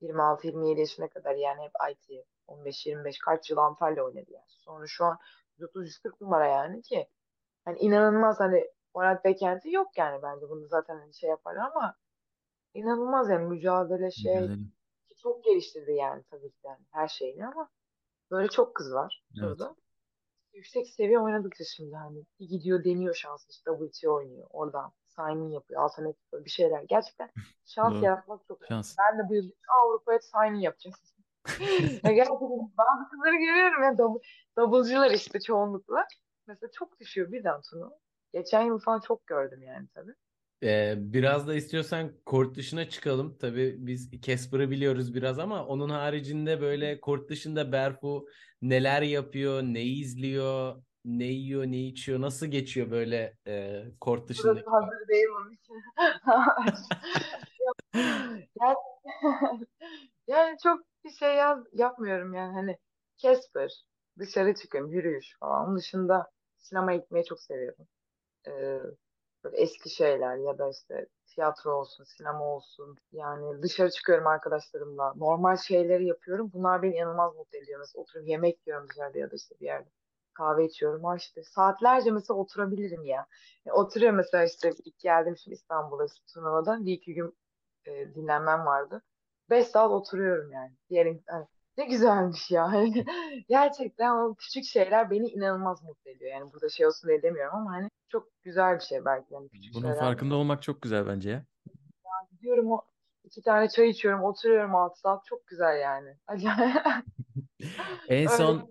26-27 0.02 0.80
yaşına 0.80 1.08
kadar 1.08 1.34
yani 1.34 1.62
hep 1.62 1.72
IT 1.90 2.24
15-25 2.48 3.18
kaç 3.18 3.50
yıl 3.50 3.56
Antalya 3.56 4.04
oynadı 4.04 4.30
yani. 4.30 4.44
Sonra 4.48 4.86
şu 4.86 5.04
an 5.04 5.18
130-140 5.62 6.12
numara 6.20 6.46
yani 6.46 6.82
ki 6.82 7.08
hani 7.64 7.78
inanılmaz 7.78 8.40
hani 8.40 8.66
Murat 8.94 9.24
Bekent'i 9.24 9.70
yok 9.72 9.98
yani 9.98 10.22
bence 10.22 10.48
bunu 10.48 10.66
zaten 10.68 10.98
hani 10.98 11.14
şey 11.14 11.30
yapar 11.30 11.56
ama 11.56 11.94
inanılmaz 12.74 13.30
yani 13.30 13.46
mücadele 13.48 14.10
şey 14.10 14.34
Mücadele. 14.40 14.60
çok 15.16 15.44
geliştirdi 15.44 15.92
yani 15.92 16.22
tabii 16.30 16.50
ki 16.50 16.58
yani 16.64 16.84
her 16.90 17.08
şeyini 17.08 17.46
ama 17.46 17.68
böyle 18.30 18.48
çok 18.48 18.74
kız 18.74 18.94
var 18.94 19.24
Evet. 19.38 19.44
burada. 19.48 19.76
Yüksek 20.52 20.88
seviye 20.88 21.18
oynadıkça 21.20 21.64
şimdi 21.64 21.96
hani 21.96 22.24
bir 22.40 22.48
gidiyor 22.48 22.84
deniyor 22.84 23.14
şansı 23.14 23.46
işte 23.50 23.70
WTA 23.80 24.10
oynuyor 24.10 24.46
oradan 24.50 24.92
signing 25.06 25.54
yapıyor 25.54 25.82
alternatif 25.82 26.32
bir 26.32 26.50
şeyler. 26.50 26.82
Gerçekten 26.82 27.30
şans 27.64 27.94
Doğru. 27.94 28.04
yaratmak 28.04 28.46
çok. 28.48 28.66
Şans. 28.68 28.96
Ben 28.98 29.18
de 29.18 29.28
bu 29.28 29.34
yıl 29.34 29.50
Avrupa'ya 29.82 30.18
signing 30.20 30.64
yapacağım. 30.64 30.96
Ya 32.04 32.12
gerçekten 32.12 32.72
bazı 32.78 33.10
kızları 33.10 33.36
görüyorum 33.36 33.82
ya 33.82 33.98
double, 33.98 34.20
double'cılar 34.58 35.10
işte 35.10 35.40
çoğunlukla. 35.40 36.06
Mesela 36.46 36.70
çok 36.78 37.00
düşüyor 37.00 37.32
birden 37.32 37.60
turnuva. 37.70 37.98
Geçen 38.32 38.62
yıl 38.62 38.78
falan 38.78 39.00
çok 39.00 39.26
gördüm 39.26 39.62
yani 39.62 39.88
tabii. 39.94 40.12
Ee, 40.62 40.94
biraz 40.96 41.48
da 41.48 41.54
istiyorsan 41.54 42.12
kort 42.26 42.56
dışına 42.56 42.88
çıkalım. 42.88 43.38
Tabii 43.38 43.76
biz 43.78 44.10
Casper'ı 44.20 44.70
biliyoruz 44.70 45.14
biraz 45.14 45.38
ama 45.38 45.66
onun 45.66 45.88
haricinde 45.88 46.60
böyle 46.60 47.00
kort 47.00 47.30
dışında 47.30 47.72
Berfu 47.72 48.26
neler 48.62 49.02
yapıyor, 49.02 49.62
ne 49.62 49.82
izliyor, 49.82 50.82
ne 51.04 51.24
yiyor, 51.24 51.66
ne 51.66 51.78
içiyor, 51.78 52.20
nasıl 52.20 52.46
geçiyor 52.46 52.90
böyle 52.90 53.36
e, 53.46 53.84
kort 54.00 54.28
dışındaki 54.28 54.66
Burası 54.66 54.70
hazır 54.70 55.08
değil 55.08 55.26
onun 55.40 55.52
için. 55.52 55.74
yani, 58.60 58.76
yani 60.26 60.56
çok 60.62 60.91
bir 61.04 61.10
şey 61.10 61.34
yaz, 61.36 61.64
yapmıyorum 61.72 62.34
yani 62.34 62.52
hani 62.52 62.78
Casper, 63.16 63.84
dışarı 64.18 64.54
çıkıyorum, 64.54 64.90
yürüyüş 64.92 65.36
falan. 65.40 65.66
Onun 65.68 65.76
dışında 65.76 66.30
sinemaya 66.58 66.98
gitmeyi 66.98 67.24
çok 67.24 67.40
seviyorum. 67.40 67.86
Ee, 68.48 68.80
böyle 69.44 69.56
eski 69.56 69.90
şeyler 69.90 70.36
ya 70.36 70.58
da 70.58 70.70
işte 70.70 71.06
tiyatro 71.26 71.72
olsun, 71.72 72.04
sinema 72.04 72.44
olsun. 72.44 72.96
Yani 73.12 73.62
dışarı 73.62 73.90
çıkıyorum 73.90 74.26
arkadaşlarımla. 74.26 75.14
Normal 75.16 75.56
şeyleri 75.56 76.06
yapıyorum. 76.06 76.50
Bunlar 76.54 76.82
beni 76.82 76.96
inanılmaz 76.96 77.34
mutlu 77.36 77.58
ediyor. 77.58 77.80
Mesela 77.80 78.02
oturup 78.02 78.28
yemek 78.28 78.66
yiyorum 78.66 78.88
dışarıda 78.88 79.18
ya 79.18 79.30
da 79.30 79.36
işte 79.36 79.54
bir 79.60 79.66
yerde. 79.66 79.90
Kahve 80.34 80.64
içiyorum. 80.64 81.04
Ha 81.04 81.16
işte 81.16 81.42
saatlerce 81.44 82.10
mesela 82.10 82.38
oturabilirim 82.38 83.04
ya. 83.04 83.26
E, 83.66 83.72
oturuyorum 83.72 84.16
mesela 84.16 84.44
işte 84.44 84.72
ilk 84.84 84.98
geldim 84.98 85.36
şimdi 85.36 85.54
İstanbul'a 85.54 86.04
işte 86.04 86.20
turnuvadan. 86.34 86.86
Bir 86.86 86.92
iki 86.92 87.14
gün 87.14 87.36
e, 87.86 88.14
dinlenmem 88.14 88.66
vardı. 88.66 89.02
Beş 89.52 89.66
saat 89.66 89.90
oturuyorum 89.90 90.52
yani. 90.52 90.72
Diğer 90.90 91.06
hani, 91.26 91.46
ne 91.78 91.84
güzelmiş 91.84 92.50
ya. 92.50 92.64
Hani 92.72 93.04
gerçekten 93.48 94.10
o 94.10 94.34
küçük 94.34 94.64
şeyler 94.64 95.10
beni 95.10 95.28
inanılmaz 95.28 95.82
mutlu 95.82 96.10
ediyor. 96.10 96.30
Yani 96.30 96.52
burada 96.52 96.68
şey 96.68 96.86
olsun 96.86 97.08
diye 97.08 97.22
demiyorum 97.22 97.56
ama 97.56 97.70
hani 97.72 97.90
çok 98.08 98.42
güzel 98.42 98.74
bir 98.74 98.84
şey 98.84 99.04
belki. 99.04 99.34
Yani 99.34 99.48
küçük 99.48 99.74
Bunun 99.74 99.82
şeyler. 99.82 100.00
farkında 100.00 100.34
olmak 100.34 100.62
çok 100.62 100.82
güzel 100.82 101.06
bence 101.06 101.30
ya. 101.30 101.44
Gidiyorum 102.30 102.72
o 102.72 102.80
iki 103.24 103.42
tane 103.42 103.68
çay 103.68 103.90
içiyorum, 103.90 104.22
oturuyorum 104.22 104.74
altı 104.74 105.00
saat. 105.00 105.24
Çok 105.24 105.46
güzel 105.46 105.80
yani. 105.80 106.16
Acayip. 106.26 106.76
En 108.08 108.16
Öyle. 108.16 108.28
son 108.28 108.68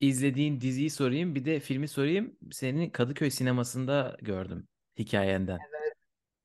izlediğin 0.00 0.60
diziyi 0.60 0.90
sorayım, 0.90 1.34
bir 1.34 1.44
de 1.44 1.60
filmi 1.60 1.88
sorayım. 1.88 2.36
Seni 2.52 2.92
Kadıköy 2.92 3.30
sinemasında 3.30 4.16
gördüm 4.22 4.68
hikayenden. 4.98 5.58
Evet. 5.70 5.94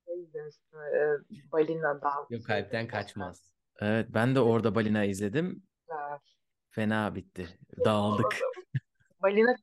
Şey 0.06 0.24
izlemiştim. 0.24 0.80
E, 0.80 1.52
Balina 1.52 2.02
Dağ. 2.02 2.14
Yok 2.30 2.46
kalpten 2.46 2.88
kaçmaz. 2.88 3.50
Evet, 3.82 4.08
ben 4.10 4.36
de 4.36 4.40
orada 4.40 4.76
Balina 4.76 5.04
izledim. 5.04 5.64
Fena 6.70 7.16
bitti. 7.16 7.48
Dağıldık. 7.86 8.38
Balina 9.22 9.56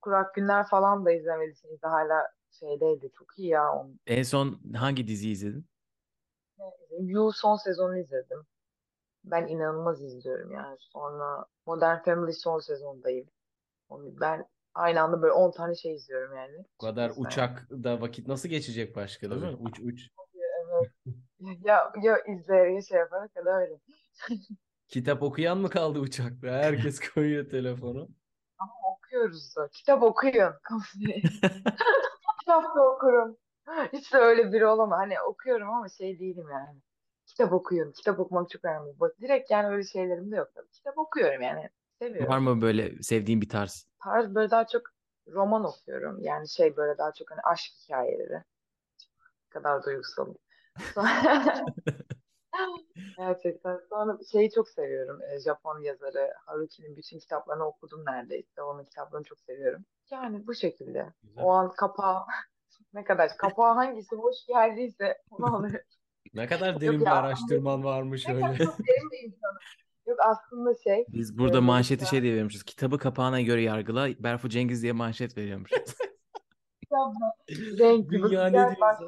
Kurak 0.00 0.34
Günler 0.34 0.66
falan 0.66 1.04
da 1.06 1.12
izlemelisiniz. 1.12 1.78
Hala 1.82 2.28
şeydeydi. 2.50 3.10
Çok 3.18 3.38
iyi 3.38 3.48
ya. 3.48 3.72
Onun. 3.72 4.00
En 4.06 4.22
son 4.22 4.60
hangi 4.74 5.08
diziyi 5.08 5.32
izledin? 5.32 5.66
You 7.00 7.32
son 7.32 7.56
sezonu 7.56 7.98
izledim. 7.98 8.46
Ben 9.24 9.46
inanılmaz 9.46 10.02
izliyorum 10.02 10.52
yani. 10.52 10.76
Sonra 10.78 11.46
Modern 11.66 12.02
Family 12.02 12.32
son 12.32 12.58
sezondayım. 12.58 13.26
Ben 13.90 14.46
aynı 14.74 15.02
anda 15.02 15.22
böyle 15.22 15.32
10 15.32 15.50
tane 15.50 15.74
şey 15.74 15.94
izliyorum 15.94 16.36
yani. 16.36 16.64
Bu 16.80 16.86
kadar 16.86 17.08
Mesela. 17.08 17.28
uçakta 17.28 18.00
vakit 18.00 18.28
nasıl 18.28 18.48
geçecek 18.48 18.96
başka 18.96 19.30
değil 19.30 19.42
mi? 19.42 19.56
Uç 19.60 19.80
uç. 19.80 20.08
Evet. 20.36 20.90
Ya, 21.40 21.92
ya 22.02 22.18
izleyerek 22.24 22.86
şey 22.86 22.98
yaparak 22.98 23.36
ya 23.36 23.44
da 23.44 23.60
öyle. 23.60 23.78
Kitap 24.88 25.22
okuyan 25.22 25.58
mı 25.58 25.70
kaldı 25.70 25.98
uçakta? 25.98 26.48
Herkes 26.48 27.00
koyuyor 27.00 27.50
telefonu. 27.50 28.08
Ama 28.58 28.72
okuyoruz 28.96 29.56
da. 29.56 29.68
Kitap 29.68 30.02
okuyun. 30.02 30.52
Kitap 32.40 32.76
da 32.76 32.88
okurum. 32.94 33.36
Hiç 33.92 34.12
de 34.12 34.18
öyle 34.18 34.52
biri 34.52 34.66
olamam. 34.66 34.98
Hani 34.98 35.20
okuyorum 35.20 35.70
ama 35.70 35.88
şey 35.88 36.18
değilim 36.18 36.46
yani. 36.52 36.80
Kitap 37.26 37.52
okuyun. 37.52 37.92
Kitap 37.92 38.20
okumak 38.20 38.50
çok 38.50 38.64
önemli. 38.64 39.00
Bak, 39.00 39.20
direkt 39.20 39.50
yani 39.50 39.68
öyle 39.68 39.84
şeylerim 39.84 40.32
de 40.32 40.36
yok 40.36 40.48
tabii. 40.54 40.70
Kitap 40.70 40.98
okuyorum 40.98 41.42
yani. 41.42 41.70
Seviyorum. 41.98 42.28
Var 42.32 42.38
mı 42.38 42.60
böyle 42.60 43.02
sevdiğin 43.02 43.40
bir 43.40 43.48
tarz? 43.48 43.86
tarz 44.04 44.34
böyle 44.34 44.50
daha 44.50 44.66
çok 44.66 44.82
roman 45.28 45.64
okuyorum. 45.64 46.20
Yani 46.20 46.48
şey 46.48 46.76
böyle 46.76 46.98
daha 46.98 47.12
çok 47.12 47.30
hani 47.30 47.40
aşk 47.40 47.72
hikayeleri. 47.84 48.32
Ne 48.32 48.42
kadar 49.48 49.84
duygusalım. 49.84 50.36
Gerçekten. 53.18 53.80
Sonra 53.88 54.18
şeyi 54.32 54.50
çok 54.50 54.68
seviyorum. 54.68 55.20
E, 55.22 55.40
Japon 55.40 55.80
yazarı 55.80 56.32
Haruki'nin 56.46 56.96
bütün 56.96 57.18
kitaplarını 57.18 57.64
okudum 57.66 58.04
neredeyse. 58.06 58.62
Onun 58.62 58.84
kitaplarını 58.84 59.24
çok 59.24 59.40
seviyorum. 59.40 59.84
Yani 60.10 60.46
bu 60.46 60.54
şekilde. 60.54 61.12
Güzel. 61.22 61.44
O 61.44 61.50
an 61.50 61.72
kapağı 61.72 62.22
ne 62.94 63.04
kadar 63.04 63.36
kapağı 63.36 63.74
hangisi 63.74 64.18
boş 64.18 64.36
geldiyse 64.48 65.18
onu 65.30 65.56
alıyorum. 65.56 65.86
Ne 66.34 66.46
kadar 66.46 66.80
derin 66.80 66.92
Yok 66.92 67.00
bir 67.00 67.06
ya, 67.06 67.14
araştırman 67.14 67.84
varmış 67.84 68.28
Ne 68.28 68.34
kadar 68.34 68.48
öyle. 68.48 68.64
çok 68.64 68.78
derin 68.78 69.10
bir 69.12 69.18
insanım. 69.26 69.58
Yok 70.06 70.18
aslında 70.20 70.74
şey 70.84 71.04
Biz 71.08 71.38
burada 71.38 71.58
e, 71.58 71.60
manşeti 71.60 71.92
mesela 71.92 72.10
şey 72.10 72.22
diye 72.22 72.32
veriyormuşuz. 72.32 72.62
Kitabı 72.62 72.98
kapağına 72.98 73.40
göre 73.40 73.62
yargıla. 73.62 74.08
Berfu 74.18 74.48
Cengiz 74.48 74.82
diye 74.82 74.92
manşet 74.92 75.36
veriyormuşuz. 75.36 75.78
renk 77.78 78.10
gibi 78.10 78.22
Dünya 78.22 78.46
ne 78.46 78.52
diyorsa. 78.52 78.80
varsa 78.80 79.04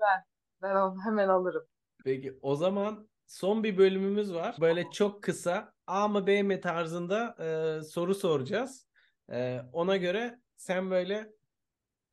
ben. 0.00 0.35
Ben 0.62 0.74
onu 0.76 1.04
hemen 1.04 1.28
alırım. 1.28 1.66
Peki 2.04 2.38
o 2.42 2.56
zaman 2.56 3.08
son 3.26 3.64
bir 3.64 3.78
bölümümüz 3.78 4.34
var. 4.34 4.56
Böyle 4.60 4.90
çok 4.90 5.22
kısa 5.22 5.72
A 5.86 6.08
mı 6.08 6.26
B 6.26 6.42
mi 6.42 6.60
tarzında 6.60 7.36
e, 7.40 7.82
soru 7.82 8.14
soracağız. 8.14 8.88
E, 9.30 9.60
ona 9.72 9.96
göre 9.96 10.40
sen 10.56 10.90
böyle 10.90 11.32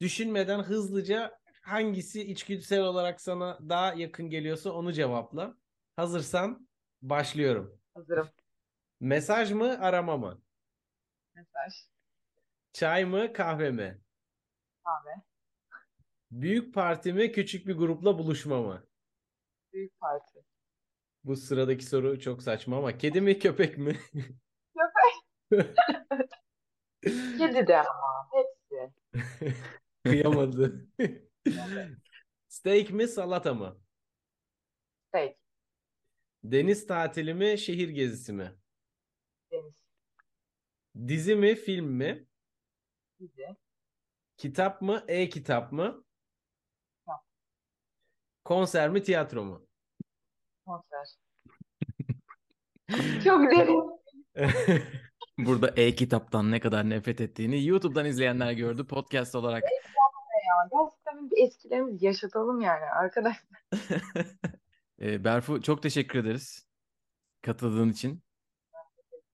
düşünmeden 0.02 0.60
hızlıca 0.60 1.40
hangisi 1.62 2.32
içgüdüsel 2.32 2.82
olarak 2.82 3.22
sana 3.22 3.60
daha 3.70 3.94
yakın 3.94 4.30
geliyorsa 4.30 4.72
onu 4.72 4.94
cevapla. 4.94 5.58
Hazırsan 5.96 6.68
başlıyorum. 7.02 7.80
Hazırım. 7.94 8.30
Mesaj 9.00 9.52
mı, 9.52 9.78
arama 9.82 10.18
mı? 10.18 10.42
Mesaj. 11.36 11.74
Çay 12.74 13.06
mı, 13.06 13.34
kahve 13.34 13.72
mi? 13.72 14.02
Kahve. 14.84 15.33
Büyük 16.42 16.74
parti 16.74 17.14
mi, 17.14 17.32
küçük 17.32 17.68
bir 17.68 17.74
grupla 17.74 18.20
buluşma 18.20 18.62
mı? 18.62 18.84
Büyük 19.74 20.00
parti. 20.00 20.44
Bu 21.24 21.36
sıradaki 21.36 21.86
soru 21.86 22.20
çok 22.20 22.44
saçma 22.44 22.78
ama 22.78 22.98
kedi 22.98 23.22
mi, 23.22 23.40
köpek 23.40 23.78
mi? 23.78 24.00
Kedi 27.38 27.68
de 27.68 27.78
ama. 27.78 28.30
Hepsi. 28.32 28.94
Kıyamadı. 30.04 30.88
Steak 32.48 32.90
mi, 32.90 33.08
salata 33.08 33.54
mı? 33.54 33.78
Steak. 35.10 35.36
Deniz 36.44 36.88
tatili 36.88 37.34
mi, 37.34 37.58
şehir 37.58 37.90
gezisi 37.90 38.34
mi? 38.34 38.52
Deniz. 39.52 39.74
Dizi 41.08 41.36
mi, 41.36 41.56
film 41.56 41.86
mi? 41.86 42.28
Dizi. 43.20 43.56
Kitap 44.38 44.82
mı, 44.82 45.06
e-kitap 45.08 45.72
mı? 45.72 46.04
Konser 48.46 48.90
mi, 48.90 49.04
tiyatro 49.04 49.44
mu? 49.44 49.68
Konser. 50.66 51.08
Çok 53.24 53.52
derin. 53.52 53.84
Burada 55.38 55.74
e-kitaptan 55.76 56.52
ne 56.52 56.60
kadar 56.60 56.90
nefret 56.90 57.22
ettiğini 57.22 57.66
YouTube'dan 57.66 58.06
izleyenler 58.06 58.52
gördü. 58.52 58.88
Podcast 58.88 59.36
olarak 59.36 59.64
Ya, 59.64 59.70
gerçekten 60.72 61.32
bir 61.32 61.48
eskilerimizi 61.48 62.06
yaşatalım 62.06 62.62
yani 62.62 62.86
arkadaşlar. 62.86 63.64
Ee, 65.02 65.24
Berfu 65.24 65.62
çok 65.62 65.84
teşekkür 65.84 66.20
ederiz 66.20 66.68
katıldığın 67.42 67.90
için. 67.90 68.24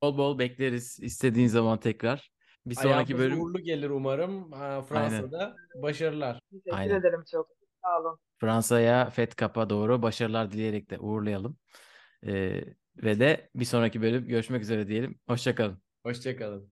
Bol 0.01 0.17
bol 0.17 0.39
bekleriz 0.39 0.99
istediğin 0.99 1.47
zaman 1.47 1.79
tekrar. 1.79 2.31
Bir 2.65 2.75
sonraki 2.75 3.15
Ayağımız 3.15 3.19
bölüm 3.19 3.41
uğurlu 3.41 3.59
gelir 3.59 3.89
umarım. 3.89 4.51
Ha, 4.51 4.81
Fransa'da 4.81 5.55
başarılar. 5.75 6.39
Teşekkür 6.51 6.71
Aynen. 6.71 6.95
ederim 6.95 7.23
çok. 7.31 7.58
Sağ 7.83 7.99
olun. 8.01 8.19
Fransa'ya 8.37 9.09
Fed 9.09 9.31
Cup'a 9.37 9.69
doğru 9.69 10.01
başarılar 10.01 10.51
dileyerek 10.51 10.89
de 10.89 10.99
uğurlayalım. 10.99 11.57
Ee, 12.27 12.63
ve 12.97 13.19
de 13.19 13.49
bir 13.55 13.65
sonraki 13.65 14.01
bölüm 14.01 14.27
görüşmek 14.27 14.61
üzere 14.61 14.87
diyelim. 14.87 15.19
Hoşçakalın. 15.27 15.83
Hoşçakalın. 16.03 16.71